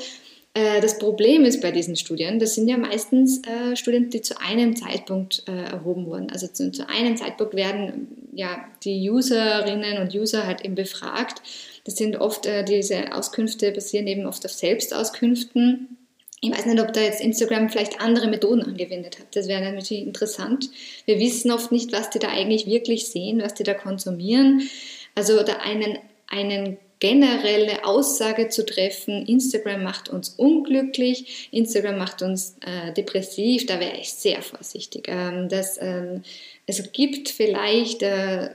das 0.54 0.98
Problem 0.98 1.46
ist 1.46 1.62
bei 1.62 1.70
diesen 1.70 1.96
Studien, 1.96 2.38
das 2.38 2.54
sind 2.54 2.68
ja 2.68 2.76
meistens 2.76 3.40
äh, 3.46 3.74
Studien, 3.74 4.10
die 4.10 4.20
zu 4.20 4.38
einem 4.38 4.76
Zeitpunkt 4.76 5.44
äh, 5.48 5.70
erhoben 5.72 6.04
wurden. 6.04 6.30
Also 6.30 6.46
zu, 6.46 6.70
zu, 6.70 6.86
einem 6.90 7.16
Zeitpunkt 7.16 7.54
werden 7.54 8.28
ja 8.32 8.62
die 8.84 9.10
Userinnen 9.10 10.02
und 10.02 10.14
User 10.14 10.46
halt 10.46 10.62
eben 10.62 10.74
befragt. 10.74 11.40
Das 11.84 11.96
sind 11.96 12.16
oft, 12.16 12.44
äh, 12.44 12.64
diese 12.64 13.14
Auskünfte 13.14 13.72
basieren 13.72 14.06
eben 14.06 14.26
oft 14.26 14.44
auf 14.44 14.52
Selbstauskünften. 14.52 15.96
Ich 16.42 16.50
weiß 16.50 16.66
nicht, 16.66 16.80
ob 16.82 16.92
da 16.92 17.00
jetzt 17.00 17.22
Instagram 17.22 17.70
vielleicht 17.70 18.02
andere 18.02 18.28
Methoden 18.28 18.62
angewendet 18.62 19.20
hat. 19.20 19.34
Das 19.34 19.48
wäre 19.48 19.72
natürlich 19.72 20.04
interessant. 20.04 20.68
Wir 21.06 21.18
wissen 21.18 21.50
oft 21.50 21.72
nicht, 21.72 21.92
was 21.92 22.10
die 22.10 22.18
da 22.18 22.28
eigentlich 22.28 22.66
wirklich 22.66 23.08
sehen, 23.08 23.40
was 23.40 23.54
die 23.54 23.62
da 23.62 23.74
konsumieren. 23.74 24.68
Also 25.14 25.42
da 25.44 25.58
einen, 25.58 25.98
einen 26.26 26.78
generelle 27.02 27.84
Aussage 27.84 28.48
zu 28.48 28.64
treffen, 28.64 29.26
Instagram 29.26 29.82
macht 29.82 30.08
uns 30.08 30.28
unglücklich, 30.28 31.48
Instagram 31.50 31.98
macht 31.98 32.22
uns 32.22 32.54
äh, 32.60 32.92
depressiv, 32.92 33.66
da 33.66 33.80
wäre 33.80 33.96
ich 33.96 34.12
sehr 34.12 34.40
vorsichtig. 34.40 35.08
Ähm, 35.08 35.48
das, 35.48 35.82
ähm, 35.82 36.22
es 36.64 36.92
gibt 36.92 37.28
vielleicht 37.28 38.04
äh, 38.04 38.50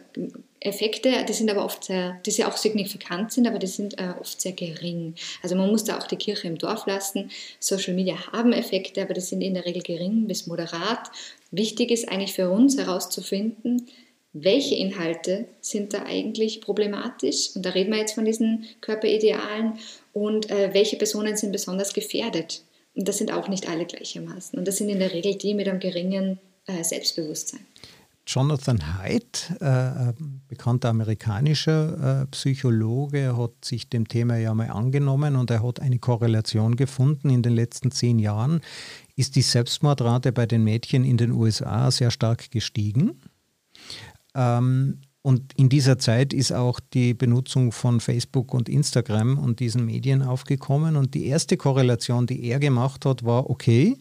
Effekte, 0.61 1.25
die 1.27 1.33
sind 1.33 1.51
aber 1.51 1.65
oft 1.65 1.83
sehr, 1.83 2.21
die 2.25 2.31
sehr 2.31 2.47
auch 2.47 2.55
signifikant 2.55 3.33
sind, 3.33 3.47
aber 3.47 3.59
die 3.59 3.67
sind 3.67 3.99
äh, 3.99 4.13
oft 4.17 4.39
sehr 4.39 4.53
gering. 4.53 5.15
Also 5.43 5.57
man 5.57 5.69
muss 5.69 5.83
da 5.83 5.97
auch 5.97 6.07
die 6.07 6.15
Kirche 6.15 6.47
im 6.47 6.57
Dorf 6.57 6.85
lassen. 6.85 7.29
Social 7.59 7.95
Media 7.95 8.15
haben 8.31 8.53
Effekte, 8.53 9.01
aber 9.01 9.13
die 9.13 9.19
sind 9.19 9.41
in 9.41 9.55
der 9.55 9.65
Regel 9.65 9.81
gering 9.81 10.25
bis 10.25 10.47
moderat. 10.47 11.11
Wichtig 11.51 11.91
ist 11.91 12.07
eigentlich 12.07 12.31
für 12.31 12.49
uns 12.49 12.77
herauszufinden, 12.77 13.87
welche 14.33 14.75
Inhalte 14.75 15.47
sind 15.61 15.93
da 15.93 16.03
eigentlich 16.03 16.61
problematisch? 16.61 17.55
Und 17.55 17.65
da 17.65 17.71
reden 17.71 17.91
wir 17.91 17.99
jetzt 17.99 18.13
von 18.13 18.25
diesen 18.25 18.65
Körperidealen 18.81 19.79
und 20.13 20.49
äh, 20.49 20.73
welche 20.73 20.97
Personen 20.97 21.37
sind 21.37 21.51
besonders 21.51 21.93
gefährdet? 21.93 22.63
Und 22.95 23.07
das 23.07 23.17
sind 23.17 23.31
auch 23.31 23.47
nicht 23.47 23.69
alle 23.69 23.85
gleichermaßen. 23.85 24.57
Und 24.57 24.67
das 24.67 24.77
sind 24.77 24.89
in 24.89 24.99
der 24.99 25.13
Regel 25.13 25.35
die 25.35 25.53
mit 25.53 25.67
einem 25.67 25.79
geringen 25.79 26.39
äh, 26.65 26.83
Selbstbewusstsein. 26.83 27.65
Jonathan 28.27 28.97
Haidt, 28.97 29.53
äh, 29.61 30.11
bekannter 30.49 30.89
amerikanischer 30.89 32.23
äh, 32.23 32.25
Psychologe, 32.27 33.37
hat 33.37 33.63
sich 33.63 33.87
dem 33.89 34.05
Thema 34.09 34.35
ja 34.35 34.53
mal 34.53 34.69
angenommen 34.69 35.37
und 35.37 35.49
er 35.49 35.63
hat 35.63 35.79
eine 35.79 35.97
Korrelation 35.97 36.75
gefunden. 36.75 37.29
In 37.29 37.41
den 37.41 37.53
letzten 37.53 37.89
zehn 37.89 38.19
Jahren 38.19 38.59
ist 39.15 39.37
die 39.37 39.41
Selbstmordrate 39.41 40.33
bei 40.33 40.45
den 40.45 40.65
Mädchen 40.65 41.05
in 41.05 41.15
den 41.15 41.31
USA 41.31 41.89
sehr 41.89 42.11
stark 42.11 42.51
gestiegen. 42.51 43.21
Ähm, 44.37 45.01
und 45.23 45.51
in 45.57 45.67
dieser 45.67 45.97
Zeit 45.97 46.31
ist 46.31 46.53
auch 46.53 46.79
die 46.79 47.13
Benutzung 47.13 47.73
von 47.73 47.99
Facebook 47.99 48.53
und 48.53 48.69
Instagram 48.69 49.37
und 49.37 49.59
diesen 49.59 49.85
Medien 49.85 50.21
aufgekommen. 50.21 50.95
Und 50.95 51.15
die 51.15 51.25
erste 51.25 51.57
Korrelation, 51.57 52.27
die 52.27 52.45
er 52.45 52.59
gemacht 52.59 53.03
hat, 53.05 53.25
war, 53.25 53.49
okay, 53.49 53.97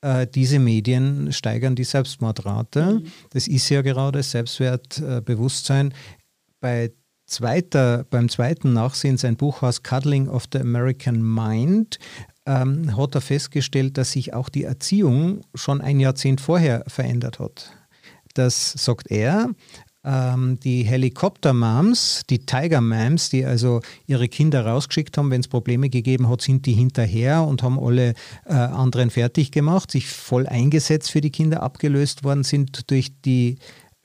äh, 0.00 0.26
diese 0.26 0.58
Medien 0.58 1.30
steigern 1.32 1.74
die 1.74 1.84
Selbstmordrate. 1.84 3.00
Mhm. 3.00 3.06
Das 3.30 3.48
ist 3.48 3.68
ja 3.68 3.82
gerade 3.82 4.22
Selbstwertbewusstsein. 4.22 5.92
Bei 6.60 6.90
zweiter, 7.26 8.06
beim 8.08 8.30
zweiten 8.30 8.72
Nachsehen, 8.72 9.18
sein 9.18 9.36
Buch 9.36 9.60
heißt 9.60 9.84
Cuddling 9.84 10.26
of 10.28 10.44
the 10.50 10.60
American 10.60 11.20
Mind, 11.20 11.98
ähm, 12.46 12.96
hat 12.96 13.14
er 13.14 13.20
festgestellt, 13.20 13.98
dass 13.98 14.12
sich 14.12 14.32
auch 14.32 14.48
die 14.48 14.64
Erziehung 14.64 15.42
schon 15.54 15.82
ein 15.82 16.00
Jahrzehnt 16.00 16.40
vorher 16.40 16.82
verändert 16.86 17.40
hat 17.40 17.75
das 18.38 18.72
sagt 18.72 19.10
er, 19.10 19.50
ähm, 20.06 20.58
die 20.60 20.84
Helikopter-Moms, 20.84 22.22
die 22.30 22.38
Tiger-Moms, 22.46 23.30
die 23.30 23.44
also 23.44 23.80
ihre 24.06 24.28
Kinder 24.28 24.64
rausgeschickt 24.64 25.18
haben, 25.18 25.30
wenn 25.30 25.40
es 25.40 25.48
Probleme 25.48 25.90
gegeben 25.90 26.28
hat, 26.28 26.42
sind 26.42 26.64
die 26.64 26.74
hinterher 26.74 27.42
und 27.42 27.62
haben 27.62 27.78
alle 27.78 28.14
äh, 28.46 28.52
anderen 28.52 29.10
fertig 29.10 29.50
gemacht, 29.50 29.90
sich 29.90 30.06
voll 30.06 30.46
eingesetzt 30.46 31.10
für 31.10 31.20
die 31.20 31.30
Kinder, 31.30 31.62
abgelöst 31.62 32.22
worden 32.22 32.44
sind 32.44 32.88
durch 32.90 33.10
die 33.24 33.58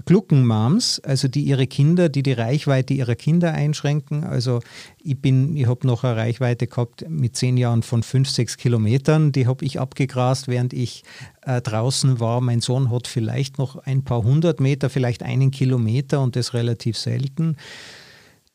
Gluckenmoms, 0.05 0.99
also 0.99 1.27
die 1.27 1.43
ihre 1.43 1.67
Kinder, 1.67 2.09
die 2.09 2.23
die 2.23 2.33
Reichweite 2.33 2.93
ihrer 2.93 3.15
Kinder 3.15 3.53
einschränken. 3.53 4.23
Also 4.23 4.61
ich 5.01 5.19
bin, 5.19 5.55
ich 5.55 5.67
habe 5.67 5.87
noch 5.87 6.03
eine 6.03 6.15
Reichweite 6.15 6.67
gehabt 6.67 7.05
mit 7.09 7.35
zehn 7.35 7.57
Jahren 7.57 7.83
von 7.83 8.03
fünf, 8.03 8.29
sechs 8.29 8.57
Kilometern. 8.57 9.31
Die 9.31 9.47
habe 9.47 9.65
ich 9.65 9.79
abgegrast, 9.79 10.47
während 10.47 10.73
ich 10.73 11.03
äh, 11.41 11.61
draußen 11.61 12.19
war. 12.19 12.41
Mein 12.41 12.61
Sohn 12.61 12.91
hat 12.91 13.07
vielleicht 13.07 13.57
noch 13.57 13.77
ein 13.77 14.03
paar 14.03 14.23
hundert 14.23 14.59
Meter, 14.59 14.89
vielleicht 14.89 15.23
einen 15.23 15.51
Kilometer 15.51 16.21
und 16.21 16.35
das 16.35 16.53
relativ 16.53 16.97
selten. 16.97 17.57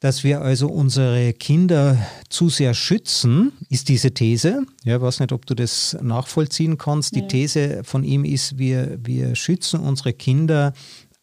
Dass 0.01 0.25
wir 0.25 0.43
also 0.43 0.69
unsere 0.69 1.33
Kinder 1.33 1.97
zu 2.29 2.51
sehr 2.51 2.75
schützen, 2.75 3.53
ist 3.71 3.89
diese 3.89 4.13
These. 4.13 4.67
Ja, 4.85 4.97
ich 4.97 5.03
weiß 5.03 5.21
nicht, 5.21 5.33
ob 5.33 5.47
du 5.47 5.55
das 5.55 5.97
nachvollziehen 6.03 6.77
kannst. 6.77 7.17
Die 7.17 7.27
These 7.27 7.81
von 7.83 8.05
ihm 8.05 8.27
ist, 8.27 8.59
wir, 8.59 8.99
wir 9.03 9.35
schützen 9.35 9.81
unsere 9.81 10.13
Kinder 10.13 10.75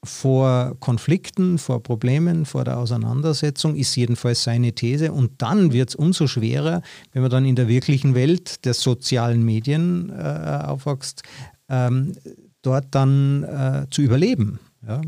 vor 0.04 0.76
Konflikten, 0.80 1.58
vor 1.58 1.82
Problemen, 1.82 2.46
vor 2.46 2.64
der 2.66 2.78
Auseinandersetzung, 2.78 3.76
ist 3.76 3.96
jedenfalls 3.96 4.44
seine 4.44 4.74
These. 4.74 5.12
Und 5.12 5.42
dann 5.42 5.72
wird 5.72 5.90
es 5.90 5.96
umso 5.96 6.28
schwerer, 6.28 6.82
wenn 7.12 7.22
man 7.22 7.32
dann 7.32 7.46
in 7.46 7.56
der 7.56 7.68
wirklichen 7.68 8.14
Welt 8.14 8.66
der 8.66 8.74
sozialen 8.74 9.44
Medien 9.44 10.10
äh, 10.10 10.62
aufwächst, 10.66 11.24
ähm, 11.70 12.14
dort 12.62 12.88
dann 12.92 13.44
äh, 13.44 13.86
zu 13.90 14.02
überleben. 14.02 14.60
Ja? 14.86 15.02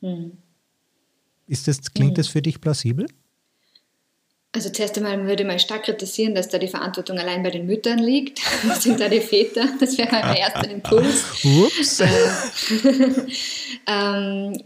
Mhm. 0.00 0.32
Ist 1.46 1.68
das, 1.68 1.92
klingt 1.92 2.12
mhm. 2.12 2.16
das 2.16 2.28
für 2.28 2.42
dich 2.42 2.60
plausibel? 2.60 3.06
Also 4.54 4.68
zuerst 4.68 4.98
einmal 4.98 5.26
würde 5.26 5.44
man 5.44 5.58
stark 5.58 5.84
kritisieren, 5.84 6.34
dass 6.34 6.48
da 6.50 6.58
die 6.58 6.68
Verantwortung 6.68 7.18
allein 7.18 7.42
bei 7.42 7.50
den 7.50 7.66
Müttern 7.66 7.98
liegt. 7.98 8.40
Das 8.68 8.82
sind 8.82 9.00
da 9.00 9.08
die 9.08 9.20
Väter. 9.20 9.66
Das 9.80 9.96
wäre 9.96 10.10
mein 10.12 10.36
erster 10.36 10.70
Impuls. 10.70 11.24
Ups. 11.44 12.00
Äh, 12.00 12.06
ähm, 13.88 14.62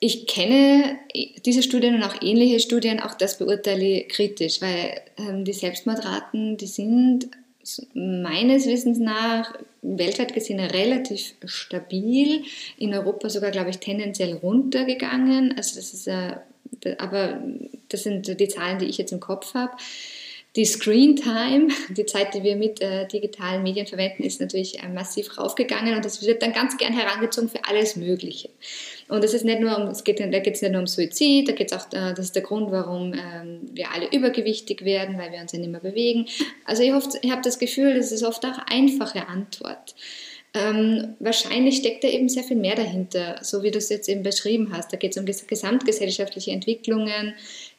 ich 0.00 0.26
kenne 0.26 0.98
diese 1.44 1.62
Studien 1.62 1.94
und 1.94 2.02
auch 2.02 2.20
ähnliche 2.22 2.58
Studien, 2.58 3.00
auch 3.00 3.14
das 3.14 3.38
beurteile 3.38 3.84
ich 3.84 4.08
kritisch, 4.08 4.60
weil 4.60 5.00
ähm, 5.18 5.44
die 5.44 5.52
Selbstmordraten, 5.52 6.56
die 6.56 6.66
sind 6.66 7.28
meines 7.94 8.66
Wissens 8.66 8.98
nach 8.98 9.54
weltweit 9.82 10.32
gesehen 10.32 10.60
relativ 10.60 11.34
stabil, 11.44 12.42
in 12.78 12.94
Europa 12.94 13.28
sogar, 13.28 13.50
glaube 13.50 13.70
ich, 13.70 13.78
tendenziell 13.78 14.34
runtergegangen. 14.34 15.54
Also 15.56 15.76
das 15.76 15.92
ist 15.92 16.08
aber 16.98 17.42
das 17.88 18.02
sind 18.02 18.40
die 18.40 18.48
Zahlen, 18.48 18.78
die 18.78 18.86
ich 18.86 18.98
jetzt 18.98 19.12
im 19.12 19.20
Kopf 19.20 19.54
habe. 19.54 19.72
Die 20.56 20.64
Screen 20.64 21.14
Time, 21.14 21.68
die 21.90 22.06
Zeit, 22.06 22.34
die 22.34 22.42
wir 22.42 22.56
mit 22.56 22.80
äh, 22.80 23.06
digitalen 23.06 23.62
Medien 23.62 23.86
verwenden, 23.86 24.24
ist 24.24 24.40
natürlich 24.40 24.82
äh, 24.82 24.88
massiv 24.88 25.38
raufgegangen 25.38 25.94
und 25.94 26.04
das 26.04 26.26
wird 26.26 26.42
dann 26.42 26.52
ganz 26.52 26.76
gern 26.76 26.92
herangezogen 26.92 27.48
für 27.48 27.64
alles 27.68 27.94
Mögliche. 27.94 28.48
Und 29.06 29.22
es 29.22 29.32
ist 29.32 29.44
nicht 29.44 29.60
nur 29.60 29.78
um, 29.78 29.86
es 29.86 30.02
geht, 30.02 30.18
da 30.18 30.26
geht 30.26 30.56
es 30.56 30.62
nicht 30.62 30.72
nur 30.72 30.80
um 30.80 30.88
Suizid, 30.88 31.48
da 31.48 31.52
geht 31.52 31.70
es 31.70 31.78
auch, 31.78 31.86
äh, 31.92 32.14
das 32.14 32.26
ist 32.26 32.34
der 32.34 32.42
Grund, 32.42 32.72
warum 32.72 33.14
ähm, 33.14 33.60
wir 33.72 33.92
alle 33.92 34.10
übergewichtig 34.10 34.84
werden, 34.84 35.18
weil 35.18 35.30
wir 35.30 35.40
uns 35.40 35.52
ja 35.52 35.60
nicht 35.60 35.70
mehr 35.70 35.80
bewegen. 35.80 36.26
Also 36.64 36.82
ich, 36.82 36.92
ich 37.22 37.30
habe 37.30 37.42
das 37.42 37.60
Gefühl, 37.60 37.94
das 37.94 38.10
ist 38.10 38.24
oft 38.24 38.44
auch 38.44 38.58
einfache 38.68 39.28
Antwort. 39.28 39.94
Ähm, 40.52 41.14
wahrscheinlich 41.20 41.76
steckt 41.76 42.02
da 42.02 42.08
eben 42.08 42.28
sehr 42.28 42.42
viel 42.42 42.56
mehr 42.56 42.74
dahinter, 42.74 43.38
so 43.42 43.62
wie 43.62 43.70
du 43.70 43.78
es 43.78 43.88
jetzt 43.88 44.08
eben 44.08 44.24
beschrieben 44.24 44.70
hast. 44.72 44.92
Da 44.92 44.96
geht 44.96 45.12
es 45.12 45.16
um 45.16 45.24
gesamtgesellschaftliche 45.24 46.50
Entwicklungen, 46.50 47.34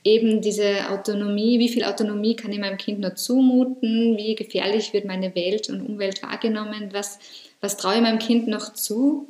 eben 0.06 0.42
diese 0.42 0.90
Autonomie, 0.90 1.60
wie 1.60 1.68
viel 1.68 1.84
Autonomie 1.84 2.38
kann 2.38 2.54
ich 2.54 2.60
meinem 2.60 2.78
Kind 2.78 3.00
nur 3.02 3.16
zumuten, 3.16 4.16
wie 4.18 4.36
gefährlich 4.36 4.94
wird 4.94 5.04
meine 5.04 5.36
Welt 5.36 5.70
und 5.70 5.82
Umwelt 5.82 6.24
wahrgenommen, 6.24 6.90
was, 6.94 7.20
was 7.60 7.76
traue 7.76 7.96
ich 7.96 8.02
meinem 8.02 8.20
Kind 8.20 8.48
noch 8.48 8.74
zu, 8.74 9.28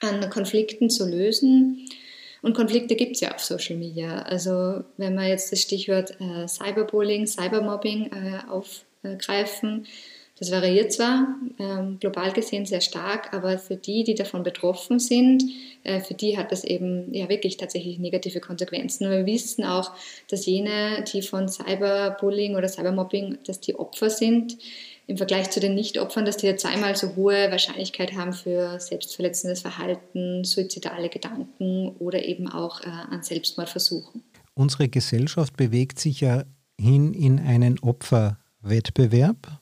an 0.00 0.28
Konflikten 0.28 0.90
zu 0.90 1.08
lösen. 1.08 1.88
Und 2.42 2.54
Konflikte 2.54 2.96
gibt 2.96 3.16
es 3.16 3.22
ja 3.22 3.34
auf 3.34 3.42
Social 3.42 3.76
Media. 3.76 4.22
Also 4.22 4.84
wenn 4.98 5.14
wir 5.14 5.26
jetzt 5.26 5.50
das 5.50 5.62
Stichwort 5.62 6.12
äh, 6.20 6.46
Cyberbullying, 6.46 7.26
Cybermobbing 7.26 8.12
äh, 8.12 8.40
aufgreifen, 8.48 9.86
das 10.38 10.52
variiert 10.52 10.92
zwar 10.92 11.36
ähm, 11.58 11.98
global 11.98 12.32
gesehen 12.32 12.64
sehr 12.64 12.80
stark, 12.80 13.34
aber 13.34 13.58
für 13.58 13.76
die, 13.76 14.04
die 14.04 14.14
davon 14.14 14.42
betroffen 14.42 14.98
sind, 14.98 15.42
äh, 15.82 16.00
für 16.00 16.14
die 16.14 16.38
hat 16.38 16.52
das 16.52 16.64
eben 16.64 17.12
ja 17.12 17.28
wirklich 17.28 17.56
tatsächlich 17.56 17.98
negative 17.98 18.40
Konsequenzen. 18.40 19.10
Wir 19.10 19.26
wissen 19.26 19.64
auch, 19.64 19.92
dass 20.30 20.46
jene, 20.46 21.04
die 21.12 21.22
von 21.22 21.48
Cyberbullying 21.48 22.56
oder 22.56 22.68
Cybermobbing, 22.68 23.38
dass 23.44 23.60
die 23.60 23.74
Opfer 23.74 24.10
sind, 24.10 24.58
im 25.08 25.16
Vergleich 25.16 25.50
zu 25.50 25.58
den 25.58 25.74
Nicht-Opfern, 25.74 26.26
dass 26.26 26.36
die 26.36 26.54
zweimal 26.56 26.94
so 26.94 27.16
hohe 27.16 27.50
Wahrscheinlichkeit 27.50 28.12
haben 28.12 28.34
für 28.34 28.78
selbstverletzendes 28.78 29.62
Verhalten, 29.62 30.44
suizidale 30.44 31.08
Gedanken 31.08 31.96
oder 31.98 32.24
eben 32.24 32.46
auch 32.46 32.82
äh, 32.82 32.88
an 32.88 33.22
Selbstmordversuchen. 33.22 34.22
Unsere 34.54 34.88
Gesellschaft 34.88 35.56
bewegt 35.56 35.98
sich 35.98 36.20
ja 36.20 36.44
hin 36.78 37.14
in 37.14 37.40
einen 37.40 37.78
Opferwettbewerb. 37.78 39.58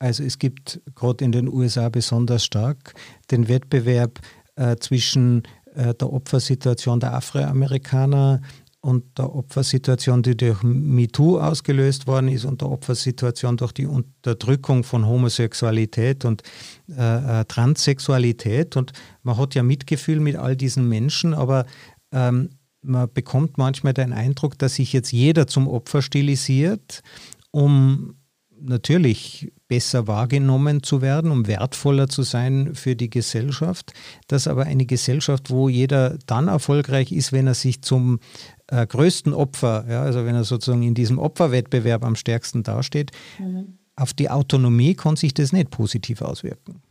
Also 0.00 0.24
es 0.24 0.38
gibt 0.38 0.80
gerade 0.94 1.24
in 1.24 1.30
den 1.30 1.46
USA 1.46 1.90
besonders 1.90 2.44
stark 2.44 2.94
den 3.30 3.48
Wettbewerb 3.48 4.18
äh, 4.56 4.76
zwischen 4.76 5.42
äh, 5.74 5.94
der 5.94 6.12
Opfersituation 6.12 7.00
der 7.00 7.14
Afroamerikaner 7.14 8.40
und 8.80 9.18
der 9.18 9.34
Opfersituation, 9.34 10.22
die 10.22 10.38
durch 10.38 10.62
MeToo 10.62 11.38
ausgelöst 11.38 12.06
worden 12.06 12.28
ist 12.28 12.46
und 12.46 12.62
der 12.62 12.70
Opfersituation 12.70 13.58
durch 13.58 13.72
die 13.72 13.84
Unterdrückung 13.84 14.84
von 14.84 15.06
Homosexualität 15.06 16.24
und 16.24 16.42
äh, 16.88 17.40
äh 17.40 17.44
Transsexualität. 17.44 18.78
Und 18.78 18.92
man 19.22 19.36
hat 19.36 19.54
ja 19.54 19.62
Mitgefühl 19.62 20.20
mit 20.20 20.36
all 20.36 20.56
diesen 20.56 20.88
Menschen, 20.88 21.34
aber 21.34 21.66
ähm, 22.10 22.50
man 22.80 23.12
bekommt 23.12 23.58
manchmal 23.58 23.92
den 23.92 24.14
Eindruck, 24.14 24.58
dass 24.58 24.76
sich 24.76 24.94
jetzt 24.94 25.12
jeder 25.12 25.46
zum 25.46 25.68
Opfer 25.68 26.00
stilisiert, 26.00 27.02
um 27.50 28.14
natürlich 28.58 29.52
besser 29.70 30.08
wahrgenommen 30.08 30.82
zu 30.82 31.00
werden, 31.00 31.30
um 31.30 31.46
wertvoller 31.46 32.08
zu 32.08 32.22
sein 32.22 32.74
für 32.74 32.96
die 32.96 33.08
Gesellschaft. 33.08 33.92
Das 34.26 34.48
aber 34.48 34.64
eine 34.64 34.84
Gesellschaft, 34.84 35.48
wo 35.48 35.68
jeder 35.68 36.18
dann 36.26 36.48
erfolgreich 36.48 37.12
ist, 37.12 37.32
wenn 37.32 37.46
er 37.46 37.54
sich 37.54 37.80
zum 37.80 38.18
äh, 38.66 38.84
größten 38.84 39.32
Opfer, 39.32 39.86
ja, 39.88 40.02
also 40.02 40.24
wenn 40.24 40.34
er 40.34 40.42
sozusagen 40.42 40.82
in 40.82 40.94
diesem 40.94 41.20
Opferwettbewerb 41.20 42.04
am 42.04 42.16
stärksten 42.16 42.64
dasteht, 42.64 43.12
mhm. 43.38 43.78
auf 43.94 44.12
die 44.12 44.28
Autonomie 44.28 44.94
kann 44.94 45.14
sich 45.14 45.34
das 45.34 45.52
nicht 45.52 45.70
positiv 45.70 46.20
auswirken. 46.20 46.82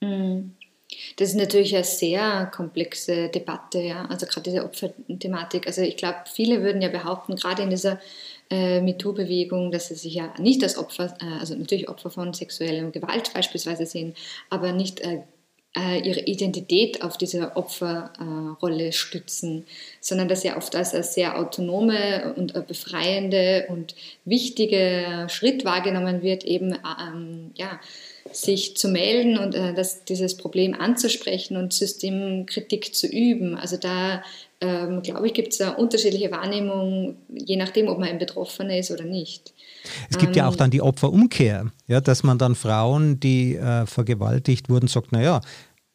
Mhm. 0.00 0.56
Das 1.14 1.28
ist 1.28 1.36
natürlich 1.36 1.76
eine 1.76 1.84
sehr 1.84 2.46
komplexe 2.46 3.28
Debatte, 3.28 3.78
ja. 3.78 4.06
Also 4.06 4.26
gerade 4.26 4.50
diese 4.50 4.64
Opferthematik. 4.64 5.68
Also 5.68 5.82
ich 5.82 5.96
glaube, 5.96 6.18
viele 6.26 6.60
würden 6.62 6.82
ja 6.82 6.88
behaupten, 6.88 7.36
gerade 7.36 7.62
in 7.62 7.70
dieser 7.70 8.00
äh, 8.50 8.80
MeToo-Bewegung, 8.80 9.70
dass 9.70 9.88
sie 9.88 9.94
sich 9.94 10.14
ja 10.14 10.34
nicht 10.38 10.62
als 10.62 10.76
Opfer, 10.76 11.16
äh, 11.20 11.38
also 11.40 11.54
natürlich 11.54 11.88
Opfer 11.88 12.10
von 12.10 12.34
sexueller 12.34 12.90
Gewalt 12.90 13.32
beispielsweise 13.32 13.86
sehen, 13.86 14.14
aber 14.50 14.72
nicht 14.72 15.00
äh, 15.00 15.20
äh, 15.76 16.00
ihre 16.00 16.20
Identität 16.20 17.02
auf 17.02 17.16
diese 17.16 17.56
Opferrolle 17.56 18.92
stützen, 18.92 19.66
sondern 20.00 20.26
dass 20.26 20.42
ja 20.42 20.56
oft 20.56 20.74
als 20.74 21.14
sehr 21.14 21.38
autonome 21.38 22.34
und 22.36 22.66
befreiende 22.66 23.66
und 23.68 23.94
wichtige 24.24 25.26
Schritt 25.28 25.64
wahrgenommen 25.64 26.22
wird, 26.22 26.44
eben 26.44 26.74
ähm, 26.74 27.52
ja, 27.54 27.78
sich 28.32 28.76
zu 28.76 28.88
melden 28.88 29.38
und 29.38 29.54
äh, 29.54 29.72
das, 29.72 30.04
dieses 30.04 30.36
Problem 30.36 30.74
anzusprechen 30.74 31.56
und 31.56 31.72
Systemkritik 31.72 32.92
zu 32.92 33.06
üben. 33.06 33.56
Also 33.56 33.76
da 33.76 34.24
ähm, 34.60 35.02
glaube 35.02 35.26
ich, 35.26 35.34
gibt 35.34 35.52
es 35.52 35.60
eine 35.60 35.76
unterschiedliche 35.76 36.30
Wahrnehmung, 36.30 37.16
je 37.28 37.56
nachdem, 37.56 37.88
ob 37.88 37.98
man 37.98 38.08
ein 38.08 38.18
Betroffener 38.18 38.78
ist 38.78 38.90
oder 38.90 39.04
nicht. 39.04 39.54
Es 40.10 40.18
gibt 40.18 40.36
ähm, 40.36 40.38
ja 40.38 40.48
auch 40.48 40.56
dann 40.56 40.70
die 40.70 40.82
Opferumkehr, 40.82 41.66
ja, 41.86 42.00
dass 42.00 42.22
man 42.22 42.38
dann 42.38 42.54
Frauen, 42.54 43.18
die 43.20 43.56
äh, 43.56 43.86
vergewaltigt 43.86 44.68
wurden, 44.68 44.86
sagt, 44.86 45.12
naja, 45.12 45.40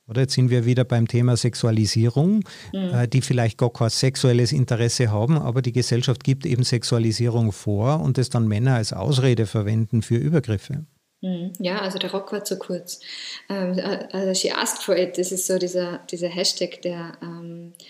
oder 0.07 0.21
jetzt 0.21 0.33
sind 0.33 0.49
wir 0.49 0.65
wieder 0.65 0.83
beim 0.83 1.07
Thema 1.07 1.35
Sexualisierung, 1.35 2.43
mhm. 2.73 2.93
äh, 2.93 3.07
die 3.07 3.21
vielleicht 3.21 3.57
gar 3.57 3.71
kein 3.71 3.89
sexuelles 3.89 4.51
Interesse 4.51 5.11
haben, 5.11 5.37
aber 5.37 5.61
die 5.61 5.71
Gesellschaft 5.71 6.23
gibt 6.23 6.45
eben 6.45 6.63
Sexualisierung 6.63 7.51
vor 7.51 8.01
und 8.01 8.17
es 8.17 8.29
dann 8.29 8.47
Männer 8.47 8.75
als 8.75 8.93
Ausrede 8.93 9.45
verwenden 9.45 10.01
für 10.01 10.15
Übergriffe. 10.15 10.85
Mhm. 11.21 11.53
Ja, 11.59 11.79
also 11.79 11.97
der 11.97 12.11
Rock 12.11 12.31
war 12.31 12.43
zu 12.43 12.59
kurz. 12.59 12.99
Ähm, 13.49 13.79
also 14.11 14.33
she 14.33 14.51
asked 14.51 14.83
for 14.83 14.95
it, 14.95 15.17
das 15.17 15.31
ist 15.31 15.47
so 15.47 15.57
dieser, 15.57 15.99
dieser 16.11 16.29
Hashtag, 16.29 16.81
der 16.83 17.13
ähm, 17.21 17.73
äh, 17.79 17.83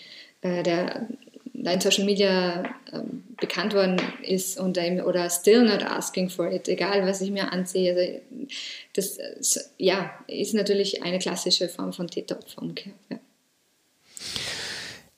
der 0.63 1.07
in 1.53 1.81
Social 1.81 2.05
Media 2.05 2.63
äh, 2.91 2.99
bekannt 3.37 3.73
worden 3.73 3.99
ist 4.21 4.59
und 4.59 4.77
oder 4.77 5.29
still 5.29 5.63
not 5.63 5.83
asking 5.83 6.29
for 6.29 6.51
it, 6.51 6.67
egal 6.67 7.05
was 7.05 7.21
ich 7.21 7.31
mir 7.31 7.51
ansehe. 7.51 7.95
Also 7.95 8.47
das 8.93 9.71
ja, 9.77 10.11
ist 10.27 10.53
natürlich 10.53 11.03
eine 11.03 11.19
klassische 11.19 11.67
Form 11.67 11.91
von 11.91 12.07
Täter-Opfer-Umkehr. 12.07 12.93
Ja. 13.09 13.19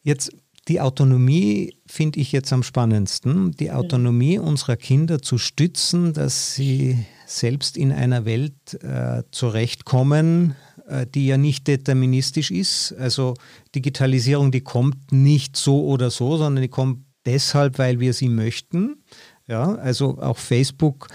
Jetzt 0.03 0.31
die 0.67 0.81
Autonomie 0.81 1.77
finde 1.85 2.19
ich 2.19 2.31
jetzt 2.31 2.51
am 2.51 2.63
spannendsten. 2.63 3.51
Die 3.51 3.71
Autonomie 3.71 4.37
unserer 4.37 4.75
Kinder 4.75 5.21
zu 5.21 5.37
stützen, 5.37 6.13
dass 6.13 6.55
sie 6.55 7.05
selbst 7.25 7.77
in 7.77 7.91
einer 7.91 8.25
Welt 8.25 8.53
äh, 8.81 9.23
zurechtkommen, 9.31 10.51
äh, 10.51 10.66
die 11.13 11.27
ja 11.27 11.37
nicht 11.37 11.67
deterministisch 11.67 12.51
ist. 12.51 12.93
Also 12.97 13.33
Digitalisierung, 13.75 14.51
die 14.51 14.61
kommt 14.61 15.11
nicht 15.11 15.57
so 15.57 15.85
oder 15.85 16.09
so, 16.09 16.37
sondern 16.37 16.61
die 16.61 16.69
kommt 16.69 17.05
deshalb, 17.25 17.77
weil 17.77 17.99
wir 17.99 18.13
sie 18.13 18.29
möchten. 18.29 19.03
Ja, 19.47 19.75
also 19.75 20.17
auch 20.19 20.37
Facebook 20.37 21.07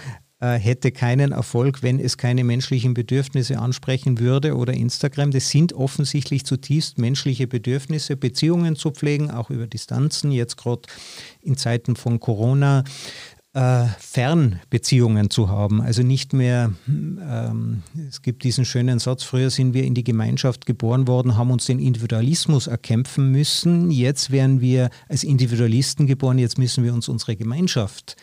äh, 0.43 0.59
hätte 0.59 0.91
keinen 0.91 1.31
Erfolg, 1.31 1.83
wenn 1.83 1.99
es 1.99 2.17
keine 2.17 2.43
menschlichen 2.43 2.93
Bedürfnisse 2.93 3.59
ansprechen 3.59 4.19
würde 4.19 4.57
oder 4.57 4.73
Instagram. 4.73 5.31
Das 5.31 5.49
sind 5.49 5.71
offensichtlich 5.71 6.45
zutiefst 6.45 6.97
menschliche 6.97 7.47
Bedürfnisse, 7.47 8.17
Beziehungen 8.17 8.75
zu 8.75 8.91
pflegen, 8.91 9.31
auch 9.31 9.49
über 9.49 9.67
Distanzen, 9.67 10.33
jetzt 10.33 10.57
gerade 10.57 10.81
in 11.41 11.55
Zeiten 11.55 11.95
von 11.95 12.19
Corona 12.19 12.83
äh, 13.53 13.85
Fernbeziehungen 13.99 15.29
zu 15.29 15.49
haben. 15.49 15.81
Also 15.81 16.01
nicht 16.01 16.33
mehr, 16.33 16.73
ähm, 16.87 17.83
es 18.09 18.21
gibt 18.21 18.43
diesen 18.43 18.65
schönen 18.65 18.99
Satz, 18.99 19.23
früher 19.23 19.49
sind 19.49 19.73
wir 19.73 19.83
in 19.83 19.93
die 19.93 20.03
Gemeinschaft 20.03 20.65
geboren 20.65 21.07
worden, 21.07 21.37
haben 21.37 21.51
uns 21.51 21.65
den 21.65 21.79
Individualismus 21.79 22.67
erkämpfen 22.67 23.31
müssen. 23.31 23.91
Jetzt 23.91 24.31
werden 24.31 24.59
wir 24.59 24.89
als 25.07 25.23
Individualisten 25.23 26.07
geboren, 26.07 26.39
jetzt 26.39 26.57
müssen 26.57 26.83
wir 26.83 26.93
uns 26.93 27.07
unsere 27.09 27.35
Gemeinschaft 27.35 28.15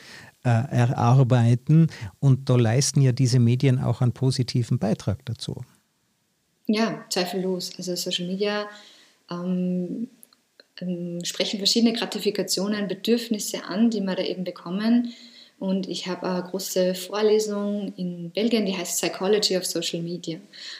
äh, 0.45 0.49
erarbeiten. 0.49 1.89
Und 2.19 2.49
da 2.49 2.57
leisten 2.57 3.01
ja 3.01 3.13
diese 3.13 3.39
Medien 3.39 3.79
auch 3.79 4.01
einen 4.01 4.13
positiven 4.13 4.79
Beitrag 4.79 5.25
dazu. 5.27 5.63
Ja, 6.67 7.05
zweifellos. 7.09 7.73
Also 7.79 7.95
Social 7.95 8.27
Media 8.27 8.67
ähm, 9.31 10.09
sprechen 11.25 11.59
verschiedene 11.59 11.93
Gratifikationen, 11.93 12.89
Bedürfnisse 12.89 13.65
an, 13.65 13.91
die 13.91 14.01
wir 14.01 14.15
da 14.15 14.23
eben 14.23 14.45
bekommen. 14.45 15.15
Und 15.59 15.89
ich 15.89 16.07
habe 16.07 16.27
eine 16.27 16.43
große 16.43 16.95
Vorlesung 16.95 17.93
in 17.97 18.31
Belgien, 18.31 18.65
die 18.65 18.77
heißt 18.77 19.01
Psychology 19.01 19.59
of 19.59 19.67
Social 19.67 20.01
Media. 20.01 20.39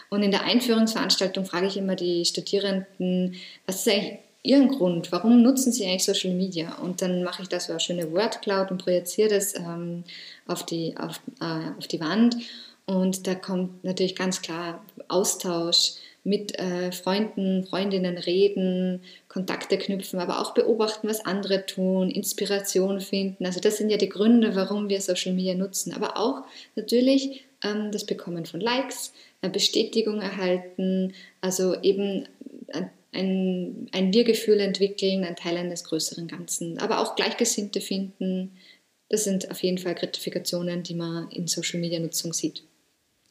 Und 0.09 0.23
in 0.23 0.31
der 0.31 0.45
Einführungsveranstaltung 0.45 1.45
frage 1.45 1.67
ich 1.67 1.77
immer 1.77 1.97
die 1.97 2.25
Studierenden, 2.25 3.37
was 3.67 3.87
ist 3.87 3.89
eigentlich 3.89 4.19
Ihren 4.43 4.69
Grund? 4.69 5.13
Warum 5.13 5.43
nutzen 5.43 5.71
Sie 5.71 5.85
eigentlich 5.85 6.05
Social 6.05 6.33
Media? 6.33 6.77
Und 6.77 7.03
dann 7.03 7.23
mache 7.23 7.43
ich 7.43 7.49
da 7.49 7.61
so 7.61 7.73
eine 7.73 7.81
schöne 7.81 8.11
Word 8.11 8.41
Cloud 8.41 8.71
und 8.71 8.83
projiziere 8.83 9.29
das 9.29 9.55
ähm, 9.55 10.03
auf, 10.47 10.65
die, 10.65 10.97
auf, 10.97 11.21
äh, 11.43 11.77
auf 11.79 11.87
die 11.87 12.01
Wand. 12.01 12.37
Und 12.87 13.27
da 13.27 13.35
kommt 13.35 13.85
natürlich 13.85 14.17
ganz 14.17 14.41
klar 14.41 14.83
Austausch, 15.09 15.93
mit 16.31 16.57
äh, 16.61 16.93
Freunden, 16.93 17.65
Freundinnen 17.65 18.17
reden, 18.17 19.03
Kontakte 19.27 19.77
knüpfen, 19.79 20.21
aber 20.21 20.41
auch 20.41 20.55
beobachten, 20.55 21.09
was 21.09 21.27
andere 21.27 21.67
tun, 21.67 22.09
Inspiration 22.09 23.01
finden. 23.01 23.45
Also 23.45 23.59
das 23.59 23.79
sind 23.79 23.91
ja 23.91 23.97
die 23.97 24.09
Gründe, 24.09 24.55
warum 24.55 24.89
wir 24.89 25.01
Social 25.01 25.35
Media 25.35 25.55
nutzen. 25.55 25.93
Aber 25.93 26.17
auch 26.17 26.45
natürlich 26.77 27.45
ähm, 27.65 27.91
das 27.91 28.07
Bekommen 28.07 28.47
von 28.47 28.61
Likes, 28.61 29.13
eine 29.43 29.53
Bestätigung 29.53 30.21
erhalten, 30.21 31.15
also 31.41 31.75
eben 31.83 32.29
ein, 33.13 33.89
ein 33.91 34.15
Wir-Gefühl 34.15 34.61
entwickeln, 34.61 35.25
ein 35.25 35.35
Teil 35.35 35.57
eines 35.57 35.83
größeren 35.83 36.29
Ganzen, 36.29 36.79
aber 36.79 37.01
auch 37.01 37.17
Gleichgesinnte 37.17 37.81
finden. 37.81 38.57
Das 39.09 39.25
sind 39.25 39.51
auf 39.51 39.61
jeden 39.65 39.79
Fall 39.79 39.97
Gratifikationen, 39.97 40.85
die 40.85 40.95
man 40.95 41.29
in 41.33 41.49
Social-Media-Nutzung 41.49 42.33
sieht. 42.33 42.63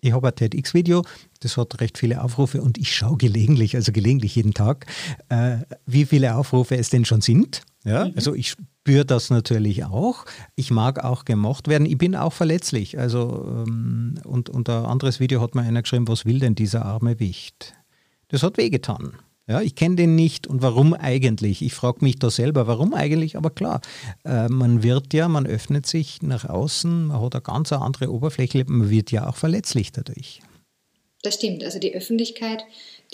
Ich 0.01 0.13
habe 0.13 0.29
ein 0.29 0.35
TEDx-Video, 0.35 1.03
das 1.41 1.57
hat 1.57 1.81
recht 1.81 1.97
viele 1.97 2.23
Aufrufe 2.23 2.61
und 2.61 2.77
ich 2.77 2.95
schaue 2.95 3.17
gelegentlich, 3.17 3.75
also 3.75 3.91
gelegentlich 3.91 4.35
jeden 4.35 4.53
Tag, 4.53 4.85
äh, 5.29 5.57
wie 5.85 6.05
viele 6.05 6.35
Aufrufe 6.35 6.77
es 6.77 6.89
denn 6.89 7.05
schon 7.05 7.21
sind. 7.21 7.63
Ja, 7.83 8.05
mhm. 8.05 8.13
also 8.15 8.33
ich 8.33 8.51
spüre 8.51 9.05
das 9.05 9.29
natürlich 9.29 9.85
auch. 9.85 10.25
Ich 10.55 10.71
mag 10.71 11.03
auch 11.03 11.25
gemocht 11.25 11.67
werden. 11.67 11.85
Ich 11.85 11.97
bin 11.97 12.15
auch 12.15 12.33
verletzlich. 12.33 12.97
Also, 12.97 13.63
ähm, 13.67 14.15
und, 14.23 14.49
und 14.49 14.69
ein 14.69 14.85
anderes 14.85 15.19
Video 15.19 15.41
hat 15.41 15.55
mir 15.55 15.61
einer 15.61 15.81
geschrieben, 15.81 16.07
was 16.07 16.25
will 16.25 16.39
denn 16.39 16.55
dieser 16.55 16.85
arme 16.85 17.19
Wicht? 17.19 17.75
Das 18.29 18.43
hat 18.43 18.57
wehgetan. 18.57 19.13
Ja, 19.49 19.61
ich 19.61 19.73
kenne 19.73 19.95
den 19.95 20.15
nicht 20.15 20.45
und 20.45 20.61
warum 20.61 20.93
eigentlich? 20.93 21.63
Ich 21.63 21.73
frage 21.73 22.05
mich 22.05 22.19
da 22.19 22.29
selber, 22.29 22.67
warum 22.67 22.93
eigentlich? 22.93 23.35
Aber 23.35 23.49
klar, 23.49 23.81
äh, 24.23 24.47
man 24.47 24.83
wird 24.83 25.11
ja, 25.11 25.27
man 25.27 25.47
öffnet 25.47 25.87
sich 25.87 26.21
nach 26.21 26.45
außen, 26.45 27.07
man 27.07 27.19
hat 27.19 27.33
eine 27.33 27.41
ganz 27.41 27.73
andere 27.73 28.11
Oberfläche, 28.11 28.63
man 28.67 28.91
wird 28.91 29.11
ja 29.11 29.27
auch 29.27 29.35
verletzlich 29.35 29.91
dadurch. 29.91 30.41
Das 31.23 31.33
stimmt. 31.33 31.63
Also 31.63 31.79
die 31.79 31.95
Öffentlichkeit 31.95 32.63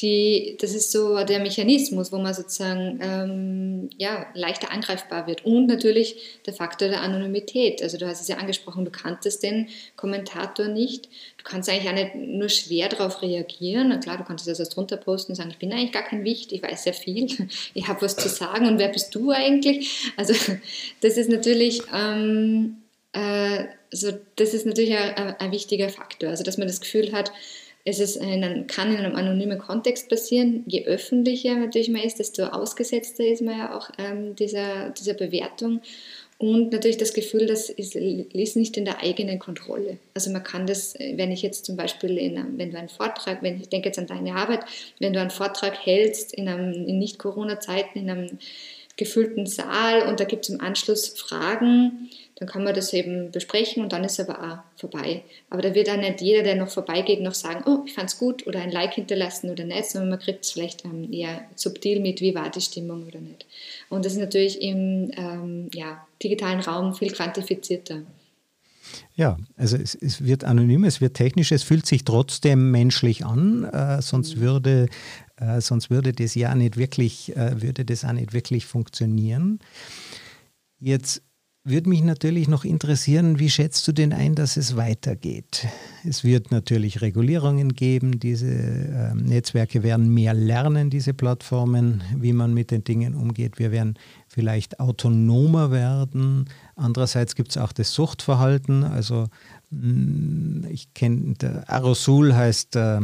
die, 0.02 0.58
das 0.60 0.76
ist 0.76 0.92
so 0.92 1.24
der 1.24 1.40
Mechanismus, 1.40 2.12
wo 2.12 2.18
man 2.18 2.34
sozusagen 2.34 3.00
ähm, 3.02 3.90
ja, 3.98 4.26
leichter 4.34 4.70
angreifbar 4.72 5.26
wird. 5.26 5.46
Und 5.46 5.68
natürlich 5.68 6.42
der 6.46 6.54
Faktor 6.54 6.90
der 6.90 7.02
Anonymität. 7.02 7.82
Also 7.82 7.98
du 7.98 8.06
hast 8.06 8.20
es 8.20 8.28
ja 8.28 8.36
angesprochen, 8.36 8.84
du 8.84 8.92
kanntest 8.92 9.42
den 9.42 9.70
Kommentator 9.96 10.68
nicht. 10.68 11.06
Du 11.38 11.46
kannst 11.46 11.70
eigentlich 11.70 11.90
auch 11.90 11.94
nicht 11.94 12.16
nur 12.16 12.50
schwer 12.50 12.90
darauf 12.90 13.22
reagieren. 13.22 13.88
Na 13.88 13.98
klar, 13.98 14.18
du 14.18 14.26
kannst 14.26 14.46
das 14.46 14.60
erst 14.60 14.76
drunter 14.76 14.98
posten 14.98 15.32
und 15.32 15.38
sagen, 15.38 15.52
ich 15.52 15.60
bin 15.60 15.72
eigentlich 15.72 15.94
gar 15.94 16.04
kein 16.04 16.26
Wicht, 16.26 16.52
ich 16.52 16.62
weiß 16.62 16.84
sehr 16.84 16.94
viel, 16.94 17.28
ich 17.74 17.88
habe 17.88 18.02
was 18.02 18.18
zu 18.18 18.28
sagen 18.28 18.68
und 18.68 18.80
wer 18.80 18.90
bist 18.90 19.16
du 19.16 19.32
eigentlich? 19.32 20.12
Also 20.18 20.34
das 21.02 21.16
ist 21.18 21.30
natürlich... 21.30 21.82
Ähm, 21.94 22.82
äh, 23.14 23.66
also 23.92 24.12
das 24.36 24.54
ist 24.54 24.66
natürlich 24.66 24.94
ein, 24.94 25.36
ein 25.40 25.52
wichtiger 25.54 25.88
Faktor. 25.88 26.30
Also 26.30 26.44
dass 26.44 26.58
man 26.58 26.68
das 26.68 26.82
Gefühl 26.82 27.14
hat, 27.14 27.32
es 27.88 28.00
ist 28.00 28.16
in 28.16 28.66
kann 28.66 28.92
in 28.92 28.98
einem 28.98 29.16
anonymen 29.16 29.60
Kontext 29.60 30.10
passieren. 30.10 30.64
Je 30.66 30.86
öffentlicher 30.86 31.56
natürlich 31.56 31.90
man 31.90 32.02
ist, 32.02 32.18
desto 32.18 32.46
ausgesetzter 32.46 33.24
ist 33.24 33.44
man 33.44 33.60
ja 33.60 33.78
auch 33.78 33.92
ähm, 34.00 34.36
dieser, 34.36 34.90
dieser 34.90 35.14
Bewertung. 35.14 35.82
Und 36.38 36.74
natürlich 36.74 36.98
das 36.98 37.14
Gefühl, 37.14 37.46
das 37.46 37.70
ist, 37.70 37.96
ist, 37.96 38.58
nicht 38.58 38.76
in 38.76 38.84
der 38.84 39.02
eigenen 39.02 39.40
Kontrolle. 39.40 40.00
Also 40.14 40.32
man 40.32 40.44
kann 40.44 40.68
das, 40.68 40.96
wenn 41.00 41.32
ich 41.32 41.44
jetzt 41.44 41.64
zum 41.64 41.78
Beispiel, 41.78 42.18
in 42.18 42.38
einem, 42.38 42.58
wenn 42.58 42.72
du 42.72 42.78
einen 42.78 42.90
Vortrag, 42.90 43.42
wenn 43.42 43.62
ich 43.62 43.70
denke 43.70 43.88
jetzt 43.88 44.00
an 44.00 44.08
deine 44.08 44.36
Arbeit, 44.36 44.66
wenn 45.00 45.14
du 45.14 45.22
einen 45.22 45.30
Vortrag 45.30 45.78
hältst 45.86 46.34
in, 46.34 46.50
einem, 46.50 46.74
in 46.74 47.00
Nicht-Corona-Zeiten, 47.00 48.00
in 48.00 48.10
einem 48.10 48.40
gefüllten 48.98 49.46
Saal 49.46 50.08
und 50.08 50.20
da 50.20 50.24
gibt 50.24 50.46
es 50.46 50.50
im 50.50 50.62
Anschluss 50.62 51.10
Fragen, 51.10 52.10
dann 52.36 52.48
kann 52.48 52.64
man 52.64 52.76
das 52.76 52.92
eben 52.94 53.32
besprechen 53.32 53.82
und 53.82 53.94
dann 53.94 54.04
ist 54.04 54.20
aber 54.20 54.40
auch 54.40 54.80
vorbei. 54.80 55.24
Aber 55.50 55.62
da 55.62 55.74
wird 55.74 55.88
dann 55.88 56.02
nicht 56.02 56.22
jeder, 56.22 56.44
der 56.44 56.56
noch 56.56 56.70
vorbeigeht, 56.70 57.22
noch 57.22 57.34
sagen, 57.34 57.64
oh, 57.66 57.84
ich 57.86 57.94
fand's 57.94 58.20
gut 58.20 58.46
oder 58.46 58.60
ein 58.60 58.72
Like 58.72 58.94
hinterlassen 58.94 59.50
oder 59.50 59.64
nicht, 59.64 59.86
sondern 59.86 60.10
man 60.10 60.20
kriegt 60.20 60.44
es 60.44 60.52
vielleicht 60.52 60.84
ähm, 60.84 61.12
eher 61.12 61.42
subtil 61.56 62.02
mit, 62.02 62.20
wie 62.20 62.36
war 62.36 62.50
die 62.50 62.62
Stimmung 62.62 63.06
oder 63.08 63.20
nicht. 63.20 63.46
Und 63.90 64.06
das 64.06 64.14
ist 64.14 64.20
natürlich 64.20 64.62
im 64.62 65.12
ähm, 65.16 65.70
ja, 65.74 66.06
digitalen 66.22 66.60
Raum 66.60 66.94
viel 66.94 67.12
quantifizierter. 67.12 68.02
Ja, 69.16 69.38
also 69.58 69.78
es, 69.78 69.96
es, 69.96 70.24
wird 70.24 70.44
anonym, 70.44 70.84
es 70.84 71.02
wird 71.02 71.16
technisch, 71.16 71.52
es 71.52 71.64
fühlt 71.64 71.86
sich 71.86 72.04
trotzdem 72.04 72.72
menschlich 72.72 73.26
an, 73.26 73.64
äh, 73.64 74.02
sonst 74.02 74.36
mhm. 74.36 74.42
würde 74.42 74.88
äh, 75.38 75.62
sonst 75.62 75.90
würde 75.90 76.14
das 76.14 76.36
ja 76.36 76.54
nicht 76.56 76.78
wirklich, 76.78 77.36
äh, 77.36 77.62
würde 77.62 77.86
das 77.86 78.06
auch 78.06 78.14
nicht 78.14 78.34
wirklich 78.34 78.66
funktionieren. 78.66 79.60
Jetzt 80.80 81.22
würde 81.68 81.90
mich 81.90 82.04
natürlich 82.04 82.48
noch 82.48 82.64
interessieren, 82.64 83.40
wie 83.40 83.50
schätzt 83.50 83.88
du 83.88 83.92
denn 83.92 84.14
ein, 84.14 84.36
dass 84.36 84.56
es 84.56 84.76
weitergeht? 84.76 85.68
Es 86.08 86.24
wird 86.24 86.52
natürlich 86.52 87.02
Regulierungen 87.02 87.74
geben, 87.74 88.20
diese 88.20 88.52
äh, 88.52 89.16
Netzwerke 89.16 89.82
werden 89.82 90.14
mehr 90.14 90.36
lernen, 90.36 90.92
diese 90.92 91.16
Plattformen, 91.16 92.04
wie 92.16 92.34
man 92.34 92.54
mit 92.54 92.70
den 92.70 92.84
Dingen 92.84 93.16
umgeht. 93.16 93.58
Wir 93.58 93.72
werden 93.72 93.98
vielleicht 94.28 94.80
autonomer 94.80 95.72
werden. 95.72 96.46
Andererseits 96.76 97.34
gibt 97.34 97.50
es 97.50 97.58
auch 97.58 97.72
das 97.72 97.94
Suchtverhalten, 97.94 98.84
also 98.84 99.26
ich 100.70 100.94
kenne, 100.94 101.36
Aerosul 101.68 102.36
heißt 102.36 102.76
äh, 102.76 103.00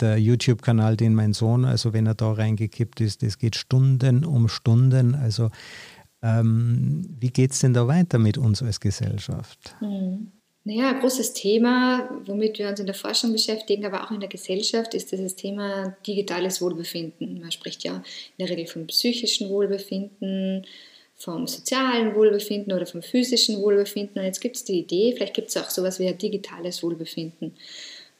der 0.00 0.18
YouTube-Kanal, 0.18 0.96
den 0.96 1.14
mein 1.14 1.32
Sohn, 1.32 1.64
also 1.64 1.92
wenn 1.92 2.06
er 2.06 2.14
da 2.14 2.32
reingekippt 2.32 3.00
ist, 3.00 3.22
das 3.22 3.38
geht 3.38 3.56
Stunden 3.56 4.24
um 4.24 4.48
Stunden. 4.48 5.14
Also 5.14 5.50
ähm, 6.22 7.06
wie 7.20 7.30
geht 7.30 7.52
es 7.52 7.60
denn 7.60 7.74
da 7.74 7.86
weiter 7.86 8.18
mit 8.18 8.38
uns 8.38 8.62
als 8.62 8.80
Gesellschaft? 8.80 9.76
Hm. 9.78 10.32
Naja, 10.64 10.90
ein 10.90 11.00
großes 11.00 11.32
Thema, 11.32 12.10
womit 12.24 12.58
wir 12.58 12.68
uns 12.68 12.80
in 12.80 12.86
der 12.86 12.94
Forschung 12.96 13.30
beschäftigen, 13.30 13.86
aber 13.86 14.02
auch 14.02 14.10
in 14.10 14.18
der 14.18 14.28
Gesellschaft, 14.28 14.94
ist 14.94 15.12
das 15.12 15.36
Thema 15.36 15.96
digitales 16.04 16.60
Wohlbefinden. 16.60 17.40
Man 17.40 17.52
spricht 17.52 17.84
ja 17.84 17.94
in 17.94 18.02
der 18.40 18.48
Regel 18.48 18.66
vom 18.66 18.88
psychischen 18.88 19.48
Wohlbefinden, 19.48 20.66
vom 21.16 21.46
sozialen 21.46 22.14
Wohlbefinden 22.14 22.72
oder 22.72 22.86
vom 22.86 23.02
physischen 23.02 23.60
Wohlbefinden. 23.62 24.18
Und 24.18 24.24
jetzt 24.24 24.40
gibt 24.40 24.56
es 24.56 24.64
die 24.64 24.80
Idee, 24.80 25.14
vielleicht 25.16 25.34
gibt 25.34 25.48
es 25.48 25.56
auch 25.56 25.70
sowas 25.70 25.98
wie 25.98 26.06
ein 26.06 26.18
digitales 26.18 26.82
Wohlbefinden. 26.82 27.54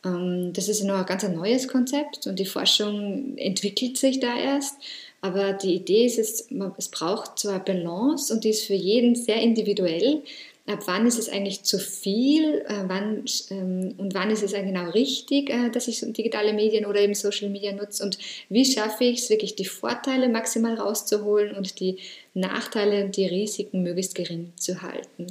Ähm, 0.05 0.53
das 0.53 0.69
ist 0.69 0.83
noch 0.83 0.97
ein 0.97 1.07
ganz 1.07 1.23
neues 1.25 1.69
Konzept 1.69 2.27
und 2.27 2.39
die 2.39 2.47
Forschung 2.47 3.37
entwickelt 3.37 3.99
sich 3.99 4.21
da 4.21 4.37
erst. 4.37 4.77
Aber 5.21 5.53
die 5.53 5.75
Idee 5.75 6.07
ist, 6.07 6.19
es, 6.19 6.49
es 6.79 6.89
braucht 6.89 7.39
zwar 7.39 7.65
Balance 7.65 8.33
und 8.33 8.45
die 8.45 8.51
ist 8.51 8.65
für 8.65 8.75
jeden 8.75 9.15
sehr 9.17 9.41
individuell. 9.41 10.23
Ab 10.67 10.81
wann 10.87 11.07
ist 11.07 11.19
es 11.19 11.29
eigentlich 11.29 11.63
zu 11.63 11.79
viel 11.79 12.65
äh, 12.67 12.85
wann, 12.89 13.25
ähm, 13.51 13.95
und 13.99 14.15
wann 14.15 14.31
ist 14.31 14.43
es 14.43 14.53
genau 14.53 14.91
richtig, 14.91 15.49
äh, 15.49 15.71
dass 15.71 15.87
ich 15.87 16.01
digitale 16.01 16.53
Medien 16.53 16.87
oder 16.87 17.01
eben 17.01 17.15
Social 17.15 17.51
Media 17.51 17.73
nutze 17.73 18.03
und 18.03 18.19
wie 18.49 18.65
schaffe 18.65 19.05
ich 19.05 19.21
es 19.21 19.31
wirklich, 19.31 19.55
die 19.55 19.65
Vorteile 19.65 20.29
maximal 20.29 20.75
rauszuholen 20.75 21.57
und 21.57 21.79
die 21.79 21.99
Nachteile 22.35 23.05
und 23.05 23.17
die 23.17 23.27
Risiken 23.27 23.85
möglichst 23.85 24.17
gering 24.17 24.53
zu 24.57 24.83
halten. 24.83 25.29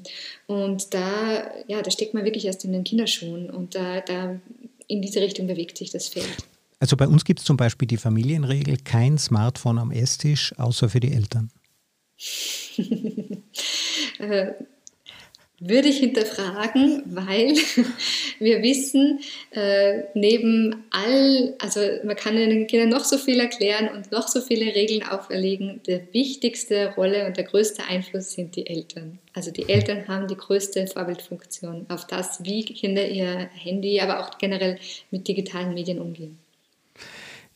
Und 0.47 0.93
da, 0.93 1.51
ja, 1.67 1.81
da 1.81 1.91
steckt 1.91 2.13
man 2.13 2.23
wirklich 2.23 2.45
erst 2.45 2.63
in 2.63 2.71
den 2.71 2.85
Kinderschuhen 2.85 3.49
und 3.49 3.75
da, 3.75 3.99
da 4.01 4.39
in 4.87 5.01
diese 5.01 5.19
Richtung 5.19 5.47
bewegt 5.47 5.77
sich 5.77 5.91
das 5.91 6.07
Feld. 6.07 6.37
Also 6.79 6.95
bei 6.95 7.07
uns 7.07 7.25
gibt 7.25 7.39
es 7.39 7.45
zum 7.45 7.57
Beispiel 7.57 7.87
die 7.87 7.97
Familienregel, 7.97 8.77
kein 8.83 9.17
Smartphone 9.17 9.79
am 9.79 9.91
Esstisch, 9.91 10.53
außer 10.57 10.87
für 10.87 10.99
die 10.99 11.13
Eltern. 11.13 11.51
würde 15.59 15.87
ich 15.87 15.99
hinterfragen, 15.99 17.03
weil 17.05 17.55
wir 18.39 18.61
wissen, 18.61 19.19
äh, 19.51 20.03
neben 20.13 20.85
all, 20.91 21.55
also 21.59 21.79
man 22.03 22.15
kann 22.15 22.35
den 22.35 22.67
Kindern 22.67 22.89
noch 22.89 23.05
so 23.05 23.17
viel 23.17 23.39
erklären 23.39 23.89
und 23.89 24.11
noch 24.11 24.27
so 24.27 24.41
viele 24.41 24.75
Regeln 24.75 25.03
auferlegen, 25.03 25.81
die 25.87 26.01
wichtigste 26.11 26.93
Rolle 26.95 27.25
und 27.25 27.37
der 27.37 27.45
größte 27.45 27.83
Einfluss 27.85 28.31
sind 28.33 28.55
die 28.55 28.67
Eltern. 28.67 29.19
Also 29.33 29.51
die 29.51 29.69
Eltern 29.69 30.07
haben 30.07 30.27
die 30.27 30.37
größte 30.37 30.87
Vorbildfunktion 30.87 31.85
auf 31.89 32.05
das, 32.07 32.43
wie 32.43 32.63
Kinder 32.63 33.07
ihr 33.07 33.49
Handy, 33.53 33.99
aber 33.99 34.21
auch 34.21 34.37
generell 34.37 34.77
mit 35.11 35.27
digitalen 35.27 35.73
Medien 35.73 35.99
umgehen. 35.99 36.37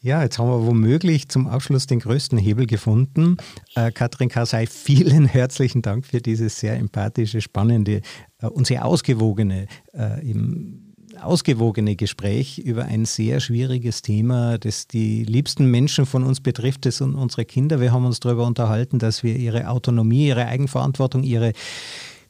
Ja, 0.02 0.24
jetzt 0.24 0.40
haben 0.40 0.48
wir 0.48 0.66
womöglich 0.66 1.28
zum 1.28 1.48
Abschluss 1.48 1.86
den 1.86 2.00
größten 2.00 2.38
Hebel 2.38 2.68
gefunden. 2.68 3.36
Äh, 3.76 3.92
Katrin 3.92 4.30
Karsei, 4.30 4.66
vielen 4.72 5.26
herzlichen 5.26 5.82
Dank 5.82 6.06
für 6.06 6.22
dieses 6.22 6.58
sehr 6.58 6.78
empathische, 6.78 7.42
spannende 7.42 8.02
äh, 8.42 8.48
und 8.48 8.66
sehr 8.66 8.86
ausgewogene, 8.86 9.68
äh, 9.94 10.26
im, 10.26 10.96
ausgewogene 11.22 11.98
Gespräch 11.98 12.60
über 12.60 12.86
ein 12.86 13.04
sehr 13.04 13.42
schwieriges 13.42 14.02
Thema, 14.02 14.58
das 14.58 14.88
die 14.88 15.26
liebsten 15.26 15.70
Menschen 15.70 16.06
von 16.06 16.24
uns 16.24 16.40
betrifft, 16.40 16.86
das 16.86 16.98
sind 16.98 17.16
unsere 17.16 17.44
Kinder. 17.44 17.82
Wir 17.82 17.92
haben 17.92 18.06
uns 18.06 18.22
darüber 18.22 18.48
unterhalten, 18.48 19.00
dass 19.00 19.22
wir 19.22 19.36
ihre 19.36 19.68
Autonomie, 19.68 20.28
ihre 20.28 20.46
Eigenverantwortung, 20.46 21.24
ihre 21.24 21.52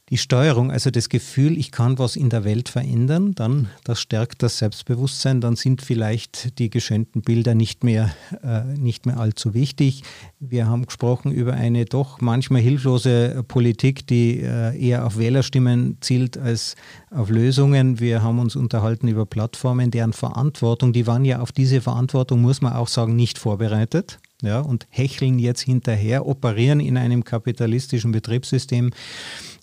die 0.10 0.18
Steuerung, 0.18 0.72
also 0.72 0.90
das 0.90 1.10
Gefühl, 1.10 1.58
ich 1.58 1.72
kann 1.72 2.00
was 2.00 2.16
in 2.16 2.30
der 2.30 2.44
Welt 2.44 2.70
verändern, 2.70 3.36
dann 3.36 3.70
das 3.84 4.00
stärkt 4.00 4.42
das 4.42 4.58
Selbstbewusstsein, 4.58 5.40
dann 5.40 5.56
sind 5.56 5.82
vielleicht 5.84 6.58
die 6.58 6.70
geschönten 6.70 7.22
Bilder 7.22 7.54
nicht 7.54 7.84
mehr, 7.84 8.12
äh, 8.44 8.64
nicht 8.64 9.06
mehr 9.06 9.20
allzu 9.20 9.54
wichtig. 9.54 10.04
Wir 10.40 10.68
haben 10.68 10.86
gesprochen 10.86 11.32
über 11.32 11.54
eine 11.54 11.86
doch 11.86 12.22
manchmal 12.22 12.62
hilflose 12.62 13.44
Politik, 13.48 14.08
die 14.08 14.40
äh, 14.40 14.76
eher 14.80 15.06
auf 15.06 15.18
Wählerstimmen 15.18 15.98
zielt 16.02 16.38
als 16.38 16.76
auf 17.12 17.30
Lösungen. 17.30 18.00
Wir 18.00 18.24
haben 18.24 18.40
uns 18.40 18.56
unterhalten 18.56 19.08
über 19.08 19.28
Plattformen, 19.28 19.92
deren 19.92 20.14
Verantwortung, 20.14 20.92
die 20.92 21.06
waren 21.06 21.26
ja 21.26 21.40
auf 21.40 21.52
diese 21.52 21.82
Verantwortung, 21.82 22.42
muss 22.42 22.62
man 22.62 22.74
auch 22.74 22.88
sagen, 22.88 23.16
nicht 23.16 23.38
vorbereitet 23.38 24.20
ja, 24.42 24.60
und 24.62 24.88
hecheln 24.90 25.40
jetzt 25.40 25.62
hinterher, 25.62 26.26
operieren 26.26 26.80
in 26.80 26.98
einem 26.98 27.24
kapitalistischen 27.24 28.12
Betriebssystem. 28.12 28.92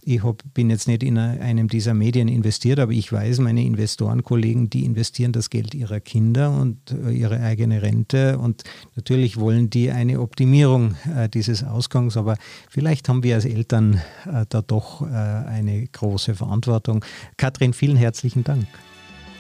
Ich 0.09 0.23
hab, 0.23 0.41
bin 0.55 0.71
jetzt 0.71 0.87
nicht 0.87 1.03
in 1.03 1.19
einem 1.19 1.67
dieser 1.67 1.93
Medien 1.93 2.29
investiert, 2.29 2.79
aber 2.79 2.93
ich 2.93 3.11
weiß, 3.11 3.41
meine 3.41 3.65
Investorenkollegen, 3.65 4.71
die 4.71 4.85
investieren 4.85 5.33
das 5.33 5.51
Geld 5.51 5.75
ihrer 5.75 5.99
Kinder 5.99 6.53
und 6.53 6.93
äh, 6.93 7.11
ihre 7.11 7.41
eigene 7.41 7.83
Rente. 7.83 8.39
Und 8.39 8.63
natürlich 8.95 9.37
wollen 9.37 9.69
die 9.69 9.91
eine 9.91 10.21
Optimierung 10.21 10.95
äh, 11.13 11.29
dieses 11.29 11.65
Ausgangs, 11.65 12.17
aber 12.17 12.37
vielleicht 12.71 13.09
haben 13.09 13.25
wir 13.25 13.35
als 13.35 13.47
Eltern 13.47 14.01
äh, 14.33 14.47
da 14.49 14.63
doch 14.63 15.03
äh, 15.03 15.07
eine 15.07 15.85
große 15.89 16.37
Verantwortung. 16.37 17.05
Katrin, 17.37 17.73
vielen 17.73 17.97
herzlichen 17.97 18.45
Dank. 18.45 18.69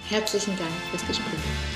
Herzlichen 0.09 0.57
Dank 0.59 0.73
fürs 0.91 1.07
Gespräch. 1.07 1.76